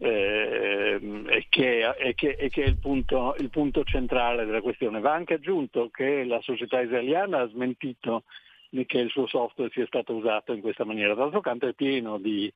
eh, 0.02 0.98
e, 1.26 1.46
che, 1.50 1.90
e, 1.90 2.14
che, 2.14 2.30
e, 2.30 2.48
che, 2.48 2.62
è 2.62 2.66
il 2.66 2.78
punto, 2.78 3.34
il 3.38 3.50
punto, 3.50 3.84
centrale 3.84 4.46
della 4.46 4.62
questione. 4.62 5.00
Va 5.00 5.12
anche 5.12 5.34
aggiunto 5.34 5.90
che 5.90 6.24
la 6.24 6.40
società 6.40 6.80
israeliana 6.80 7.40
ha 7.40 7.48
smentito 7.48 8.24
che 8.86 8.98
il 8.98 9.10
suo 9.10 9.26
software 9.26 9.70
sia 9.72 9.86
stato 9.86 10.14
usato 10.14 10.54
in 10.54 10.62
questa 10.62 10.84
maniera. 10.84 11.14
D'altro 11.14 11.40
canto 11.40 11.66
è 11.66 11.74
pieno 11.74 12.18
di, 12.18 12.50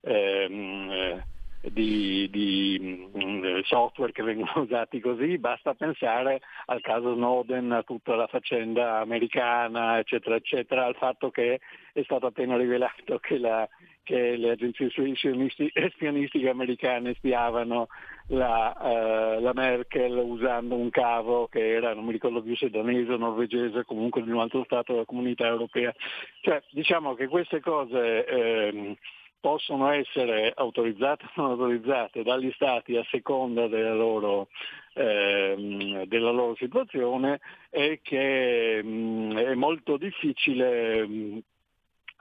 ehm, 0.00 0.90
eh, 0.90 1.26
di, 1.60 2.28
di 2.30 3.08
mm, 3.16 3.60
software 3.64 4.12
che 4.12 4.22
vengono 4.22 4.52
usati 4.62 5.00
così, 5.00 5.38
basta 5.38 5.74
pensare 5.74 6.40
al 6.66 6.80
caso 6.80 7.14
Snowden, 7.14 7.72
a 7.72 7.82
tutta 7.82 8.14
la 8.14 8.26
faccenda 8.26 9.00
americana, 9.00 9.98
eccetera, 9.98 10.36
eccetera, 10.36 10.86
al 10.86 10.96
fatto 10.96 11.30
che 11.30 11.60
è 11.92 12.02
stato 12.02 12.26
appena 12.26 12.56
rivelato 12.56 13.18
che, 13.18 13.38
la, 13.38 13.68
che 14.04 14.36
le 14.36 14.50
agenzie 14.50 14.88
spionistiche 15.90 16.48
americane 16.48 17.14
spiavano 17.14 17.88
la, 18.28 18.76
uh, 18.78 19.40
la, 19.40 19.52
Merkel 19.54 20.16
usando 20.16 20.76
un 20.76 20.90
cavo 20.90 21.48
che 21.48 21.74
era, 21.74 21.94
non 21.94 22.04
mi 22.04 22.12
ricordo 22.12 22.42
più 22.42 22.54
se 22.56 22.70
danese 22.70 23.12
o 23.12 23.16
norvegese, 23.16 23.84
comunque 23.84 24.22
di 24.22 24.30
un 24.30 24.40
altro 24.40 24.62
stato 24.64 24.92
della 24.92 25.06
comunità 25.06 25.46
europea. 25.46 25.92
Cioè, 26.40 26.62
diciamo 26.70 27.14
che 27.14 27.26
queste 27.26 27.60
cose... 27.60 28.24
Eh, 28.24 28.96
possono 29.40 29.90
essere 29.90 30.52
autorizzate 30.54 31.24
o 31.24 31.42
non 31.42 31.50
autorizzate 31.52 32.22
dagli 32.22 32.50
Stati 32.52 32.96
a 32.96 33.06
seconda 33.10 33.68
della 33.68 33.94
loro, 33.94 34.48
eh, 34.94 36.04
della 36.06 36.30
loro 36.30 36.54
situazione 36.56 37.40
e 37.70 38.00
che 38.02 38.82
mh, 38.82 38.88
mm, 38.88 39.36
è 39.36 39.54
molto 39.54 39.96
difficile 39.96 41.06
mh, 41.06 41.40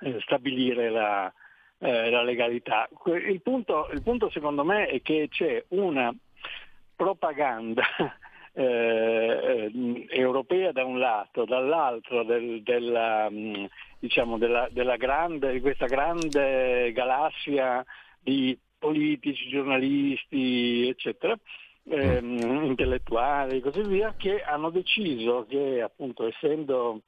mm, 0.05 0.17
stabilire 0.19 0.89
la, 0.89 1.31
eh, 1.79 2.09
la 2.09 2.23
legalità. 2.23 2.87
Il 3.05 3.41
punto, 3.41 3.89
il 3.91 4.03
punto 4.03 4.29
secondo 4.29 4.63
me 4.63 4.87
è 4.87 5.01
che 5.01 5.27
c'è 5.29 5.63
una 5.69 6.13
propaganda 6.95 7.83
eh, 8.59 9.71
europea 10.09 10.71
da 10.71 10.83
un 10.83 10.97
lato, 10.97 11.45
dall'altro 11.45 12.23
del, 12.23 12.63
della, 12.63 13.29
diciamo, 13.99 14.39
della, 14.39 14.67
della 14.71 14.95
grande, 14.95 15.51
di 15.51 15.61
questa 15.61 15.85
grande 15.85 16.91
galassia 16.91 17.85
di 18.19 18.57
politici, 18.79 19.47
giornalisti, 19.49 20.87
eccetera, 20.87 21.37
ehm, 21.87 22.65
intellettuali 22.65 23.57
e 23.57 23.61
così 23.61 23.83
via, 23.83 24.15
che 24.17 24.41
hanno 24.41 24.71
deciso 24.71 25.45
che 25.47 25.81
appunto 25.83 26.27
essendo 26.27 27.01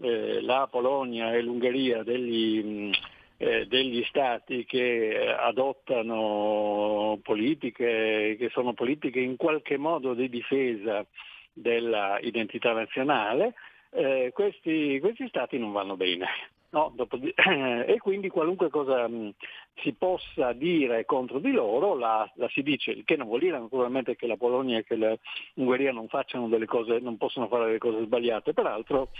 eh, 0.00 0.40
la 0.40 0.66
Polonia 0.70 1.34
e 1.34 1.42
l'Ungheria 1.42 2.02
degli, 2.02 2.90
eh, 3.36 3.66
degli 3.66 4.04
stati 4.04 4.64
che 4.64 5.34
adottano 5.36 7.18
politiche 7.22 8.36
che 8.38 8.48
sono 8.52 8.72
politiche 8.74 9.20
in 9.20 9.36
qualche 9.36 9.76
modo 9.76 10.14
di 10.14 10.28
difesa 10.28 11.04
dell'identità 11.52 12.72
nazionale, 12.72 13.54
eh, 13.90 14.30
questi, 14.34 14.98
questi 15.00 15.28
stati 15.28 15.58
non 15.58 15.72
vanno 15.72 15.96
bene. 15.96 16.26
No, 16.74 16.92
di... 16.92 17.32
e 17.86 17.98
quindi 18.00 18.28
qualunque 18.28 18.68
cosa 18.68 19.06
mh, 19.06 19.34
si 19.76 19.92
possa 19.92 20.52
dire 20.52 21.04
contro 21.04 21.38
di 21.38 21.52
loro 21.52 21.94
la, 21.94 22.28
la, 22.34 22.48
si 22.48 22.64
dice, 22.64 22.90
il 22.90 23.04
che 23.04 23.14
non 23.14 23.28
vuol 23.28 23.38
dire 23.38 23.60
naturalmente 23.60 24.16
che 24.16 24.26
la 24.26 24.36
Polonia 24.36 24.78
e 24.78 24.84
che 24.84 24.96
l'Ungheria 24.96 25.92
non 25.92 26.08
facciano 26.08 26.48
delle 26.48 26.66
cose, 26.66 26.98
non 26.98 27.16
possono 27.16 27.46
fare 27.46 27.66
delle 27.66 27.78
cose 27.78 28.02
sbagliate, 28.02 28.52
peraltro 28.52 29.10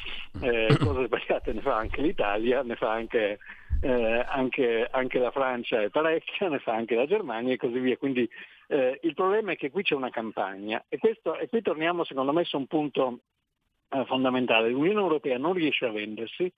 eh, 0.42 0.66
cose 0.82 1.06
sbagliate 1.06 1.52
ne 1.52 1.60
fa 1.60 1.76
anche 1.76 2.02
l'Italia, 2.02 2.62
ne 2.62 2.74
fa 2.74 2.90
anche, 2.90 3.38
eh, 3.80 4.24
anche, 4.26 4.88
anche 4.90 5.18
la 5.18 5.30
Francia 5.30 5.82
e 5.82 5.90
parecchia, 5.90 6.48
ne 6.48 6.58
fa 6.58 6.74
anche 6.74 6.94
la 6.94 7.06
Germania 7.06 7.52
e 7.52 7.56
così 7.56 7.78
via. 7.78 7.96
Quindi 7.96 8.28
eh, 8.68 8.98
il 9.02 9.14
problema 9.14 9.52
è 9.52 9.56
che 9.56 9.70
qui 9.70 9.82
c'è 9.82 9.94
una 9.94 10.10
campagna 10.10 10.84
e, 10.88 10.98
questo, 10.98 11.36
e 11.36 11.48
qui 11.48 11.62
torniamo 11.62 12.04
secondo 12.04 12.32
me 12.32 12.44
su 12.44 12.56
un 12.56 12.66
punto 12.66 13.20
eh, 13.90 14.04
fondamentale. 14.06 14.70
L'Unione 14.70 15.00
Europea 15.00 15.38
non 15.38 15.52
riesce 15.52 15.86
a 15.86 15.90
vendersi, 15.90 16.50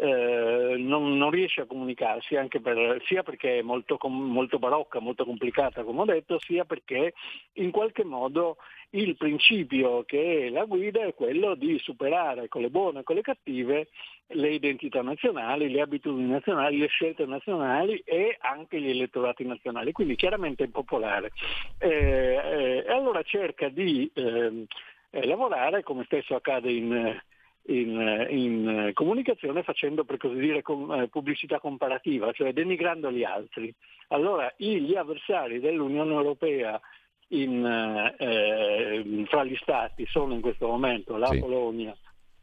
eh, 0.00 0.76
non, 0.78 1.16
non, 1.16 1.30
riesce 1.30 1.62
a 1.62 1.66
comunicarsi 1.66 2.36
per, 2.62 3.02
sia 3.04 3.24
perché 3.24 3.58
è 3.58 3.62
molto, 3.62 3.98
molto, 4.08 4.60
barocca, 4.60 5.00
molto 5.00 5.24
complicata 5.24 5.82
come 5.82 6.02
ho 6.02 6.04
detto, 6.04 6.38
sia 6.38 6.64
perché 6.64 7.14
in 7.54 7.72
qualche 7.72 8.04
modo 8.04 8.58
il 8.90 9.16
principio 9.16 10.04
che 10.04 10.50
la 10.52 10.66
guida 10.66 11.04
è 11.04 11.14
quello 11.14 11.56
di 11.56 11.76
superare 11.80 12.46
con 12.46 12.62
le 12.62 12.70
buone 12.70 13.00
e 13.00 13.02
con 13.02 13.16
le 13.16 13.22
cattive 13.22 13.88
le 14.28 14.50
identità 14.50 15.02
nazionali, 15.02 15.68
le 15.68 15.80
abitudini 15.80 16.28
nazionali, 16.28 16.78
le 16.78 16.86
scelte 16.86 17.26
nazionali 17.26 18.00
e 18.04 18.36
anche 18.40 18.80
gli 18.80 18.90
elettorati 18.90 19.44
nazionali, 19.44 19.90
quindi 19.90 20.14
chiaramente 20.14 20.62
impopolare. 20.62 21.32
Eh, 21.78 21.88
eh, 21.88 22.84
e 22.86 22.92
allora 22.92 23.22
cerca 23.22 23.68
di 23.68 24.08
ehm, 24.14 24.64
eh, 25.10 25.26
lavorare, 25.26 25.82
come 25.82 26.04
spesso 26.04 26.36
accade 26.36 26.70
in 26.70 27.20
in, 27.68 28.26
in, 28.30 28.90
comunicazione 28.94 29.62
facendo 29.62 30.04
per 30.04 30.16
così 30.16 30.38
dire 30.38 30.62
com, 30.62 30.92
eh, 30.92 31.08
pubblicità 31.08 31.58
comparativa, 31.58 32.32
cioè 32.32 32.52
denigrando 32.52 33.10
gli 33.10 33.24
altri. 33.24 33.72
Allora 34.08 34.52
gli 34.56 34.94
avversari 34.94 35.60
dell'Unione 35.60 36.12
Europea 36.12 36.80
in, 37.28 37.64
eh, 38.18 39.24
fra 39.28 39.44
gli 39.44 39.56
stati 39.56 40.06
sono 40.06 40.34
in 40.34 40.40
questo 40.40 40.66
momento 40.66 41.16
la 41.16 41.26
sì. 41.26 41.38
Polonia 41.38 41.94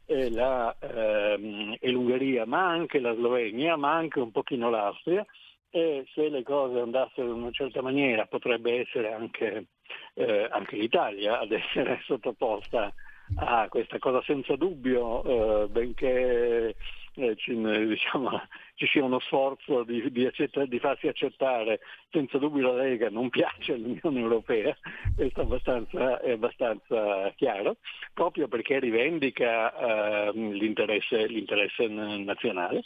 e, 0.05 0.29
la, 0.29 0.75
ehm, 0.79 1.77
e, 1.79 1.89
l'Ungheria, 1.89 2.45
ma 2.45 2.67
anche 2.67 2.99
la 2.99 3.15
Slovenia, 3.15 3.75
ma 3.75 3.93
anche 3.93 4.19
un 4.19 4.31
pochino 4.31 4.69
l'Austria 4.69 5.25
e 5.71 6.05
se 6.13 6.29
le 6.29 6.43
cose 6.43 6.79
andassero 6.79 7.27
in 7.27 7.41
una 7.41 7.51
certa 7.51 7.81
maniera 7.81 8.25
potrebbe 8.27 8.79
essere 8.79 9.11
anche, 9.11 9.65
eh, 10.13 10.47
anche 10.49 10.77
l'Italia 10.77 11.39
ad 11.39 11.51
essere 11.51 11.99
sottoposta 12.05 12.93
a 13.35 13.67
questa 13.69 13.99
cosa 13.99 14.21
senza 14.23 14.55
dubbio, 14.55 15.23
eh, 15.63 15.67
benché 15.67 16.75
eh, 17.15 17.35
ci, 17.37 17.55
diciamo, 17.55 18.29
ci, 18.75 18.87
sia 18.87 19.03
uno 19.03 19.19
sforzo 19.19 19.83
di, 19.83 20.11
di, 20.11 20.25
accetta, 20.25 20.65
di, 20.65 20.79
farsi 20.79 21.07
accettare, 21.07 21.79
senza 22.11 22.37
dubbio 22.37 22.73
la 22.73 22.83
Lega 22.83 23.09
non 23.09 23.29
piace 23.29 23.73
all'Unione 23.73 24.19
Europea, 24.19 24.75
questo 25.15 25.41
abbastanza, 25.41 26.19
è 26.19 26.31
abbastanza 26.31 27.31
chiaro, 27.35 27.77
proprio 28.13 28.47
perché 28.47 28.79
rivendica 28.79 30.27
eh, 30.27 30.31
l'interesse, 30.33 31.27
l'interesse, 31.27 31.87
nazionale. 31.87 32.83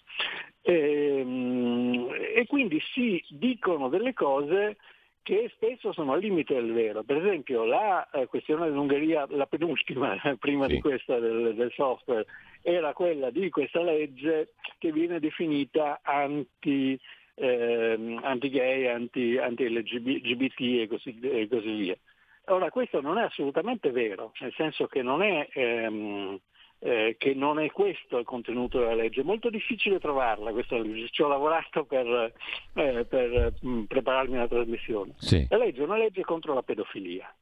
E, 0.62 1.22
mm, 1.24 2.10
e 2.36 2.46
quindi 2.48 2.80
si 2.94 3.24
dicono 3.30 3.90
delle 3.90 4.14
cose 4.14 4.78
che 5.22 5.52
spesso 5.54 5.92
sono 5.94 6.14
al 6.14 6.20
limite 6.20 6.54
del 6.54 6.74
vero. 6.74 7.04
Per 7.04 7.18
esempio 7.18 7.66
la 7.66 8.10
eh, 8.10 8.26
questione 8.28 8.66
dell'Ungheria, 8.66 9.26
la 9.30 9.46
penultima, 9.46 10.16
prima 10.40 10.68
sì. 10.68 10.76
di 10.76 10.82
questa 10.82 11.20
del, 11.20 11.54
del, 11.56 11.72
software, 11.74 12.26
era 12.62 12.94
quella 12.94 13.30
di 13.30 13.50
questa 13.50 13.82
legge 13.82 14.54
che 14.78 14.92
viene 14.92 15.20
definita 15.20 16.00
anti, 16.04 17.00
eh, 17.36 18.18
anti-gay, 18.22 18.88
anti, 18.88 19.38
anti-LGBT 19.38 20.60
e 20.60 20.88
così, 20.88 21.20
e 21.22 21.48
così, 21.48 21.74
via. 21.74 21.98
Ora 22.46 22.72
questo 22.72 23.00
non 23.00 23.20
è 23.20 23.24
assolutamente 23.24 23.92
vero, 23.92 24.32
nel 24.40 24.54
senso 24.54 24.88
che 24.88 25.02
non 25.02 25.22
è... 25.22 25.48
Ehm, 25.54 26.40
eh, 26.80 27.16
che 27.18 27.34
non 27.34 27.60
è 27.60 27.70
questo 27.72 28.18
il 28.18 28.26
contenuto 28.26 28.80
della 28.80 28.96
legge. 28.96 29.22
È 29.22 29.26
molto 29.26 29.50
difficile 29.50 30.00
trovarla 30.00 30.52
questa 30.52 30.78
legge, 30.78 31.10
ci 31.12 31.22
ho 31.22 31.28
lavorato 31.28 31.84
per, 31.84 32.34
eh, 32.74 33.06
per 33.06 33.54
mh, 33.62 33.70
mm, 33.70 33.84
prepararmi 33.84 34.38
alla 34.38 34.48
trasmissione. 34.48 35.14
Sì. 35.18 35.46
La 35.50 35.58
legge 35.58 35.82
è 35.82 35.86
una 35.86 35.98
legge 35.98 36.22
contro 36.22 36.54
la 36.54 36.64
pedofilia 36.64 37.34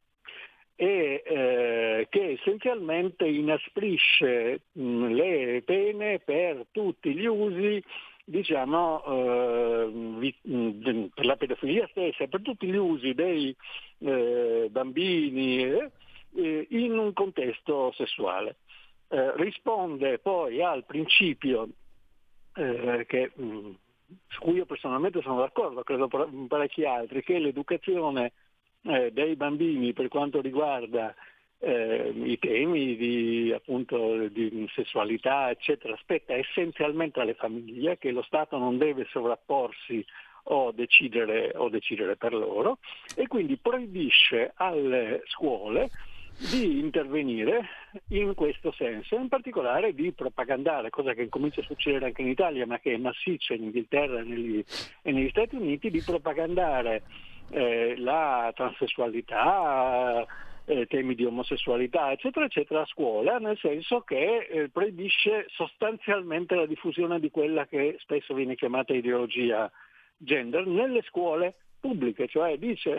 e 0.80 1.24
eh, 1.26 2.08
che 2.08 2.38
essenzialmente 2.40 3.26
inasprisce 3.26 4.62
mh, 4.72 4.82
mm, 4.82 5.06
le 5.14 5.62
pene 5.66 6.20
per 6.20 6.68
tutti 6.72 7.16
gli 7.16 7.26
usi 7.26 7.84
diciamo, 8.24 9.04
eh, 9.06 9.86
mm, 9.88 11.06
per 11.14 11.26
la 11.26 11.36
pedofilia 11.38 11.88
stessa, 11.90 12.28
per 12.28 12.42
tutti 12.42 12.68
gli 12.68 12.76
usi 12.76 13.14
dei 13.14 13.56
eh, 14.00 14.68
bambini 14.70 15.64
eh, 15.64 16.68
in 16.70 16.98
un 16.98 17.14
contesto 17.14 17.94
sessuale 17.96 18.58
eh, 19.10 19.36
risponde 19.36 20.20
poi 20.20 20.62
al 20.62 20.86
principio 20.86 21.70
eh, 22.56 23.06
che, 23.08 23.32
mh, 23.34 23.44
mm, 23.44 23.72
su 24.28 24.42
cui 24.42 24.56
io 24.56 24.66
personalmente 24.66 25.22
sono 25.22 25.40
d'accordo, 25.40 25.84
credo 25.84 26.08
parecchi 26.48 26.86
altri, 26.86 27.24
che 27.24 27.40
l'educazione 27.40 28.34
eh, 28.84 29.12
dei 29.12 29.36
bambini 29.36 29.94
per 29.94 30.08
quanto 30.08 30.42
riguarda 30.42 31.14
eh, 31.60 32.14
i 32.16 32.38
temi 32.40 32.96
di, 32.96 33.52
appunto, 33.54 34.28
di, 34.28 34.68
sessualità, 34.74 35.50
eccetera, 35.50 35.98
spetta 35.98 36.34
essenzialmente 36.34 37.20
alle 37.20 37.34
famiglie, 37.34 37.98
che 37.98 38.12
lo 38.12 38.22
Stato 38.24 38.58
non 38.58 38.78
deve 38.78 39.06
sovrapporsi 39.10 40.06
o 40.50 40.72
decidere, 40.72 41.52
o 41.56 41.70
decidere 41.70 42.16
per 42.16 42.34
loro, 42.34 42.80
e 43.16 43.28
quindi 43.28 43.58
proibisce 43.58 44.54
alle 44.56 45.24
scuole 45.26 45.90
di 46.38 46.80
intervenire 46.80 47.68
in 48.10 48.36
questo 48.36 48.72
senso, 48.72 49.16
in 49.16 49.28
particolare 49.28 49.94
di 49.94 50.12
propagandare, 50.12 50.90
cosa 50.90 51.14
che 51.14 51.30
comincia 51.30 51.62
a 51.62 51.66
succedere 51.66 52.06
anche 52.06 52.22
in 52.22 52.28
Italia, 52.28 52.66
ma 52.68 52.80
che 52.80 52.94
è 52.94 52.98
massiccia 52.98 53.56
in 53.56 53.64
Inghilterra 53.64 54.20
e 54.20 54.24
negli, 54.24 54.64
e 55.02 55.12
negli 55.12 55.30
Stati 55.30 55.56
Uniti, 55.56 55.90
di 55.90 56.02
propagandare 56.02 57.04
eh, 57.50 57.96
la 57.98 58.52
transessualità, 58.56 60.26
eh, 60.66 60.86
temi 60.86 61.16
di 61.16 61.26
omosessualità, 61.26 62.12
eccetera, 62.12 62.46
eccetera, 62.46 62.82
a 62.82 62.86
scuola, 62.86 63.40
nel 63.40 63.58
senso 63.58 64.02
che 64.02 64.48
eh, 64.50 64.70
proibisce 64.70 65.46
sostanzialmente 65.50 66.56
la 66.56 66.66
diffusione 66.66 67.20
di 67.20 67.32
quella 67.32 67.66
che 67.66 67.96
spesso 68.00 68.34
viene 68.34 68.56
chiamata 68.56 68.94
ideologia 68.94 69.72
gender 70.18 70.68
nelle 70.68 71.02
scuole 71.04 71.56
pubbliche, 71.80 72.28
cioè 72.28 72.58
dice 72.58 72.98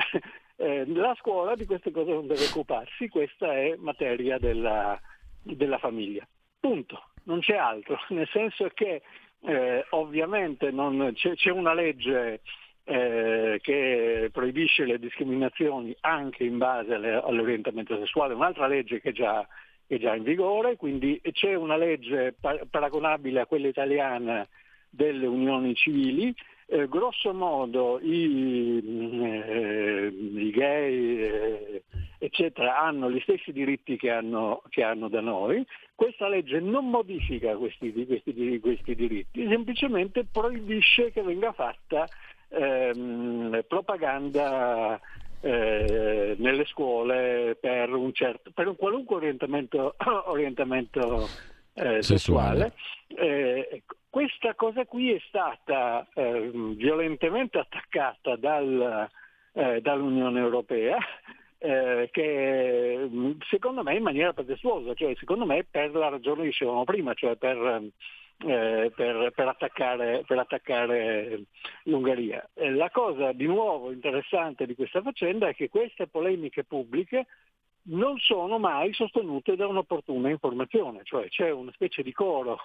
eh, 0.59 0.85
la 0.87 1.15
scuola 1.19 1.55
di 1.55 1.65
queste 1.65 1.93
cose 1.93 2.11
non 2.11 2.27
deve 2.27 2.47
occuparsi, 2.47 3.09
questa 3.09 3.55
è 3.55 3.77
materia 3.79 4.39
della, 4.39 5.01
della 5.41 5.79
famiglia. 5.79 6.27
Punto, 6.59 7.11
non 7.25 7.41
c'è 7.41 7.57
altro, 7.57 7.97
nel 8.11 8.29
senso 8.33 8.69
che 8.75 9.03
eh, 9.43 9.87
ovviamente 9.91 10.73
c'è, 11.15 11.35
c'è, 11.35 11.51
una 11.51 11.75
legge 11.75 12.41
eh, 12.83 13.61
che 13.63 14.31
proibisce 14.33 14.85
le 14.85 14.99
discriminazioni 14.99 15.97
anche 16.01 16.43
in 16.43 16.59
base 16.59 16.95
alle, 16.95 17.15
all'orientamento 17.15 17.97
sessuale, 17.97 18.35
un'altra 18.35 18.67
legge 18.67 19.01
che 19.01 19.11
è 19.11 19.13
già, 19.13 19.47
è 19.87 19.97
già 19.99 20.17
in 20.17 20.25
vigore, 20.25 20.77
quindi 20.77 21.21
c'è 21.31 21.55
una 21.55 21.77
legge 21.77 22.35
paragonabile 22.69 23.41
a 23.43 23.47
quella 23.47 23.69
italiana 23.69 24.47
delle 24.91 25.27
unioni 25.27 25.75
civili 25.77 26.35
eh, 26.71 26.87
grosso 26.87 27.33
modo 27.33 27.99
i, 28.01 28.83
eh, 28.85 30.07
i 30.09 30.51
gay 30.51 31.19
eh, 31.19 31.83
eccetera 32.19 32.79
hanno 32.79 33.11
gli 33.11 33.21
stessi 33.21 33.53
diritti 33.53 33.97
che 33.97 34.11
hanno, 34.11 34.62
che 34.69 34.83
hanno, 34.83 35.09
da 35.09 35.21
noi, 35.21 35.64
questa 35.95 36.29
legge 36.29 36.61
non 36.61 36.91
modifica 36.91 37.57
questi, 37.57 37.93
questi, 38.07 38.61
questi 38.61 38.95
diritti, 38.95 39.47
semplicemente 39.49 40.25
proibisce 40.25 41.11
che 41.11 41.23
venga 41.23 41.53
fatta 41.53 42.07
ehm, 42.49 43.64
propaganda 43.66 45.01
eh, 45.41 46.35
nelle 46.39 46.64
scuole 46.66 47.57
per 47.61 47.95
un, 47.95 48.12
certo, 48.12 48.51
per 48.53 48.66
un 48.66 48.77
qualunque 48.77 49.16
orientamento, 49.16 49.95
orientamento 50.27 51.29
eh, 51.79 52.03
sessuale. 52.03 52.72
Eh, 53.07 53.83
questa 54.11 54.55
cosa 54.55 54.85
qui 54.85 55.12
è 55.12 55.20
stata 55.29 56.07
eh, 56.14 56.51
violentemente 56.53 57.59
attaccata 57.59 58.37
dal, 58.37 59.09
eh, 59.53 59.81
dall'Unione 59.81 60.41
Europea 60.41 60.99
eh, 61.59 62.09
che 62.12 63.09
secondo 63.49 63.83
me 63.83 63.97
in 63.97 64.03
maniera 64.03 64.33
pretestuosa, 64.33 64.95
cioè 64.95 65.14
secondo 65.16 65.45
me 65.45 65.66
per 65.68 65.93
la 65.93 66.09
ragione 66.09 66.43
che 66.43 66.49
dicevamo 66.49 66.85
prima, 66.85 67.14
cioè 67.14 67.37
per, 67.37 67.91
eh, 68.47 68.93
per, 68.95 69.33
per, 69.35 69.49
attaccare, 69.49 70.22
per 70.26 70.39
attaccare, 70.39 71.43
l'Ungheria. 71.85 72.49
La 72.55 72.91
cosa 72.91 73.33
di 73.33 73.47
nuovo 73.47 73.91
interessante 73.91 74.66
di 74.66 74.74
questa 74.74 75.03
faccenda 75.03 75.49
è 75.49 75.55
che 75.55 75.68
queste 75.68 76.07
polemiche 76.07 76.64
pubbliche 76.64 77.26
non 77.83 78.18
sono 78.18 78.59
mai 78.59 78.93
sostenute 78.93 79.57
da 79.57 79.66
un'opportuna 79.66 80.29
informazione, 80.29 81.01
cioè 81.05 81.29
c'è 81.29 81.51
una 81.51 81.72
specie 81.72 82.03
di 82.03 82.12
coro 82.12 82.59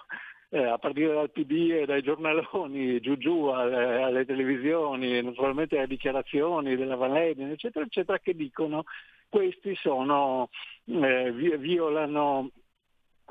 eh, 0.50 0.62
a 0.62 0.78
partire 0.78 1.14
dal 1.14 1.30
PD 1.30 1.70
e 1.72 1.86
dai 1.86 2.02
giornaloni, 2.02 3.00
giù 3.00 3.16
giù 3.16 3.46
alle, 3.46 4.02
alle 4.02 4.24
televisioni, 4.24 5.22
naturalmente 5.22 5.76
alle 5.76 5.86
dichiarazioni 5.86 6.76
della 6.76 6.96
Van 6.96 7.12
Leyen, 7.12 7.50
eccetera, 7.50 7.84
eccetera, 7.84 8.18
che 8.18 8.34
dicono 8.34 8.84
questi 9.28 9.74
sono, 9.74 10.50
eh, 10.84 11.32
violano 11.32 12.50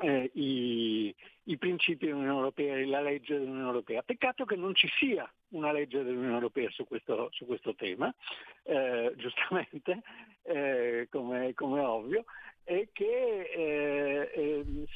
eh, 0.00 0.30
i, 0.34 1.14
i, 1.44 1.56
principi 1.56 2.06
dell'Unione 2.06 2.36
Europea 2.36 2.76
e 2.76 2.86
la 2.86 3.00
legge 3.00 3.38
dell'Unione 3.38 3.66
Europea. 3.66 4.02
Peccato 4.02 4.44
che 4.44 4.56
non 4.56 4.74
ci 4.74 4.88
sia 4.98 5.30
una 5.50 5.72
legge 5.72 6.02
dell'Unione 6.02 6.34
Europea 6.34 6.70
su 6.70 6.86
questo, 6.86 7.28
su 7.32 7.46
questo 7.46 7.74
tema, 7.74 8.14
eh, 8.62 9.12
giustamente, 9.16 10.02
eh, 10.42 11.08
come, 11.10 11.54
come 11.54 11.80
ovvio, 11.80 12.24
e 12.64 12.88
che 12.92 13.42
eh, 13.54 14.30
ehm, 14.34 14.86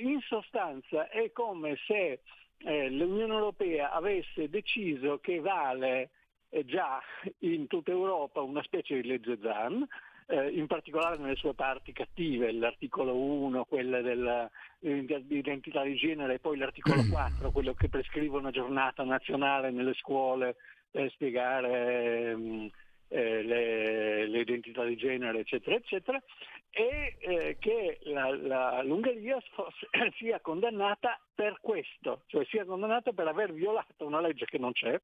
in 0.00 0.20
sostanza 0.20 1.08
è 1.08 1.30
come 1.30 1.76
se 1.86 2.20
eh, 2.58 2.90
l'Unione 2.90 3.32
Europea 3.32 3.92
avesse 3.92 4.48
deciso 4.48 5.18
che 5.20 5.38
vale 5.38 6.10
eh, 6.48 6.64
già 6.64 7.00
in 7.40 7.66
tutta 7.66 7.90
Europa 7.90 8.40
una 8.40 8.62
specie 8.62 9.00
di 9.00 9.08
legge 9.08 9.38
ZAN, 9.40 9.86
eh, 10.26 10.48
in 10.48 10.66
particolare 10.66 11.18
nelle 11.18 11.36
sue 11.36 11.54
parti 11.54 11.92
cattive, 11.92 12.50
l'articolo 12.52 13.14
1, 13.14 13.64
quella 13.64 14.00
dell'identità 14.00 15.82
di 15.82 15.96
genere, 15.96 16.34
e 16.34 16.38
poi 16.38 16.56
l'articolo 16.56 17.02
4, 17.10 17.50
quello 17.50 17.74
che 17.74 17.88
prescrive 17.88 18.36
una 18.36 18.50
giornata 18.50 19.04
nazionale 19.04 19.70
nelle 19.70 19.94
scuole 19.94 20.56
per 20.90 21.10
spiegare 21.10 22.30
ehm, 22.30 22.70
eh, 23.08 23.42
le, 23.42 24.26
le, 24.26 24.40
identità 24.40 24.84
di 24.84 24.96
genere, 24.96 25.40
eccetera, 25.40 25.76
eccetera, 25.76 26.22
e 26.70 27.16
eh, 27.18 27.56
che 27.58 27.98
la, 28.04 28.34
la, 28.34 28.82
l'Ungheria 28.82 29.38
sia 30.16 30.40
condannata 30.40 31.20
per 31.34 31.58
questo, 31.60 32.22
cioè 32.26 32.44
sia 32.46 32.64
condannata 32.64 33.12
per 33.12 33.28
aver 33.28 33.52
violato 33.52 34.06
una 34.06 34.20
legge 34.20 34.46
che 34.46 34.58
non 34.58 34.72
c'è, 34.72 35.00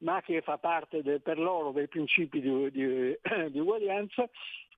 ma 0.00 0.20
che 0.22 0.40
fa 0.42 0.58
parte 0.58 1.02
de, 1.02 1.20
per 1.20 1.38
loro 1.38 1.72
dei 1.72 1.88
principi 1.88 2.40
di, 2.40 2.70
di, 2.70 3.18
di, 3.50 3.58
uguaglianza, 3.58 4.28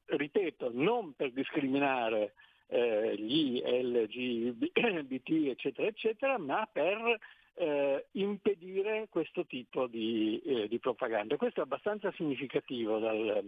ripeto, 0.07 0.71
non 0.73 1.15
per 1.15 1.33
discriminare 1.33 2.35
eh, 2.69 3.15
gli 3.17 3.61
LGBT, 3.65 5.31
eccetera, 5.49 5.89
eccetera, 5.89 6.39
ma 6.39 6.69
per 6.71 7.19
eh, 7.55 8.07
impedire 8.13 9.09
questo 9.11 9.45
tipo 9.47 9.87
di, 9.87 10.41
eh, 10.45 10.69
di, 10.69 10.79
propaganda. 10.79 11.37
Questo 11.37 11.61
è 11.61 11.65
abbastanza 11.65 12.11
significativo 12.13 12.99
dal, 12.99 13.45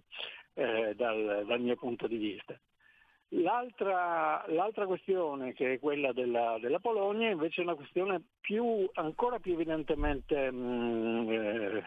eh, 0.55 0.95
dal, 0.95 1.45
dal 1.47 1.61
mio 1.61 1.77
punto 1.77 2.07
di 2.07 2.16
vista. 2.16 2.59
L'altra, 3.37 4.45
l'altra, 4.49 4.87
questione, 4.87 5.55
che 5.55 5.74
è 5.74 5.78
quella 5.80 6.12
della, 6.12 6.57
della, 6.61 6.78
Polonia, 6.78 7.30
invece 7.30 7.61
è 7.61 7.64
una 7.64 7.74
questione 7.74 8.22
più, 8.41 8.89
ancora 8.95 9.41
più 9.41 9.55
evidentemente 9.55 10.51
mh, 10.53 10.57
mm, 10.57 11.30
eh, 11.30 11.85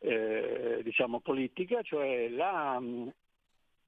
eh, 0.00 0.80
diciamo 0.82 1.20
politica, 1.20 1.80
cioè 1.82 2.28
la, 2.28 2.78
mm, 2.80 3.08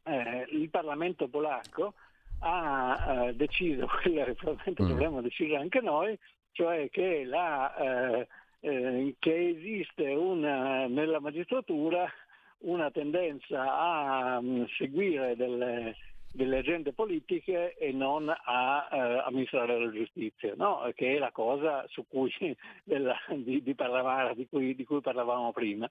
eh, 0.04 0.46
il 0.50 0.70
Parlamento 0.70 1.26
polacco 1.26 1.94
ha 2.40 3.26
eh, 3.26 3.34
deciso, 3.34 3.88
quello 4.00 4.24
che 4.24 4.34
probabilmente 4.34 4.82
mm. 4.84 4.88
dovremmo 4.88 5.20
decidere 5.22 5.60
anche 5.60 5.80
noi, 5.80 6.16
cioè 6.52 6.88
che, 6.88 7.24
la, 7.24 7.74
eh, 7.76 8.28
eh, 8.60 9.16
che 9.18 9.48
esiste 9.48 10.06
una, 10.12 10.86
nella 10.86 11.18
magistratura 11.18 12.08
una 12.58 12.92
tendenza 12.92 13.76
a 13.76 14.38
um, 14.38 14.64
seguire 14.68 15.34
delle 15.34 15.96
delle 16.32 16.58
agende 16.58 16.92
politiche 16.92 17.76
e 17.76 17.92
non 17.92 18.28
a 18.28 18.88
eh, 18.90 19.22
amministrare 19.26 19.78
la 19.78 19.88
giustizia, 19.90 20.54
no? 20.56 20.90
che 20.94 21.16
è 21.16 21.18
la 21.18 21.30
cosa 21.30 21.86
cui, 22.08 22.32
della, 22.84 23.14
di, 23.28 23.62
di, 23.62 23.74
di, 24.34 24.48
cui, 24.48 24.74
di, 24.74 24.84
cui, 24.84 25.00
parlavamo 25.00 25.52
prima, 25.52 25.88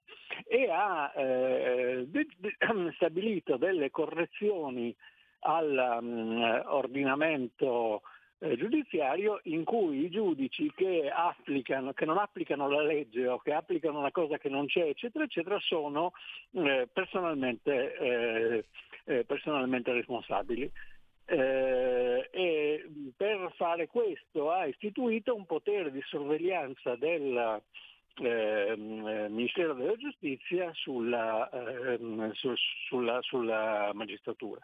e 0.48 0.70
ha 0.70 1.14
eh, 1.16 2.06
de, 2.08 2.28
de, 2.38 2.56
stabilito 2.96 3.58
delle 3.58 3.92
correzioni 3.92 4.96
all'ordinamento 5.44 7.94
um, 7.94 8.00
eh, 8.44 8.58
giudiziario 8.58 9.39
in 9.44 9.64
cui 9.64 10.06
i 10.06 10.10
giudici 10.10 10.72
che, 10.76 11.12
applicano, 11.14 11.94
che, 11.94 12.06
non 12.06 12.18
applicano 12.18 12.68
la 12.68 12.82
legge 12.82 13.28
o 13.28 13.38
che 13.38 13.54
applicano 13.54 14.00
una 14.00 14.10
cosa 14.12 14.39
che 14.39 14.50
non 14.50 14.66
c'è, 14.66 14.88
eccetera, 14.88 15.24
eccetera, 15.24 15.60
sono 15.60 16.14
eh, 16.54 16.89
personalmente 16.92 18.66
eh, 19.06 19.20
eh, 19.20 19.26
personalmente 19.26 19.91
responsabili. 19.91 20.72
Eh, 21.26 22.30
e 22.30 22.89
per 23.16 23.54
fare 23.56 23.88
questo 23.88 24.52
ha 24.52 24.66
istituito 24.66 25.34
un 25.34 25.45
potere 25.45 25.91
di 25.91 26.02
sorveglianza 26.06 26.95
del 26.95 27.62
eh, 28.18 28.76
Ministero 28.76 29.74
della 29.74 29.95
Giustizia 29.95 30.72
sulla, 30.74 31.49
ehm, 31.49 32.32
su, 32.34 32.54
sulla, 32.88 33.20
sulla, 33.22 33.91
magistratura. 33.93 34.60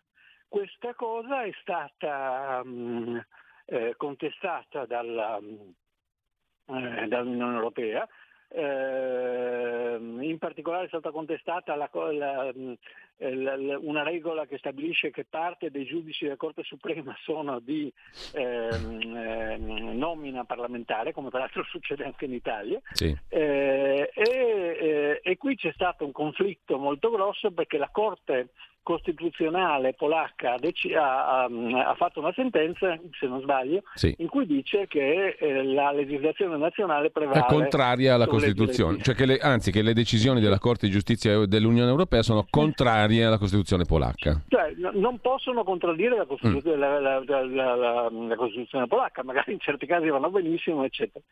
Questa 0.48 0.94
cosa 0.94 1.44
è 1.44 1.52
stata 1.62 2.62
mh, 2.64 3.26
eh, 3.66 3.94
contestata 3.96 4.86
dalla, 4.86 5.38
eh, 5.38 7.08
dall'Unione 7.08 7.56
Europea 7.56 8.08
eh, 8.50 9.98
in 10.00 10.38
particolare 10.38 10.86
è 10.86 10.88
stata 10.88 11.12
contestata 11.12 11.76
la, 11.76 11.90
la, 11.94 12.48
eh, 12.48 12.78
una 13.20 14.04
regola 14.04 14.46
che 14.46 14.58
stabilisce 14.58 15.10
che 15.10 15.26
parte 15.28 15.72
dei 15.72 15.86
giudici 15.86 16.26
della 16.26 16.36
Corte 16.36 16.64
Suprema 16.64 17.16
sono 17.24 17.60
di 17.60 17.92
ehm, 18.34 19.16
eh, 19.16 19.58
nomina 19.58 20.44
parlamentare, 20.44 21.14
come 21.14 21.30
peraltro 21.30 21.64
succede 21.70 22.04
anche 22.04 22.26
in 22.26 22.34
Italia, 22.34 22.80
sì. 22.92 23.16
eh, 23.30 24.12
e, 24.14 24.22
eh, 24.24 25.20
e, 25.24 25.38
qui 25.38 25.56
c'è 25.56 25.72
stato 25.74 26.06
un 26.06 26.12
conflitto 26.12 26.78
molto 26.78 27.10
grosso 27.10 27.52
perché 27.52 27.78
la 27.78 27.90
Corte 27.92 28.50
costituzionale 28.88 29.96
polacca 29.96 30.54
ha, 30.54 31.42
ha, 31.42 31.44
ha, 31.44 31.96
fatto 31.96 32.22
una 32.22 32.32
sentenza, 32.34 32.98
se 33.20 33.28
non 33.28 33.42
sbaglio, 33.42 33.82
sì. 33.96 34.16
in 34.20 34.30
cui 34.30 34.46
dice 34.46 34.88
che 34.88 35.36
eh, 35.38 35.64
la 35.66 35.92
legislazione 35.92 36.56
nazionale 36.56 37.10
prevale. 37.12 37.40
È 37.40 37.44
contraria 37.48 38.14
alla 38.14 38.28
Costituzione, 38.28 39.02
cioè 39.02 39.14
che 39.14 39.26
le, 39.26 39.40
anzi 39.40 39.72
che 39.72 39.82
le 39.82 39.92
decisioni 39.92 40.40
della 40.40 40.58
Corte 40.58 40.86
di 40.86 40.94
Giustizia 40.94 41.46
dell'Unione 41.46 41.90
Europea 41.90 42.24
sono 42.24 42.48
contrarie 42.50 43.07
alla 43.28 43.38
Costituzione 43.38 43.86
polacca. 43.86 44.42
Cioè, 44.48 44.74
no, 44.78 44.92
non 44.94 45.20
possono 45.20 45.64
contraddire 45.64 46.18
la 46.18 46.26
Costituzione, 46.26 46.78
mm. 46.78 46.80
la, 46.80 47.00
la, 47.00 48.10
la, 48.10 48.36
Costituzione 48.36 48.88
polacca, 48.88 49.24
magari 49.24 49.54
in 49.54 49.60
certi 49.60 49.86
casi 49.86 50.10
vanno 50.10 50.30
benissimo, 50.30 50.84
eccetera. 50.84 51.24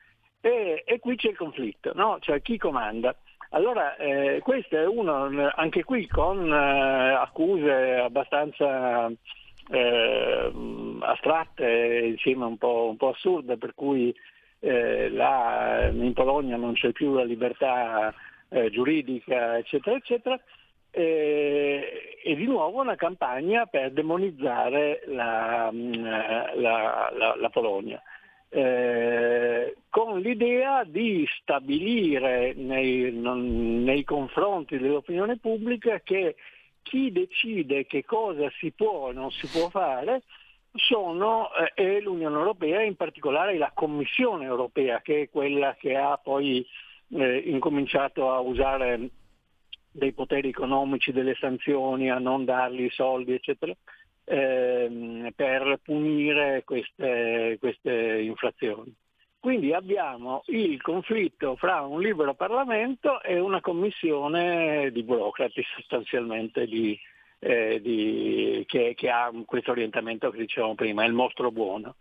E, 0.42 0.84
e 0.86 1.00
qui 1.00 1.16
c'è 1.16 1.30
il 1.30 1.38
conflitto, 1.38 1.92
no? 1.96 2.18
cioè 2.22 2.42
chi 2.42 2.58
comanda? 2.58 3.16
Allora, 3.50 3.96
eh, 3.96 4.42
questo 4.44 4.76
è 4.76 4.86
uno, 4.86 5.50
anche 5.56 5.84
qui 5.84 6.08
con 6.08 6.52
eh, 6.52 7.14
accuse 7.14 7.96
abbastanza 7.96 9.10
eh, 9.70 10.52
astratte, 11.00 12.02
insieme 12.06 12.46
un 12.46 12.58
po', 12.58 12.90
un 12.90 12.98
po', 12.98 13.10
assurde, 13.10 13.58
per 13.58 13.74
cui 13.74 14.14
eh, 14.60 15.10
là, 15.10 15.90
in 15.92 16.14
Polonia 16.14 16.58
non 16.58 16.74
c'è 16.74 16.92
più 16.92 17.14
la 17.14 17.24
libertà 17.24 18.14
eh, 18.50 18.70
giuridica, 18.70 19.58
eccetera, 19.58 19.96
eccetera. 19.96 20.40
E, 20.98 22.20
e, 22.24 22.36
di 22.36 22.46
nuovo 22.46 22.80
una 22.80 22.96
campagna 22.96 23.66
per 23.66 23.92
demonizzare 23.92 25.04
la, 25.08 25.70
la, 25.74 27.12
la, 27.14 27.36
la 27.38 27.50
Polonia. 27.50 28.02
Eh, 28.48 29.76
con 29.90 30.22
l'idea 30.22 30.86
di 30.86 31.28
stabilire 31.42 32.54
nei, 32.54 33.12
non, 33.12 33.84
nei 33.84 34.06
confronti 34.06 34.78
dell'opinione 34.78 35.38
pubblica 35.38 36.00
che 36.00 36.36
chi 36.82 37.12
decide 37.12 37.86
che 37.86 38.06
cosa 38.06 38.50
si 38.58 38.72
può 38.72 39.08
o 39.08 39.12
non 39.12 39.32
si 39.32 39.48
può 39.48 39.68
fare 39.68 40.22
sono 40.76 41.50
eh, 41.54 41.74
è 41.74 42.00
l'Unione 42.00 42.38
Europea, 42.38 42.82
in 42.82 42.96
particolare 42.96 43.58
la 43.58 43.72
Commissione 43.74 44.46
Europea, 44.46 45.02
che 45.02 45.24
è 45.24 45.30
quella 45.30 45.76
che 45.78 45.98
ha 45.98 46.18
poi 46.18 46.66
eh, 47.10 47.38
incominciato 47.38 48.32
a 48.32 48.40
usare 48.40 49.10
dei 49.96 50.14
poteri 50.14 50.50
economici, 50.50 51.12
delle 51.12 51.36
sanzioni, 51.36 52.12
a 52.12 52.20
non 52.20 52.46
dargli 52.46 52.84
i 52.84 52.90
soldi, 52.90 53.34
eccetera 53.34 53.74
ehm, 54.26 55.32
per 55.36 55.80
punire 55.84 56.64
queste, 56.66 57.58
queste 57.60 58.22
inflazioni. 58.22 58.94
Quindi 59.40 59.74
abbiamo 59.74 60.42
il 60.48 60.82
conflitto 60.82 61.56
fra 61.56 61.82
un 61.82 62.02
libero 62.02 62.34
Parlamento 62.34 63.22
e 63.22 63.40
una 63.40 63.62
commissione 63.62 64.90
di 64.92 65.04
burocrati 65.04 65.64
sostanzialmente 65.76 66.66
di, 66.66 67.00
eh, 67.38 67.80
di, 67.80 68.64
che, 68.66 68.94
che, 68.96 69.10
ha 69.10 69.32
questo 69.46 69.70
orientamento 69.70 70.32
che 70.32 70.40
dicevamo 70.40 70.74
prima, 70.74 71.04
è 71.04 71.08
il 71.08 71.14
mostro 71.14 71.52
buono. 71.52 71.96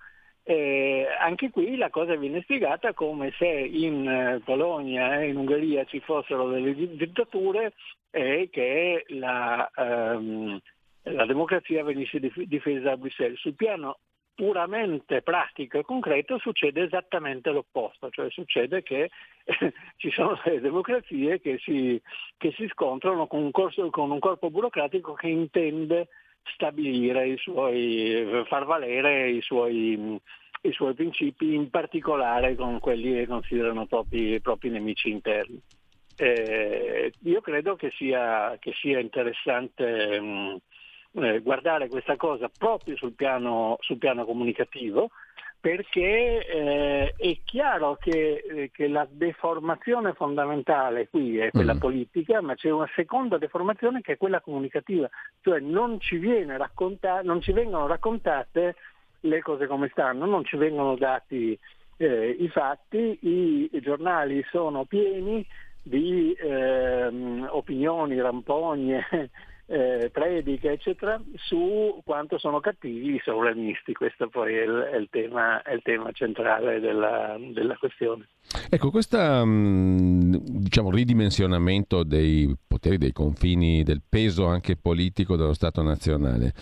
Eh, 0.47 1.07
anche 1.19 1.49
qui 1.49 1.77
la 1.77 1.89
cosa 1.89 2.17
viene 2.17 2.43
spiegata 2.43 2.93
come 2.93 3.33
se 3.39 3.47
in 3.47 4.43
Polonia 4.45 5.21
e 5.21 5.29
in 5.29 5.37
Ungheria 5.37 5.85
ci 5.85 6.01
fossero 6.01 6.49
delle 6.49 6.75
dittature 6.75 7.73
e 8.11 8.51
che 8.53 9.05
la, 9.09 9.71
ehm, 9.75 10.61
la 11.05 11.25
democrazia 11.25 11.83
venisse 11.83 12.21
difesa 12.21 12.93
a 12.93 12.97
Bruxelles. 12.99 13.41
Sul 13.41 13.55
piano 13.55 13.99
puramente 14.35 15.23
pratico 15.23 15.79
e 15.79 15.85
concreto 15.85 16.39
succede 16.39 16.83
esattamente 16.83 17.51
l'opposto, 17.51 18.11
cioè 18.11 18.31
succede 18.31 18.83
che 18.83 19.11
eh, 19.45 19.73
ci 19.97 20.11
sono 20.11 20.39
delle 20.45 20.61
democrazie 20.61 21.41
che 21.41 21.59
si, 21.63 22.01
che 22.37 22.53
si 22.53 22.69
scontrano 22.69 23.27
con 23.27 23.43
un, 23.43 23.51
corso, 23.51 23.89
con 23.91 24.11
un, 24.11 24.19
corpo 24.19 24.51
burocratico 24.51 25.15
che 25.15 25.29
intende 25.29 26.09
stabilire 26.53 27.29
i 27.29 27.37
suoi, 27.39 28.45
far 28.47 28.65
valere 28.65 29.31
i 29.31 29.41
suoi, 29.41 30.21
i 30.63 30.73
suoi 30.73 30.95
principi, 30.95 31.55
in 31.55 31.71
particolare 31.71 32.55
con 32.55 32.79
quelli 32.81 33.15
che 33.15 33.27
considerano 33.27 33.87
propri, 33.87 34.41
propri 34.41 34.71
nemici 34.71 35.11
interni. 35.11 35.61
Eh, 36.17 37.13
io 37.23 37.41
credo 37.41 37.75
che 37.75 37.91
sia, 37.97 38.57
che 38.61 38.73
sia 38.73 39.01
interessante 39.01 40.21
mh, 40.21 40.61
eh, 41.15 41.41
guardare 41.41 41.89
questa 41.89 42.17
cosa 42.17 42.49
proprio 42.57 42.97
sul 42.97 43.15
piano, 43.15 43.77
sul 43.81 43.99
piano 43.99 44.25
comunicativo 44.25 45.11
perché 45.65 46.47
eh, 46.47 47.15
è 47.17 47.39
chiaro 47.43 47.97
che, 47.99 48.45
eh, 48.47 48.71
che, 48.71 48.87
la 48.87 49.09
deformazione 49.11 50.13
fondamentale 50.13 51.09
qui 51.09 51.39
è 51.39 51.51
quella 51.53 51.73
mm. 51.73 51.79
politica, 51.79 52.43
ma 52.43 52.55
c'è 52.55 52.69
una 52.69 52.87
seconda 52.95 53.39
deformazione 53.39 54.03
che 54.03 54.13
è 54.13 54.17
quella 54.19 54.43
comunicativa, 54.43 55.09
cioè 55.41 55.61
non 55.61 55.99
ci, 56.01 56.21
racconta- 56.45 57.23
non 57.23 57.41
ci 57.41 57.53
vengono 57.53 57.87
raccontate 57.87 58.75
le 59.21 59.41
cose 59.41 59.67
come 59.67 59.89
stanno, 59.89 60.27
non 60.27 60.45
ci 60.45 60.59
vengono 60.59 60.97
dati 60.97 61.59
eh, 61.97 62.37
i 62.39 62.49
fatti, 62.49 63.19
i, 63.23 63.71
i, 63.73 63.81
giornali 63.81 64.45
sono 64.51 64.85
pieni 64.85 65.47
di 65.83 66.37
ehm, 66.39 67.49
opinioni 67.51 68.21
rampogne 68.21 69.31
eh, 69.67 70.11
prediche, 70.13 70.73
eccetera, 70.73 71.21
su 71.35 72.01
quanto 72.05 72.39
sono 72.39 72.61
cattivi 72.61 73.15
i 73.15 73.21
sovranisti. 73.25 73.93
Questo 73.93 74.29
poi 74.29 74.55
è 74.55 74.63
il, 74.63 74.89
è 74.93 74.97
il, 74.97 75.09
tema, 75.11 75.63
è 75.63 75.73
il 75.73 75.81
tema, 75.83 76.11
centrale 76.13 76.81
della, 76.81 77.37
della 77.53 77.77
questione. 77.77 78.29
Ecco, 78.69 78.91
questo 78.91 79.19
mm, 79.19 80.35
diciamo, 80.35 80.91
ridimensionamento 80.91 82.03
dei 82.03 82.55
poteri, 82.67 82.99
dei 82.99 83.13
confini, 83.13 83.83
del 83.83 84.03
peso 84.07 84.47
anche 84.47 84.77
politico 84.77 85.37
dello 85.37 85.55
Stato 85.55 85.83
nazionale. 85.83 86.53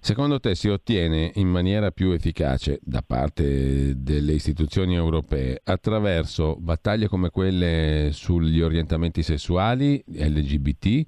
Secondo 0.00 0.38
te 0.38 0.54
si 0.54 0.68
ottiene 0.68 1.32
in 1.34 1.48
maniera 1.48 1.90
più 1.90 2.12
efficace 2.12 2.78
da 2.82 3.02
parte 3.04 4.00
delle 4.00 4.32
istituzioni 4.32 4.94
europee 4.94 5.60
attraverso 5.64 6.54
battaglie 6.56 7.08
come 7.08 7.30
quelle 7.30 8.10
sugli 8.12 8.60
orientamenti 8.60 9.24
sessuali 9.24 10.02
LGBT 10.06 11.04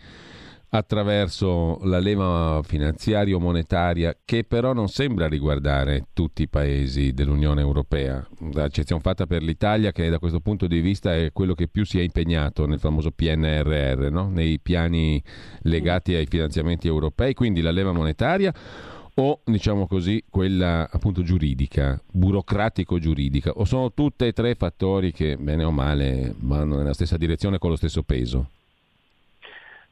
attraverso 0.71 1.79
la 1.83 1.99
leva 1.99 2.61
finanziario-monetaria 2.63 4.17
che 4.25 4.45
però 4.45 4.73
non 4.73 4.89
sembra 4.89 5.27
riguardare 5.27 6.07
tutti 6.13 6.43
i 6.43 6.49
paesi 6.49 7.13
dell'Unione 7.13 7.61
Europea, 7.61 8.25
eccezione 8.55 9.03
fatta 9.03 9.27
per 9.27 9.43
l'Italia 9.43 9.91
che 9.91 10.09
da 10.09 10.21
questo 10.21 10.41
punto 10.41 10.69
di 10.69 10.81
vista 10.81 11.15
è 11.15 11.33
quello 11.33 11.55
che 11.55 11.67
più 11.67 11.85
si 11.85 11.99
è 11.99 12.03
impegnato 12.03 12.67
nel 12.67 12.79
famoso 12.79 13.11
PNRR, 13.11 14.11
no? 14.11 14.29
nei 14.29 14.61
piani 14.61 15.21
legati 15.63 16.15
ai 16.15 16.27
finanziamenti 16.27 16.87
europei, 16.87 17.35
quindi 17.35 17.63
la 17.63 17.73
leva 17.73 17.93
monetaria 17.93 18.55
o 19.13 19.41
diciamo 19.45 19.89
così 19.89 20.25
quella 20.31 20.89
appunto 20.89 21.23
giuridica, 21.23 22.01
burocratico-giuridica, 22.13 23.51
o 23.51 23.65
sono 23.65 23.93
tutte 23.93 24.29
e 24.29 24.33
tre 24.33 24.55
fattori 24.55 25.11
che 25.11 25.37
bene 25.37 25.65
o 25.65 25.73
male 25.73 26.33
vanno 26.39 26.77
nella 26.77 26.95
stessa 26.95 27.17
direzione 27.17 27.59
con 27.59 27.71
lo 27.71 27.77
stesso 27.77 28.05
peso? 28.05 28.51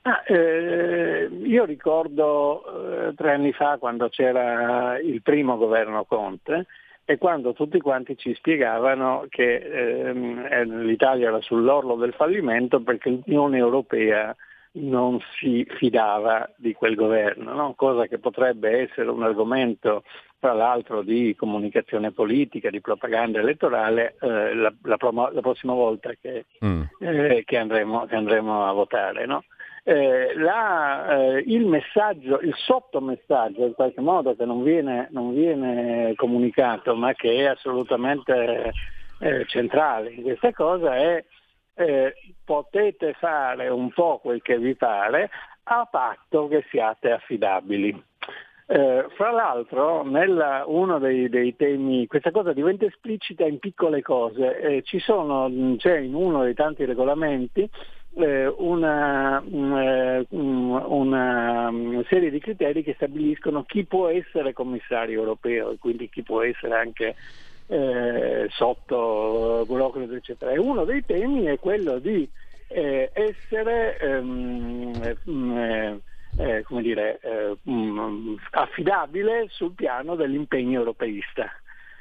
Ah, 0.03 0.23
eh, 0.27 1.29
io 1.43 1.65
ricordo 1.65 3.09
eh, 3.09 3.15
tre 3.15 3.33
anni 3.33 3.53
fa 3.53 3.77
quando 3.79 4.09
c'era 4.09 4.99
il 4.99 5.23
primo 5.23 5.57
governo 5.57 6.05
Conte 6.05 6.67
e 7.05 7.19
quando 7.19 7.53
tutti 7.53 7.81
quanti 7.81 8.17
ci 8.17 8.35
spiegavano 8.35 9.27
che 9.29 9.57
ehm, 9.57 10.47
eh, 10.51 10.65
l'Italia 10.65 11.29
era 11.29 11.41
sull'orlo 11.41 11.97
del 11.97 12.13
fallimento 12.13 12.83
perché 12.83 13.09
l'Unione 13.11 13.59
Europea 13.59 14.35
non 14.73 15.19
si 15.39 15.67
fidava 15.77 16.49
di 16.57 16.75
quel 16.75 16.95
governo, 16.95 17.53
no? 17.55 17.75
cosa 17.75 18.07
che 18.07 18.19
potrebbe 18.19 18.83
essere 18.83 19.11
un 19.11 19.23
argomento 19.23 20.05
tra 20.39 20.53
l'altro 20.53 21.03
di 21.03 21.35
comunicazione 21.37 22.13
politica, 22.13 22.71
di 22.71 22.81
propaganda 22.81 23.41
elettorale 23.41 24.17
eh, 24.21 24.55
la, 24.55 24.73
la, 24.83 24.97
la, 25.01 25.41
prossima 25.41 25.73
volta 25.73 26.13
che, 26.21 26.45
mm. 26.65 26.83
eh, 27.01 27.43
che, 27.45 27.57
andremo, 27.57 28.07
che, 28.07 28.15
andremo, 28.15 28.67
a 28.67 28.73
votare. 28.73 29.27
No? 29.27 29.45
Eh, 29.89 30.35
la, 30.35 31.09
eh, 31.09 31.45
il 31.47 31.65
messaggio, 31.65 32.41
il 32.41 32.55
sottomessaggio 32.55 33.65
in 33.65 33.73
qualche 33.73 34.03
modo 34.03 34.37
che 34.37 34.45
non 34.45 34.63
viene, 34.63 35.09
non 35.13 35.33
viene 35.33 36.13
comunicato 36.15 36.95
ma 36.95 37.15
che 37.15 37.37
è 37.37 37.45
assolutamente 37.45 38.71
eh, 39.19 39.47
centrale 39.47 40.11
in 40.11 40.25
questa 40.25 40.53
cosa 40.53 40.95
è 40.95 41.25
eh, 41.73 42.15
potete 42.45 43.15
fare 43.15 43.69
un 43.69 43.91
po' 43.91 44.19
quel 44.19 44.43
che 44.43 44.59
vi 44.59 44.75
pare 44.75 45.31
a 45.63 45.89
patto 45.91 46.49
che 46.49 46.67
siate 46.69 47.11
affidabili. 47.11 48.05
Eh, 48.71 49.07
fra 49.15 49.31
l'altro, 49.31 50.03
nella, 50.05 50.65
uno 50.67 50.99
dei, 50.99 51.31
dei, 51.31 51.57
temi, 51.57 52.07
questa 52.07 52.31
cosa 52.31 52.53
diventa 52.53 52.85
esplicita 52.85 53.47
in 53.47 53.59
piccole 53.59 54.03
cose. 54.03 54.59
Eh, 54.59 54.83
sono, 54.99 55.51
c'è 55.79 55.97
in 55.97 56.15
uno 56.15 56.43
dei 56.43 56.53
tanti 56.53 56.85
regolamenti 56.85 57.67
una, 58.25 59.41
eh, 59.41 60.27
una, 60.31 61.71
serie 62.09 62.31
di 62.31 62.41
criteri 62.41 62.83
che 62.83 62.95
stabiliscono 62.95 63.65
chi 63.65 63.85
può 63.85 64.09
essere 64.09 64.53
commissario 64.53 65.21
europeo 65.21 65.71
e 65.71 65.79
quindi 65.79 66.09
chi 66.09 66.23
può 66.23 66.43
essere 66.43 66.75
anche 66.75 67.15
eh, 67.69 68.49
sotto 68.51 69.65
burocrate 69.67 70.15
eccetera. 70.15 70.51
E 70.51 70.59
uno 70.59 70.85
dei 70.85 71.05
temi 71.05 71.45
è 71.45 71.59
quello 71.59 71.99
di 71.99 72.29
eh, 72.69 73.11
essere 73.13 73.99
ehm, 73.99 75.17
eh, 75.25 76.01
eh, 76.39 76.65
dire, 76.83 77.21
mm, 77.69 78.35
affidabile 78.51 79.47
sul 79.51 79.73
piano 79.73 80.17
dell'impegno 80.17 80.79
europeista 80.81 81.51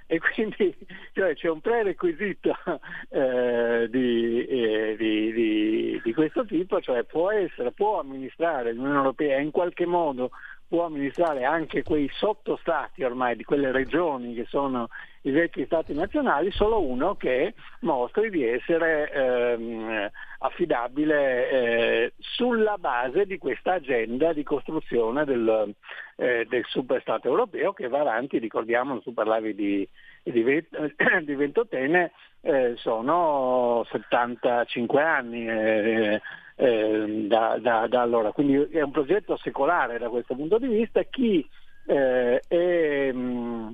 e 0.08 0.20
quindi 0.20 0.76
cioè, 1.14 1.36
c'è 1.36 1.50
un 1.50 1.62
prerequisito 1.62 2.56
eh, 3.12 3.88
di, 3.90 4.46
eh, 4.46 4.96
di, 4.98 5.32
di, 5.34 6.02
di, 6.04 6.14
questo 6.14 6.46
tipo, 6.46 6.82
cioè 6.82 7.04
può, 7.04 7.32
essere, 7.32 7.72
può 7.72 8.00
amministrare 8.00 8.74
l'Unione 8.74 8.98
Europea 8.98 9.40
in 9.40 9.52
qualche 9.52 9.86
modo 9.86 10.32
può 10.68 10.86
amministrare 10.86 11.46
anche 11.46 11.84
quei 11.84 12.10
sottostati 12.14 13.04
ormai 13.04 13.36
di 13.36 13.44
quelle 13.44 13.72
regioni 13.72 14.34
che 14.34 14.46
sono 14.50 14.90
i 15.22 15.32
vecchi 15.32 15.66
stati 15.66 15.94
nazionali, 15.94 16.52
solo 16.52 16.82
uno 16.82 17.16
che 17.16 17.54
mostri 17.82 18.30
di 18.30 18.46
essere 18.46 19.12
ehm, 19.12 20.10
affidabile 20.40 21.50
eh, 21.50 22.14
sulla 22.18 22.78
base 22.78 23.26
di 23.26 23.38
questa 23.38 23.74
agenda 23.74 24.34
di 24.34 24.44
costruzione 24.44 25.26
del, 25.26 25.74
eh, 26.18 26.46
del 26.50 26.66
superstato 26.68 27.28
europeo 27.28 27.74
che 27.74 27.88
va 27.88 28.00
avanti, 28.02 28.38
ricordiamo, 28.38 29.00
tu 29.02 29.14
parlavi 29.14 29.56
di, 29.56 29.88
di, 30.24 31.36
Ventotene, 31.36 32.12
eh, 32.42 32.74
sono 32.78 33.86
75 33.90 35.02
anni. 35.02 35.48
Eh, 35.48 36.22
eh, 36.60 37.26
da, 37.28 37.58
da, 37.60 37.88
da, 37.88 38.02
allora. 38.02 38.32
Quindi 38.32 38.76
è 38.76 38.82
un 38.82 38.92
progetto 38.92 39.38
secolare 39.38 40.00
da 40.00 40.10
questo 40.10 40.36
punto 40.36 40.58
di 40.58 40.68
vista. 40.68 41.04
Chi 41.04 41.48
eh, 41.86 42.40
è 42.40 43.12
mh, 43.12 43.20
mm, 43.20 43.70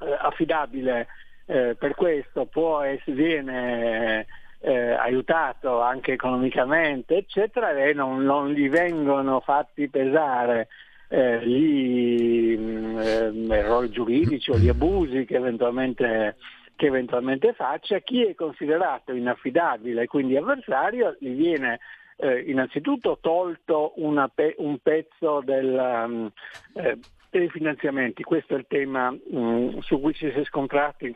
eh, 0.00 0.18
affidabile 0.20 1.06
eh, 1.46 1.76
per 1.78 1.94
questo 1.94 2.46
può 2.46 2.80
essere, 2.80 3.16
viene 3.16 4.26
eh, 4.58 4.92
aiutato 4.92 5.80
anche 5.80 6.12
economicamente, 6.12 7.16
eccetera, 7.16 7.70
e 7.70 7.92
non, 7.92 8.24
non 8.24 8.50
gli 8.50 8.68
vengono 8.68 9.40
fatti 9.40 9.88
pesare 9.88 10.68
eh, 11.08 11.46
gli 11.46 12.56
mh, 12.56 13.32
mm, 13.32 13.52
errori 13.52 13.90
giuridici 13.90 14.50
o 14.50 14.58
gli 14.58 14.68
abusi 14.68 15.24
che 15.24 15.36
eventualmente 15.36 16.36
che 16.76 16.86
eventualmente 16.86 17.52
faccia, 17.52 18.00
chi 18.00 18.24
è 18.24 18.34
considerato 18.34 19.12
inaffidabile 19.12 20.02
e 20.02 20.06
quindi 20.06 20.36
avversario 20.36 21.16
gli 21.18 21.34
viene 21.34 21.80
eh, 22.16 22.40
innanzitutto 22.40 23.18
tolto 23.20 23.94
pe- 24.34 24.54
un 24.58 24.78
pezzo 24.78 25.40
del, 25.44 26.04
um, 26.06 26.30
eh, 26.74 26.98
dei 27.30 27.48
finanziamenti, 27.50 28.22
questo 28.22 28.54
è 28.54 28.58
il 28.58 28.66
tema 28.68 29.14
um, 29.30 29.78
su 29.80 30.00
cui 30.00 30.14
ci 30.14 30.30
si 30.30 30.38
è 30.38 30.44
scontrati 30.44 31.14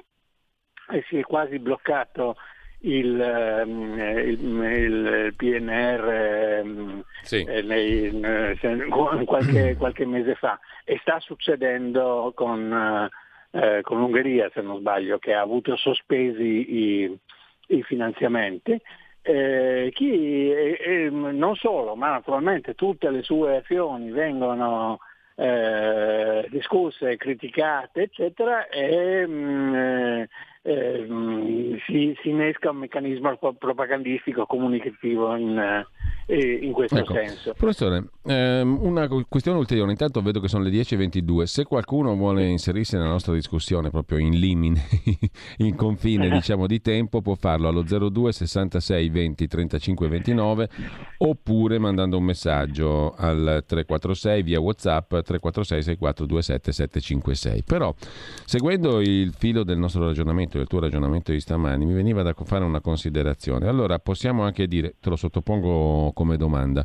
e 0.89 1.05
si 1.09 1.19
è 1.19 1.23
quasi 1.23 1.59
bloccato 1.59 2.37
il, 2.81 3.65
um, 3.65 3.99
il, 3.99 4.41
il 4.41 5.35
PNR 5.37 6.61
um, 6.65 7.05
sì. 7.23 7.43
eh, 7.43 7.63
nei, 7.63 8.09
in, 8.09 9.25
qualche, 9.25 9.77
qualche, 9.77 10.07
mese 10.07 10.35
fa 10.35 10.59
e 10.85 10.99
sta 11.01 11.19
succedendo 11.21 12.33
con 12.35 13.09
eh, 13.51 13.81
con 13.83 13.99
l'Ungheria 13.99 14.51
se 14.53 14.61
non 14.61 14.79
sbaglio, 14.79 15.19
che 15.19 15.35
ha 15.35 15.41
avuto 15.41 15.77
sospesi 15.77 16.75
i, 17.03 17.19
i 17.69 17.83
finanziamenti. 17.83 18.81
Eh, 19.23 19.91
chi, 19.93 20.53
eh, 20.53 21.09
non 21.11 21.57
solo, 21.57 21.97
ma 21.97 22.11
naturalmente 22.11 22.75
tutte 22.75 23.11
le 23.11 23.23
sue 23.23 23.57
azioni 23.57 24.11
vengono 24.11 25.01
eh, 25.37 26.47
discusse, 26.49 27.17
criticate, 27.17 28.03
eccetera, 28.03 28.69
e 28.69 29.27
mh, 29.27 29.33
mm, 29.33 30.23
eh, 30.67 31.79
si, 31.87 32.13
si, 32.21 32.29
innesca 32.29 32.71
un 32.71 32.79
meccanismo 32.79 33.39
propagandistico 33.57 34.47
comunicativo 34.47 35.37
in, 35.37 35.57
eh, 36.27 36.59
in 36.61 36.73
questo 36.73 36.99
ecco. 36.99 37.13
senso. 37.13 37.55
Professore, 37.57 38.09
ehm, 38.25 38.79
una 38.83 39.07
questione 39.29 39.59
ulteriore, 39.59 39.93
intanto 39.93 40.21
vedo 40.23 40.41
che 40.41 40.49
sono 40.49 40.65
le 40.65 40.71
10.22, 40.71 41.45
se 41.45 41.63
qualcuno 41.65 42.17
vuole 42.17 42.47
inserirsi 42.47 42.97
nella 42.97 43.11
nostra 43.11 43.33
discussione 43.33 43.91
proprio 43.91 44.19
in 44.19 44.41
limine, 44.41 44.83
in 45.59 45.77
confine 45.77 46.29
diciamo 46.29 46.67
di 46.67 46.81
tempo, 46.81 47.23
può 47.23 47.37
farlo 47.37 47.69
allo 47.69 47.83
02 47.83 48.33
66 48.33 49.09
20 49.09 49.47
35 49.47 50.09
29 50.09 50.69
oppure 51.19 51.79
mandando 51.79 52.19
un 52.19 52.25
messaggio 52.25 53.15
al 53.17 53.63
346 53.65 54.43
via 54.43 54.59
Whatsapp 54.59 55.09
346 55.11 55.83
6427 55.83 56.73
756. 56.73 57.63
Però 57.65 57.95
seguendo 58.45 59.01
il 59.01 59.33
filo 59.33 59.63
del 59.63 59.79
nostro 59.79 60.05
ragionamento 60.05 60.56
ragionamento, 60.57 60.59
del 60.59 60.67
tuo 60.67 60.81
ragionamento 60.81 61.33
di 61.33 61.41
stamani, 61.41 61.85
mi 61.85 61.95
veniva 61.95 62.23
da 62.23 62.35
fare 62.45 62.65
una 62.65 62.81
considerazione. 62.81 63.69
Allora, 63.69 63.99
possiamo 63.99 64.43
anche 64.43 64.67
dire, 64.67 64.95
te 65.01 65.11
lo 65.11 65.17
sottopongo 65.17 66.13
come 66.15 66.37
domanda, 66.37 66.85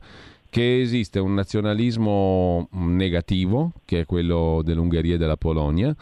che 0.49 0.81
esiste 0.81 1.19
un 1.19 1.33
nazionalismo 1.33 2.67
negativo, 2.71 3.71
che 3.85 4.01
è 4.01 4.05
quello 4.05 4.61
dell'Ungheria 4.63 5.15
e 5.15 5.17
della 5.17 5.37
Polonia, 5.37 5.95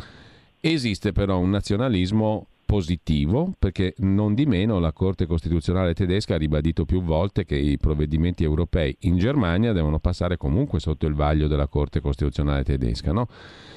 esiste 0.59 1.11
però 1.11 1.37
un 1.37 1.51
nazionalismo 1.51 2.47
positivo 2.69 3.55
perché 3.57 3.95
non 3.97 4.35
di 4.35 4.45
meno 4.45 4.77
la 4.77 4.93
Corte 4.93 5.25
Costituzionale 5.25 5.95
tedesca 5.95 6.35
ha 6.35 6.37
ribadito 6.37 6.85
più 6.85 7.01
volte 7.01 7.43
che 7.43 7.55
i 7.55 7.79
provvedimenti 7.79 8.43
europei 8.43 8.95
in 8.99 9.17
Germania 9.17 9.73
devono 9.73 9.97
passare 9.97 10.37
comunque 10.37 10.79
sotto 10.79 11.07
il 11.07 11.15
vaglio 11.15 11.47
della 11.47 11.67
Corte 11.67 11.99
Costituzionale 11.99 12.63
tedesca. 12.63 13.11
No? 13.11 13.27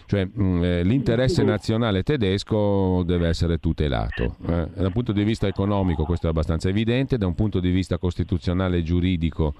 Cioè 0.04 0.26
mh, 0.26 0.42
mm, 0.42 0.62
eh, 0.62 0.82
l'interesse 0.82 1.42
nazionale 1.42 2.02
tedesco 2.02 3.02
deve 3.06 3.28
essere 3.28 3.56
tutelato. 3.56 4.36
Eh. 4.46 4.68
Da 4.74 4.86
un 4.88 4.92
punto 4.92 5.12
di 5.12 5.24
vista 5.24 5.46
economico 5.46 6.04
questo 6.04 6.26
è 6.26 6.28
abbastanza 6.28 6.68
evidente, 6.68 7.16
da 7.16 7.26
un 7.26 7.34
punto 7.34 7.60
di 7.60 7.70
vista 7.70 7.96
costituzionale 7.96 8.76
e 8.76 8.82
giuridico 8.82 9.54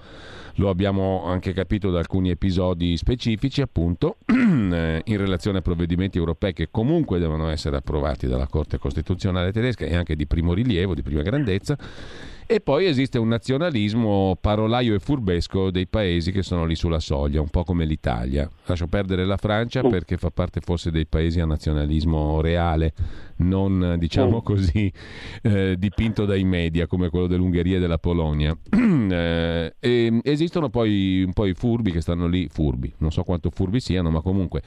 lo 0.57 0.69
abbiamo 0.69 1.23
anche 1.25 1.53
capito 1.53 1.89
da 1.89 1.97
alcuni 1.97 2.29
episodi 2.29 2.95
specifici, 2.97 3.61
appunto, 3.61 4.17
eh, 4.27 5.01
in 5.03 5.17
relazione 5.17 5.57
a 5.57 5.61
provvedimenti 5.61 6.19
europei 6.19 6.53
che 6.53 6.67
comunque 6.69 7.17
devono 7.17 7.49
essere 7.49 7.77
approvati 7.77 8.27
dalla 8.27 8.45
Corte 8.45 8.77
Costituzionale 8.77 9.21
tedesca 9.51 9.85
e 9.85 9.95
anche 9.95 10.15
di 10.15 10.27
primo 10.27 10.53
rilievo, 10.53 10.93
di 10.93 11.01
prima 11.01 11.21
grandezza 11.21 11.77
e 12.45 12.59
poi 12.59 12.85
esiste 12.85 13.17
un 13.17 13.29
nazionalismo 13.29 14.37
parolaio 14.39 14.93
e 14.93 14.99
furbesco 14.99 15.71
dei 15.71 15.87
paesi 15.87 16.31
che 16.31 16.43
sono 16.43 16.65
lì 16.65 16.75
sulla 16.75 16.99
soglia, 16.99 17.41
un 17.41 17.49
po' 17.49 17.63
come 17.63 17.85
l'Italia. 17.85 18.49
Lascio 18.65 18.87
perdere 18.87 19.25
la 19.25 19.37
Francia 19.37 19.83
mm. 19.83 19.89
perché 19.89 20.17
fa 20.17 20.29
parte 20.29 20.59
forse 20.59 20.91
dei 20.91 21.05
paesi 21.05 21.39
a 21.39 21.45
nazionalismo 21.45 22.41
reale, 22.41 22.93
non 23.37 23.95
diciamo 23.97 24.37
mm. 24.37 24.43
così 24.43 24.91
eh, 25.41 25.75
dipinto 25.77 26.25
dai 26.25 26.43
media 26.43 26.85
come 26.85 27.09
quello 27.09 27.27
dell'Ungheria 27.27 27.77
e 27.77 27.79
della 27.79 27.97
Polonia. 27.97 28.55
eh, 28.69 29.73
e 29.79 30.19
esistono 30.23 30.69
poi 30.69 31.23
un 31.23 31.33
po' 31.33 31.45
i 31.45 31.53
furbi 31.53 31.91
che 31.91 32.01
stanno 32.01 32.27
lì, 32.27 32.47
furbi, 32.49 32.93
non 32.97 33.11
so 33.11 33.23
quanto 33.23 33.49
furbi 33.51 33.79
siano, 33.79 34.09
ma 34.09 34.21
comunque 34.21 34.61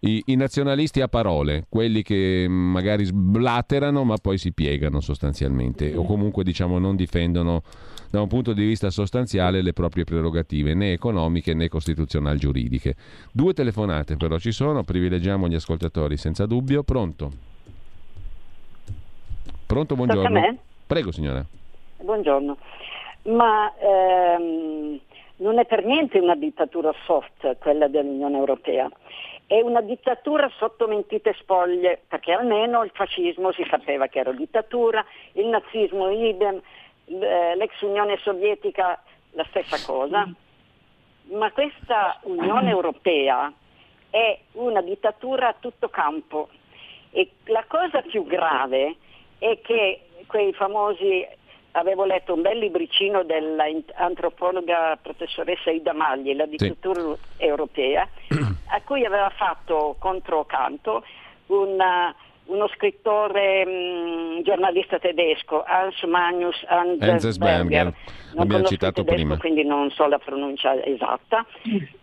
i, 0.00 0.22
i, 0.26 0.36
nazionalisti 0.36 1.00
a 1.00 1.08
parole, 1.08 1.64
quelli 1.68 2.02
che 2.02 2.46
magari 2.48 3.04
sblaterano 3.04 4.04
ma 4.04 4.16
poi 4.16 4.38
si 4.38 4.52
piegano 4.52 5.00
sostanzialmente 5.00 5.94
o 5.96 6.04
comunque 6.04 6.44
diciamo 6.44 6.78
non 6.78 6.94
difendono 6.94 7.62
da 8.10 8.20
un 8.20 8.28
punto 8.28 8.52
di 8.52 8.64
vista 8.64 8.90
sostanziale 8.90 9.60
le 9.60 9.72
proprie 9.72 10.04
prerogative 10.04 10.74
né 10.74 10.92
economiche 10.92 11.52
né 11.54 11.68
costituzionali 11.68 12.38
giuridiche. 12.38 12.94
Due 13.32 13.52
telefonate 13.52 14.16
però 14.16 14.38
ci 14.38 14.52
sono, 14.52 14.82
privilegiamo 14.82 15.48
gli 15.48 15.54
ascoltatori 15.54 16.16
senza 16.16 16.46
dubbio. 16.46 16.82
Pronto? 16.84 17.30
Pronto, 19.66 19.94
buongiorno. 19.94 20.58
Prego 20.86 21.12
signora. 21.12 21.44
Buongiorno. 22.00 22.56
Ma 23.24 23.74
ehm, 23.76 24.98
non 25.38 25.58
è 25.58 25.66
per 25.66 25.84
niente 25.84 26.18
una 26.18 26.36
dittatura 26.36 26.94
soft 27.04 27.58
quella 27.58 27.88
dell'Unione 27.88 28.38
Europea 28.38 28.88
è 29.48 29.62
una 29.62 29.80
dittatura 29.80 30.50
sotto 30.58 30.86
mentite 30.86 31.34
spoglie, 31.38 32.02
perché 32.06 32.32
almeno 32.32 32.84
il 32.84 32.90
fascismo 32.92 33.50
si 33.52 33.66
sapeva 33.68 34.06
che 34.06 34.18
era 34.18 34.30
dittatura, 34.32 35.02
il 35.32 35.46
nazismo 35.46 36.10
idem, 36.10 36.60
eh, 37.06 37.56
l'ex 37.56 37.80
Unione 37.80 38.18
Sovietica 38.18 39.02
la 39.30 39.44
stessa 39.48 39.78
cosa, 39.90 40.30
ma 41.30 41.50
questa 41.52 42.18
Unione 42.24 42.68
Europea 42.68 43.50
è 44.10 44.38
una 44.52 44.82
dittatura 44.82 45.48
a 45.48 45.56
tutto 45.58 45.88
campo. 45.88 46.50
E 47.10 47.30
la 47.44 47.64
cosa 47.66 48.02
più 48.02 48.26
grave 48.26 48.96
è 49.38 49.58
che 49.62 50.02
quei 50.26 50.52
famosi 50.52 51.26
avevo 51.72 52.04
letto 52.04 52.34
un 52.34 52.42
bel 52.42 52.58
libricino 52.58 53.22
dell'antropologa 53.24 54.98
professoressa 55.00 55.70
Ida 55.70 55.92
Magli, 55.92 56.34
La 56.34 56.46
dittatura 56.46 57.00
sì. 57.00 57.44
europea, 57.44 58.08
a 58.70 58.80
cui 58.84 59.04
aveva 59.04 59.30
fatto 59.30 59.96
controcanto 59.98 61.04
una, 61.46 62.14
uno 62.46 62.68
scrittore 62.68 63.64
mh, 63.64 63.70
mm, 63.70 64.40
giornalista 64.42 64.98
tedesco, 64.98 65.62
Hans 65.62 66.02
Magnus 66.02 66.56
Enzensberger, 66.68 67.84
non 67.84 68.42
abbiamo 68.42 68.64
citato 68.64 69.04
tedesco, 69.04 69.14
prima. 69.14 69.36
quindi 69.38 69.64
non 69.64 69.90
so 69.90 70.06
la 70.06 70.18
pronuncia 70.18 70.82
esatta, 70.84 71.46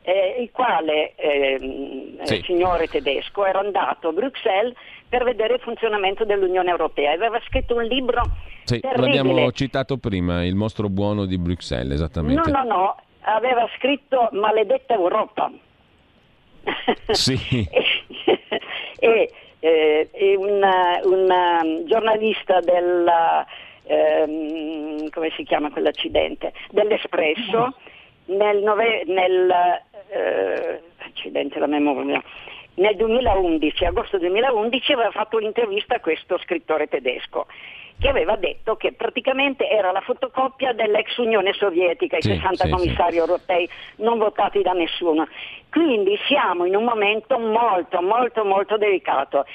eh, 0.02 0.38
il 0.40 0.52
quale, 0.52 1.16
eh, 1.16 2.18
sì. 2.24 2.42
signore 2.44 2.88
tedesco, 2.88 3.46
era 3.46 3.60
andato 3.60 4.10
a 4.10 4.12
Bruxelles 4.12 4.74
per 5.08 5.24
vedere 5.24 5.56
il 5.56 5.60
funzionamento 5.62 6.26
dell'Unione 6.26 6.70
Europea. 6.70 7.12
Aveva 7.12 7.40
scritto 7.48 7.76
un 7.76 7.84
libro 7.84 8.24
sì, 8.64 8.80
terribile. 8.80 9.16
l'abbiamo 9.16 9.52
citato 9.52 9.98
prima, 9.98 10.44
Il 10.44 10.56
mostro 10.56 10.90
buono 10.90 11.26
di 11.26 11.38
Bruxelles, 11.38 11.94
esattamente. 11.94 12.50
No, 12.50 12.64
no, 12.64 12.68
no, 12.68 12.96
aveva 13.22 13.68
scritto 13.78 14.30
Maledetta 14.32 14.94
Europa. 14.94 15.52
Sì. 17.12 17.38
e, 19.00 19.32
e, 19.60 20.10
e 20.12 20.36
una, 20.36 21.00
una 21.04 21.62
giornalista 21.86 22.60
del, 22.62 23.12
ehm, 23.84 25.10
come 25.10 25.32
si 25.36 25.44
chiama 25.44 25.70
quell'accidente, 25.70 26.54
dell'Espresso 26.72 27.76
nel, 28.26 28.64
nove, 28.64 29.04
nel 29.06 29.50
eh, 30.10 30.82
accidente 30.98 31.60
la 31.60 31.68
memoria 31.68 32.22
nel 32.76 32.96
2011, 32.96 33.86
agosto 33.86 34.18
2011 34.18 34.94
aveva 34.94 35.12
fatto 35.12 35.38
un'intervista 35.38 35.96
a 35.96 36.00
questo 36.00 36.38
scrittore 36.40 36.88
tedesco 36.88 37.48
che 37.98 38.10
aveva 38.10 38.36
detto 38.36 38.76
che 38.76 38.92
praticamente 38.92 39.70
era 39.70 39.92
la 39.92 40.02
fotocopia 40.02 40.74
dell'ex 40.74 41.16
Unione 41.18 41.54
Sovietica, 41.54 42.18
i 42.18 42.22
sì, 42.22 42.34
60 42.34 42.66
sì, 42.66 42.70
commissari 42.70 43.14
sì. 43.14 43.18
europei 43.20 43.70
non 43.98 44.18
votati 44.18 44.62
da 44.62 44.74
nessuno. 44.74 45.28
Quindi 45.70 46.18
siamo 46.28 46.66
in 46.66 46.76
un 46.76 46.84
momento 46.84 47.40
molto, 47.40 48.02
molto, 48.02 48.44
molto 48.44 48.78
delicato. 48.78 49.46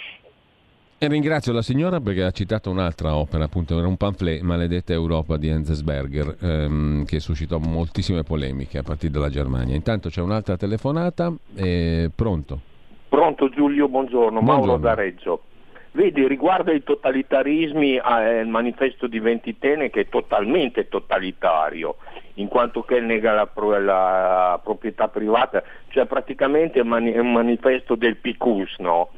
E 1.03 1.09
ringrazio 1.09 1.53
la 1.53 1.63
signora 1.63 1.99
perché 2.01 2.25
ha 2.25 2.31
citato 2.31 2.71
un'altra 2.71 3.15
opera, 3.15 3.45
appunto, 3.45 3.79
era 3.79 3.87
un 3.87 3.97
pamphlet, 3.97 4.43
Maledetta 4.43 4.93
Europa 4.93 5.39
di 5.39 5.49
Enzensberger, 5.49 6.37
ehm, 6.41 7.05
che 7.07 7.21
suscitò 7.21 7.59
moltissime 7.59 8.23
polemiche 8.23 8.79
a 8.79 8.83
partire 8.83 9.13
dalla 9.13 9.31
Germania. 9.31 9.75
Intanto 9.75 10.11
c'è 10.11 10.21
un'altra 10.21 10.59
telefonata, 10.59 11.33
eh, 11.57 12.11
pronto? 12.15 12.69
Pronto 13.11 13.49
Giulio, 13.49 13.89
buongiorno, 13.89 14.41
Buongiorno. 14.41 14.67
Mauro 14.67 14.81
da 14.81 14.95
Reggio. 14.95 15.43
Vedi, 15.91 16.29
riguardo 16.29 16.71
ai 16.71 16.85
totalitarismi, 16.85 17.97
eh, 17.97 18.39
il 18.39 18.47
manifesto 18.47 19.09
di 19.09 19.19
Ventitene 19.19 19.91
che 19.91 20.03
è 20.03 20.09
totalmente 20.09 20.87
totalitario, 20.87 21.97
in 22.35 22.47
quanto 22.47 22.83
che 22.83 23.01
nega 23.01 23.33
la, 23.33 23.79
la 23.81 24.61
proprietà 24.63 25.09
privata, 25.09 25.61
cioè 25.89 26.07
praticamente 26.07 26.79
è 26.79 26.83
un 26.83 26.89
mani- 26.89 27.19
un 27.19 27.33
manifesto 27.33 27.97
del 27.97 28.17
PICUS, 28.17 28.79
no? 28.79 29.09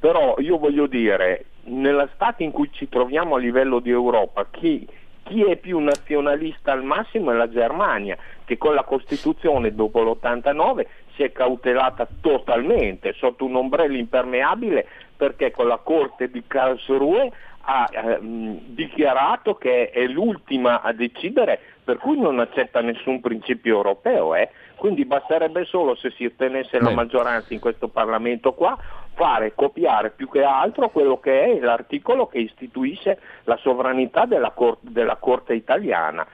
Però 0.00 0.34
io 0.38 0.58
voglio 0.58 0.88
dire, 0.88 1.44
nella 1.66 2.08
Stato 2.14 2.42
in 2.42 2.50
cui 2.50 2.68
ci 2.72 2.88
troviamo 2.88 3.36
a 3.36 3.38
livello 3.38 3.78
di 3.78 3.90
Europa, 3.90 4.44
chi, 4.50 4.88
chi 5.22 5.44
è 5.44 5.54
più 5.54 5.78
nazionalista 5.78 6.72
al 6.72 6.82
massimo 6.82 7.30
è 7.30 7.34
la 7.36 7.48
Germania, 7.48 8.16
che 8.44 8.58
con 8.58 8.74
la 8.74 8.82
Costituzione 8.82 9.72
dopo 9.72 10.02
l'89 10.02 10.86
si 11.20 11.26
è 11.26 11.32
cautelata 11.32 12.08
totalmente 12.22 13.12
sotto 13.12 13.44
un 13.44 13.54
ombrello 13.54 13.96
impermeabile 13.96 14.86
perché 15.14 15.50
con 15.50 15.68
la 15.68 15.76
Corte 15.76 16.30
di 16.30 16.42
Karlsruhe 16.46 17.30
ha 17.62 17.88
ehm, 17.92 18.58
dichiarato 18.68 19.56
che 19.56 19.90
è 19.90 20.06
l'ultima 20.06 20.80
a 20.80 20.92
decidere, 20.92 21.60
per 21.84 21.98
cui 21.98 22.18
non 22.18 22.38
accetta 22.38 22.80
nessun 22.80 23.20
principio 23.20 23.76
europeo. 23.76 24.34
eh. 24.34 24.48
Quindi 24.76 25.04
basterebbe 25.04 25.66
solo, 25.66 25.94
se 25.94 26.10
si 26.12 26.24
ottenesse 26.24 26.80
la 26.80 26.88
maggioranza 26.88 27.52
in 27.52 27.60
questo 27.60 27.88
Parlamento 27.88 28.54
qua, 28.54 28.78
fare, 29.12 29.54
copiare 29.54 30.08
più 30.08 30.26
che 30.30 30.42
altro 30.42 30.88
quello 30.88 31.20
che 31.20 31.42
è 31.42 31.60
l'articolo 31.60 32.26
che 32.28 32.38
istituisce 32.38 33.20
la 33.44 33.58
sovranità 33.58 34.24
della, 34.24 34.52
Cor- 34.52 34.78
della 34.80 35.16
Corte 35.16 35.52
italiana. 35.52 36.26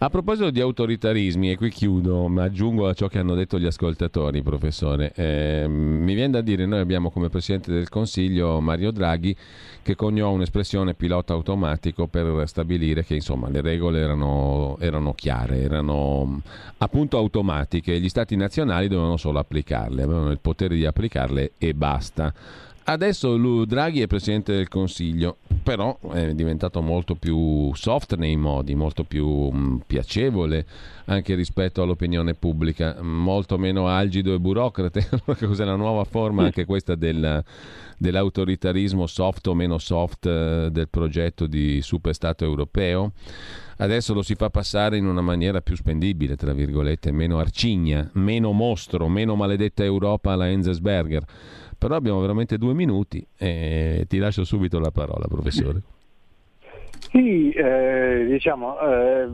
A 0.00 0.10
proposito 0.10 0.50
di 0.50 0.60
autoritarismi, 0.60 1.52
e 1.52 1.56
qui 1.56 1.70
chiudo, 1.70 2.26
ma 2.26 2.44
aggiungo 2.44 2.88
a 2.88 2.94
ciò 2.94 3.06
che 3.06 3.18
hanno 3.18 3.34
detto 3.34 3.58
gli 3.58 3.66
ascoltatori, 3.66 4.42
professore, 4.42 5.12
eh, 5.14 5.66
mi 5.68 6.14
viene 6.14 6.32
da 6.32 6.40
dire, 6.40 6.66
noi 6.66 6.80
abbiamo 6.80 7.10
come 7.10 7.28
Presidente 7.28 7.72
del 7.72 7.88
Consiglio 7.88 8.60
Mario 8.60 8.90
Draghi 8.90 9.36
che 9.82 9.94
coniò 9.94 10.30
un'espressione 10.30 10.94
pilota 10.94 11.34
automatico 11.34 12.08
per 12.08 12.48
stabilire 12.48 13.04
che 13.04 13.14
insomma, 13.14 13.48
le 13.48 13.60
regole 13.60 14.00
erano, 14.00 14.76
erano 14.80 15.14
chiare, 15.14 15.60
erano 15.60 16.40
appunto 16.78 17.16
automatiche 17.16 17.98
gli 18.00 18.08
Stati 18.08 18.34
nazionali 18.34 18.88
dovevano 18.88 19.16
solo 19.16 19.38
applicarle, 19.38 20.02
avevano 20.02 20.30
il 20.32 20.40
potere 20.40 20.74
di 20.74 20.84
applicarle 20.84 21.52
e 21.58 21.74
basta. 21.74 22.34
Adesso 22.82 23.64
Draghi 23.66 24.00
è 24.00 24.06
Presidente 24.06 24.52
del 24.52 24.68
Consiglio, 24.68 25.36
però 25.62 25.96
è 26.12 26.34
diventato 26.34 26.80
molto 26.80 27.14
più 27.14 27.72
soft 27.74 28.16
nei 28.16 28.36
modi, 28.36 28.74
molto 28.74 29.04
più 29.04 29.26
mh, 29.26 29.82
piacevole 29.86 30.66
anche 31.04 31.34
rispetto 31.34 31.82
all'opinione 31.82 32.34
pubblica, 32.34 33.00
molto 33.02 33.58
meno 33.58 33.86
algido 33.86 34.34
e 34.34 34.40
burocrate. 34.40 35.08
Cos'è 35.38 35.64
la 35.64 35.76
nuova 35.76 36.04
forma 36.04 36.44
anche 36.44 36.64
questa 36.64 36.94
del- 36.94 37.44
dell'autoritarismo 37.96 39.06
soft 39.06 39.46
o 39.48 39.54
meno 39.54 39.78
soft 39.78 40.26
eh, 40.26 40.68
del 40.72 40.88
progetto 40.88 41.46
di 41.46 41.82
superstato 41.82 42.44
europeo? 42.44 43.12
Adesso 43.76 44.14
lo 44.14 44.22
si 44.22 44.34
fa 44.34 44.50
passare 44.50 44.96
in 44.96 45.06
una 45.06 45.22
maniera 45.22 45.60
più 45.60 45.74
spendibile, 45.74 46.36
tra 46.36 46.52
virgolette, 46.52 47.12
meno 47.12 47.38
arcigna, 47.38 48.08
meno 48.14 48.52
mostro, 48.52 49.08
meno 49.08 49.36
maledetta 49.36 49.84
Europa 49.84 50.32
alla 50.32 50.48
Enzensberger. 50.48 51.24
Però 51.80 51.94
abbiamo 51.94 52.20
veramente 52.20 52.58
due 52.58 52.74
minuti 52.74 53.26
e 53.38 54.04
ti 54.06 54.18
lascio 54.18 54.44
subito 54.44 54.78
la 54.78 54.90
parola, 54.90 55.26
professore. 55.26 55.80
Sì, 57.10 57.48
eh, 57.52 58.26
diciamo, 58.28 58.78
eh, 58.78 59.26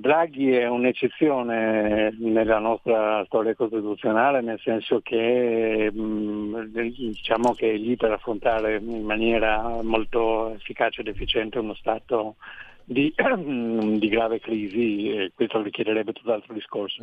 Draghi 0.00 0.50
è 0.50 0.66
un'eccezione 0.66 2.12
nella 2.18 2.58
nostra 2.58 3.24
storia 3.26 3.54
costituzionale, 3.54 4.40
nel 4.40 4.58
senso 4.58 5.00
che 5.00 5.92
mh, 5.92 6.72
diciamo 6.72 7.54
che 7.54 7.70
è 7.70 7.76
lì 7.76 7.96
per 7.96 8.10
affrontare 8.10 8.78
in 8.78 9.04
maniera 9.04 9.78
molto 9.82 10.52
efficace 10.52 11.02
ed 11.02 11.06
efficiente 11.06 11.60
uno 11.60 11.74
Stato 11.74 12.34
di, 12.82 13.14
di 13.14 14.08
grave 14.08 14.40
crisi, 14.40 15.08
e 15.08 15.30
questo 15.32 15.62
richiederebbe 15.62 16.12
tutt'altro 16.12 16.52
discorso. 16.52 17.00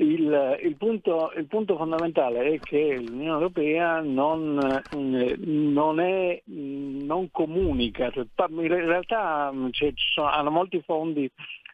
Il, 0.00 0.58
il 0.62 0.76
punto, 0.76 1.32
il 1.36 1.46
punto 1.46 1.76
fondamentale 1.76 2.44
è 2.52 2.62
che 2.62 2.98
l'Unione 3.00 3.30
Europea 3.32 4.00
non, 4.00 4.84
eh, 4.90 5.36
non, 5.38 5.98
è, 5.98 6.40
non 6.44 7.28
comunica, 7.32 8.08
cioè, 8.10 8.24
in 8.48 8.68
realtà 8.68 9.52
ci 9.72 9.92
sono- 9.96 10.28
hanno 10.28 10.50
molti 10.52 10.80
fondi 10.82 11.28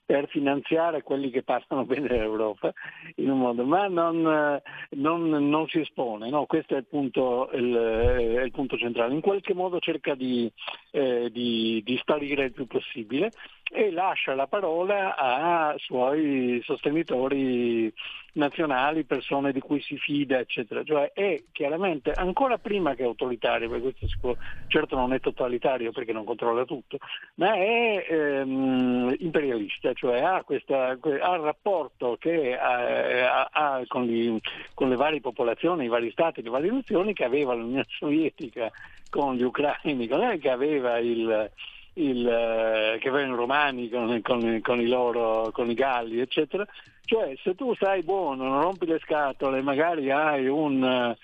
per 0.06 0.28
finanziare 0.28 1.02
quelli 1.02 1.30
che 1.30 1.42
passano 1.42 1.84
bene 1.86 2.08
dall'Europa 2.08 2.72
in 3.16 3.28
un 3.30 3.38
modo, 3.40 3.64
ma 3.64 3.88
non, 3.88 4.60
non- 4.90 5.28
non 5.28 5.66
si 5.68 5.80
espone, 5.80 6.30
no? 6.30 6.46
questo 6.46 6.74
è 6.74 6.78
il 6.78 6.86
punto, 6.86 7.50
il- 7.52 7.74
è 7.74 8.42
il 8.42 8.50
punto 8.52 8.78
centrale. 8.78 9.12
In 9.12 9.20
qualche 9.20 9.52
modo 9.52 9.78
cerca 9.80 10.14
di, 10.14 10.50
eh, 10.92 11.28
di- 11.30 11.82
di 11.84 11.96
sparire 11.98 12.44
il 12.44 12.52
più 12.52 12.66
possibile 12.66 13.32
e 13.74 13.90
lascia 13.90 14.36
la 14.36 14.46
parola 14.46 15.16
a 15.16 15.74
suoi 15.78 16.62
sostenitori 16.64 17.92
nazionali, 18.34 19.04
persone 19.04 19.50
di 19.50 19.58
cui 19.58 19.80
si 19.80 19.98
fida, 19.98 20.38
eccetera. 20.38 20.84
Cioè 20.84 21.10
è 21.12 21.42
chiaramente 21.50 22.12
ancora 22.12 22.58
prima 22.58 22.94
che 22.94 23.02
autoritario, 23.02 23.68
perché 23.68 23.82
questo 23.82 24.06
sicuro- 24.06 24.36
certo 24.68 24.94
non 24.94 25.12
è 25.12 25.18
totalitario 25.18 25.90
perché 25.90 26.12
non 26.12 26.24
controlla 26.24 26.64
tutto, 26.64 26.98
ma 27.34 27.54
è 27.54 28.06
ehm, 28.08 29.16
imperialista, 29.18 29.92
cioè 29.92 30.20
ha, 30.20 30.44
questa, 30.44 30.96
que- 30.98 31.18
ha 31.20 31.34
il 31.34 31.42
rapporto 31.42 32.16
che 32.18 32.56
ha, 32.56 33.42
ha- 33.42 33.48
ha 33.50 33.82
con, 33.88 34.04
gli- 34.04 34.38
con 34.72 34.88
le 34.88 34.96
varie 34.96 35.20
popolazioni, 35.20 35.86
i 35.86 35.88
vari 35.88 36.12
stati, 36.12 36.42
le 36.42 36.50
varie 36.50 36.70
nazioni 36.70 37.12
che 37.12 37.24
aveva 37.24 37.54
l'Unione 37.54 37.86
Sovietica 37.88 38.70
con 39.10 39.34
gli 39.34 39.42
ucraini, 39.42 40.06
eh, 40.06 40.38
che 40.38 40.50
aveva 40.50 40.98
il 40.98 41.50
il, 41.94 42.26
eh, 42.26 42.98
che 42.98 43.08
i 43.08 43.24
romani 43.26 43.88
con, 43.88 44.20
con- 44.22 44.60
con 44.62 44.80
i 44.80 44.86
loro, 44.86 45.50
con 45.52 45.70
i 45.70 45.74
galli, 45.74 46.20
eccetera. 46.20 46.66
Cioè, 47.04 47.34
se 47.42 47.54
tu 47.54 47.74
stai 47.74 48.02
buono, 48.02 48.44
non 48.48 48.62
rompi 48.62 48.86
le 48.86 48.98
scatole, 49.00 49.60
magari 49.60 50.10
hai 50.10 50.46
un 50.48 50.82
eh, 50.82 51.16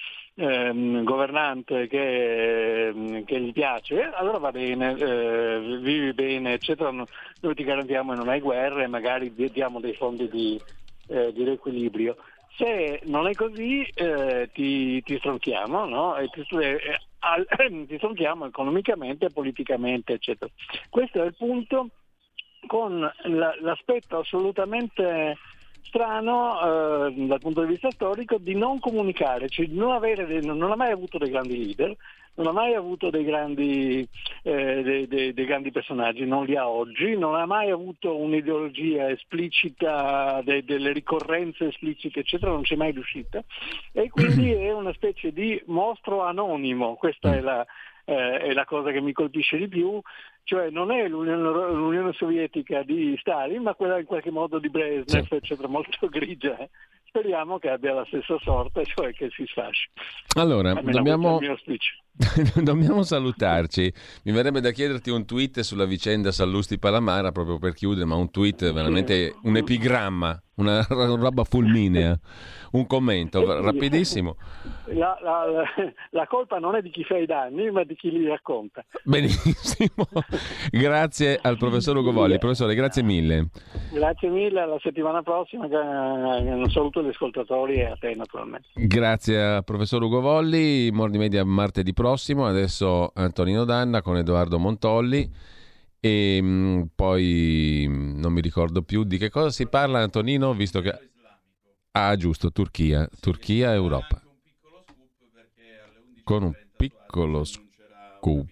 ehm, 0.45 1.05
governante 1.05 1.87
che, 1.87 2.89
ehm, 2.89 3.25
che 3.25 3.41
gli 3.41 3.53
piace, 3.53 4.03
allora 4.13 4.39
va 4.39 4.51
bene, 4.51 4.95
eh, 4.99 5.79
vivi 5.81 6.13
bene, 6.13 6.53
eccetera. 6.55 6.91
No- 6.91 7.09
Noi 7.41 7.55
ti 7.55 7.65
garantiamo 7.65 8.11
che 8.11 8.17
non 8.17 8.29
hai 8.29 8.41
guerre, 8.41 8.87
magari 8.89 9.33
di- 9.35 9.51
diamo 9.51 9.81
dei 9.81 9.95
fondi 9.95 10.29
di, 10.29 10.61
eh, 11.09 11.33
di 11.33 11.45
riequilibrio. 11.45 12.17
Se 12.57 13.01
non 13.05 13.27
è 13.27 13.35
così 13.35 13.83
eh, 13.95 14.51
ti, 14.53 15.03
ti 15.03 15.17
stronchiamo, 15.19 15.87
no? 15.87 16.17
E 16.17 16.29
ti, 16.29 16.45
eh, 16.59 17.01
al- 17.21 17.47
ti 17.87 17.97
stronchiamo 17.97 18.47
economicamente, 18.47 19.31
politicamente, 19.31 20.15
eccetera. 20.15 20.51
Questo 20.89 21.23
è 21.23 21.27
il 21.27 21.35
punto 21.37 21.89
con 22.67 23.01
la- 23.01 23.57
l'aspetto 23.61 24.19
assolutamente 24.19 25.37
strano 25.83 27.07
eh, 27.09 27.13
dal 27.27 27.41
punto 27.41 27.63
di 27.63 27.69
vista 27.69 27.91
storico 27.91 28.39
di 28.39 28.55
non 28.55 28.79
comunicare, 28.79 29.49
cioè 29.49 29.67
di 29.67 29.77
non, 29.77 29.93
avere, 29.93 30.41
non 30.41 30.71
ha 30.71 30.77
mai 30.77 30.93
avuto 30.93 31.19
dei 31.19 31.31
grandi 31.31 31.57
leader, 31.57 31.97
non 32.35 32.47
ha 32.47 32.53
mai 32.53 32.75
avuto 32.75 33.11
dei 33.11 33.25
grandi, 33.25 34.09
eh, 34.43 34.83
dei, 34.83 35.07
dei, 35.07 35.33
dei 35.33 35.45
grandi, 35.45 35.71
personaggi, 35.71 36.25
non 36.25 36.45
li 36.45 36.57
ha 36.57 36.69
oggi, 36.69 37.17
non 37.17 37.35
ha 37.35 37.47
mai 37.47 37.71
avuto 37.71 38.17
un'ideologia 38.17 39.11
esplicita, 39.11 40.41
de, 40.45 40.65
delle 40.65 40.93
ricorrenze 40.93 41.67
esplicite, 41.67 42.21
eccetera, 42.21 42.51
non 42.53 42.63
c'è 42.63 42.77
mai 42.77 42.93
riuscita. 42.93 43.43
E 43.93 44.09
quindi 44.09 44.53
è 44.55 44.73
una 44.73 44.93
specie 44.93 45.33
di 45.33 45.61
mostro 45.67 46.23
anonimo, 46.23 46.95
questa 46.95 47.35
è 47.35 47.41
la, 47.41 47.67
eh, 48.11 48.39
è 48.39 48.53
la 48.53 48.65
cosa 48.65 48.91
che 48.91 49.01
mi 49.01 49.13
colpisce 49.13 49.57
di 49.57 49.69
più, 49.69 50.01
cioè 50.43 50.69
non 50.71 50.91
è 50.91 51.07
l'Unione, 51.07 51.73
l'Unione 51.73 52.13
Sovietica 52.13 52.83
di 52.83 53.17
Stalin, 53.21 53.63
ma 53.63 53.75
quella 53.75 54.01
in 54.01 54.05
qualche 54.05 54.33
modo 54.33 54.59
di 54.59 54.69
Brezhnev, 54.69 55.27
sì. 55.27 55.35
eccetera, 55.35 55.69
molto 55.69 56.09
grigia. 56.11 56.59
Eh. 56.59 56.69
Speriamo 57.05 57.59
che 57.59 57.71
abbia 57.71 57.95
la 57.95 58.05
stessa 58.07 58.37
sorte, 58.43 58.85
cioè 58.85 59.13
che 59.13 59.29
si 59.31 59.45
sfasci. 59.47 59.89
Allora, 60.37 60.75
dobbiamo... 60.75 61.39
dobbiamo 62.63 63.03
salutarci. 63.03 63.93
Mi 64.25 64.33
verrebbe 64.33 64.61
da 64.61 64.73
chiederti 64.73 65.11
un 65.11 65.25
tweet 65.25 65.61
sulla 65.61 65.87
vicenda 65.87 66.33
Sallusti 66.33 66.79
Palamara, 66.79 67.33
proprio 67.33 67.59
per 67.59 67.75
chiudere, 67.75 68.07
ma 68.07 68.17
un 68.17 68.31
tweet 68.31 68.73
veramente 68.73 69.35
un 69.43 69.57
epigramma, 69.57 70.41
una 70.61 70.87
roba 70.89 71.45
fulminea. 71.45 72.19
Un 72.73 72.87
commento 72.87 73.45
rapidissimo. 73.63 74.37
La, 74.87 75.19
la, 75.21 75.45
la, 76.11 76.27
colpa 76.29 76.59
non 76.59 76.77
è 76.77 76.83
di 76.83 76.91
chi 76.91 77.03
fa 77.03 77.17
i 77.17 77.27
danni, 77.27 77.69
ma 77.73 77.83
di 77.83 77.97
chi 77.97 78.13
li 78.13 78.29
racconta. 78.29 78.85
Benissimo. 79.03 80.07
grazie 80.71 81.39
al 81.43 81.59
professor 81.59 81.97
Ugo 81.97 82.13
Volli. 82.13 82.39
Professore, 82.39 82.77
grazie 82.77 83.03
mille. 83.03 83.49
Grazie 83.93 84.29
mille, 84.29 84.61
alla 84.61 84.79
settimana 84.81 85.23
prossima. 85.23 85.67
Un 85.67 86.71
saluto 86.71 87.01
agli 87.01 87.09
ascoltatori 87.09 87.81
e 87.81 87.87
a 87.87 87.97
te 87.99 88.15
naturalmente. 88.15 88.69
Grazie 88.75 89.43
al 89.43 89.65
professor 89.65 90.01
Ugo 90.03 90.21
Volli. 90.21 90.91
Mordi 90.93 91.19
Media 91.19 91.45
martedì 91.45 91.93
prossimo. 91.93 92.47
Adesso 92.47 93.11
Antonino 93.15 93.65
Danna 93.65 94.01
con 94.01 94.17
Edoardo 94.17 94.61
Montolli. 94.61 95.59
E 96.01 96.41
mh, 96.41 96.91
poi 96.95 97.87
non 97.89 98.33
mi 98.33 98.41
ricordo 98.41 98.83
più 98.83 99.05
di 99.05 99.19
che 99.19 99.29
cosa 99.29 99.51
si 99.51 99.67
parla, 99.67 100.01
Antonino, 100.01 100.55
visto 100.55 100.81
che 100.81 101.11
Ah, 101.93 102.15
giusto, 102.15 102.53
Turchia, 102.53 103.09
Turchia, 103.21 103.73
Europa. 103.73 104.23
Con 106.23 106.45
un 106.45 106.53
piccolo 106.77 107.43
scoop. 107.45 108.49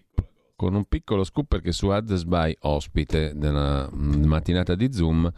Con 0.57 0.75
un 0.75 0.85
piccolo 0.87 1.23
scoop 1.23 1.47
perché 1.47 1.71
su 1.71 1.87
Adesby, 1.89 2.57
ospite 2.63 3.33
della 3.37 3.89
mattinata 3.93 4.75
di 4.75 4.93
Zoom, 4.93 5.31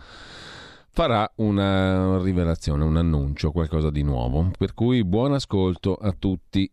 farà 0.89 1.31
una 1.37 2.23
rivelazione, 2.23 2.85
un 2.85 2.97
annuncio, 2.97 3.53
qualcosa 3.53 3.91
di 3.91 4.03
nuovo. 4.03 4.51
Per 4.57 4.73
cui 4.73 5.05
buon 5.05 5.35
ascolto 5.35 5.95
a 5.95 6.13
tutti. 6.13 6.73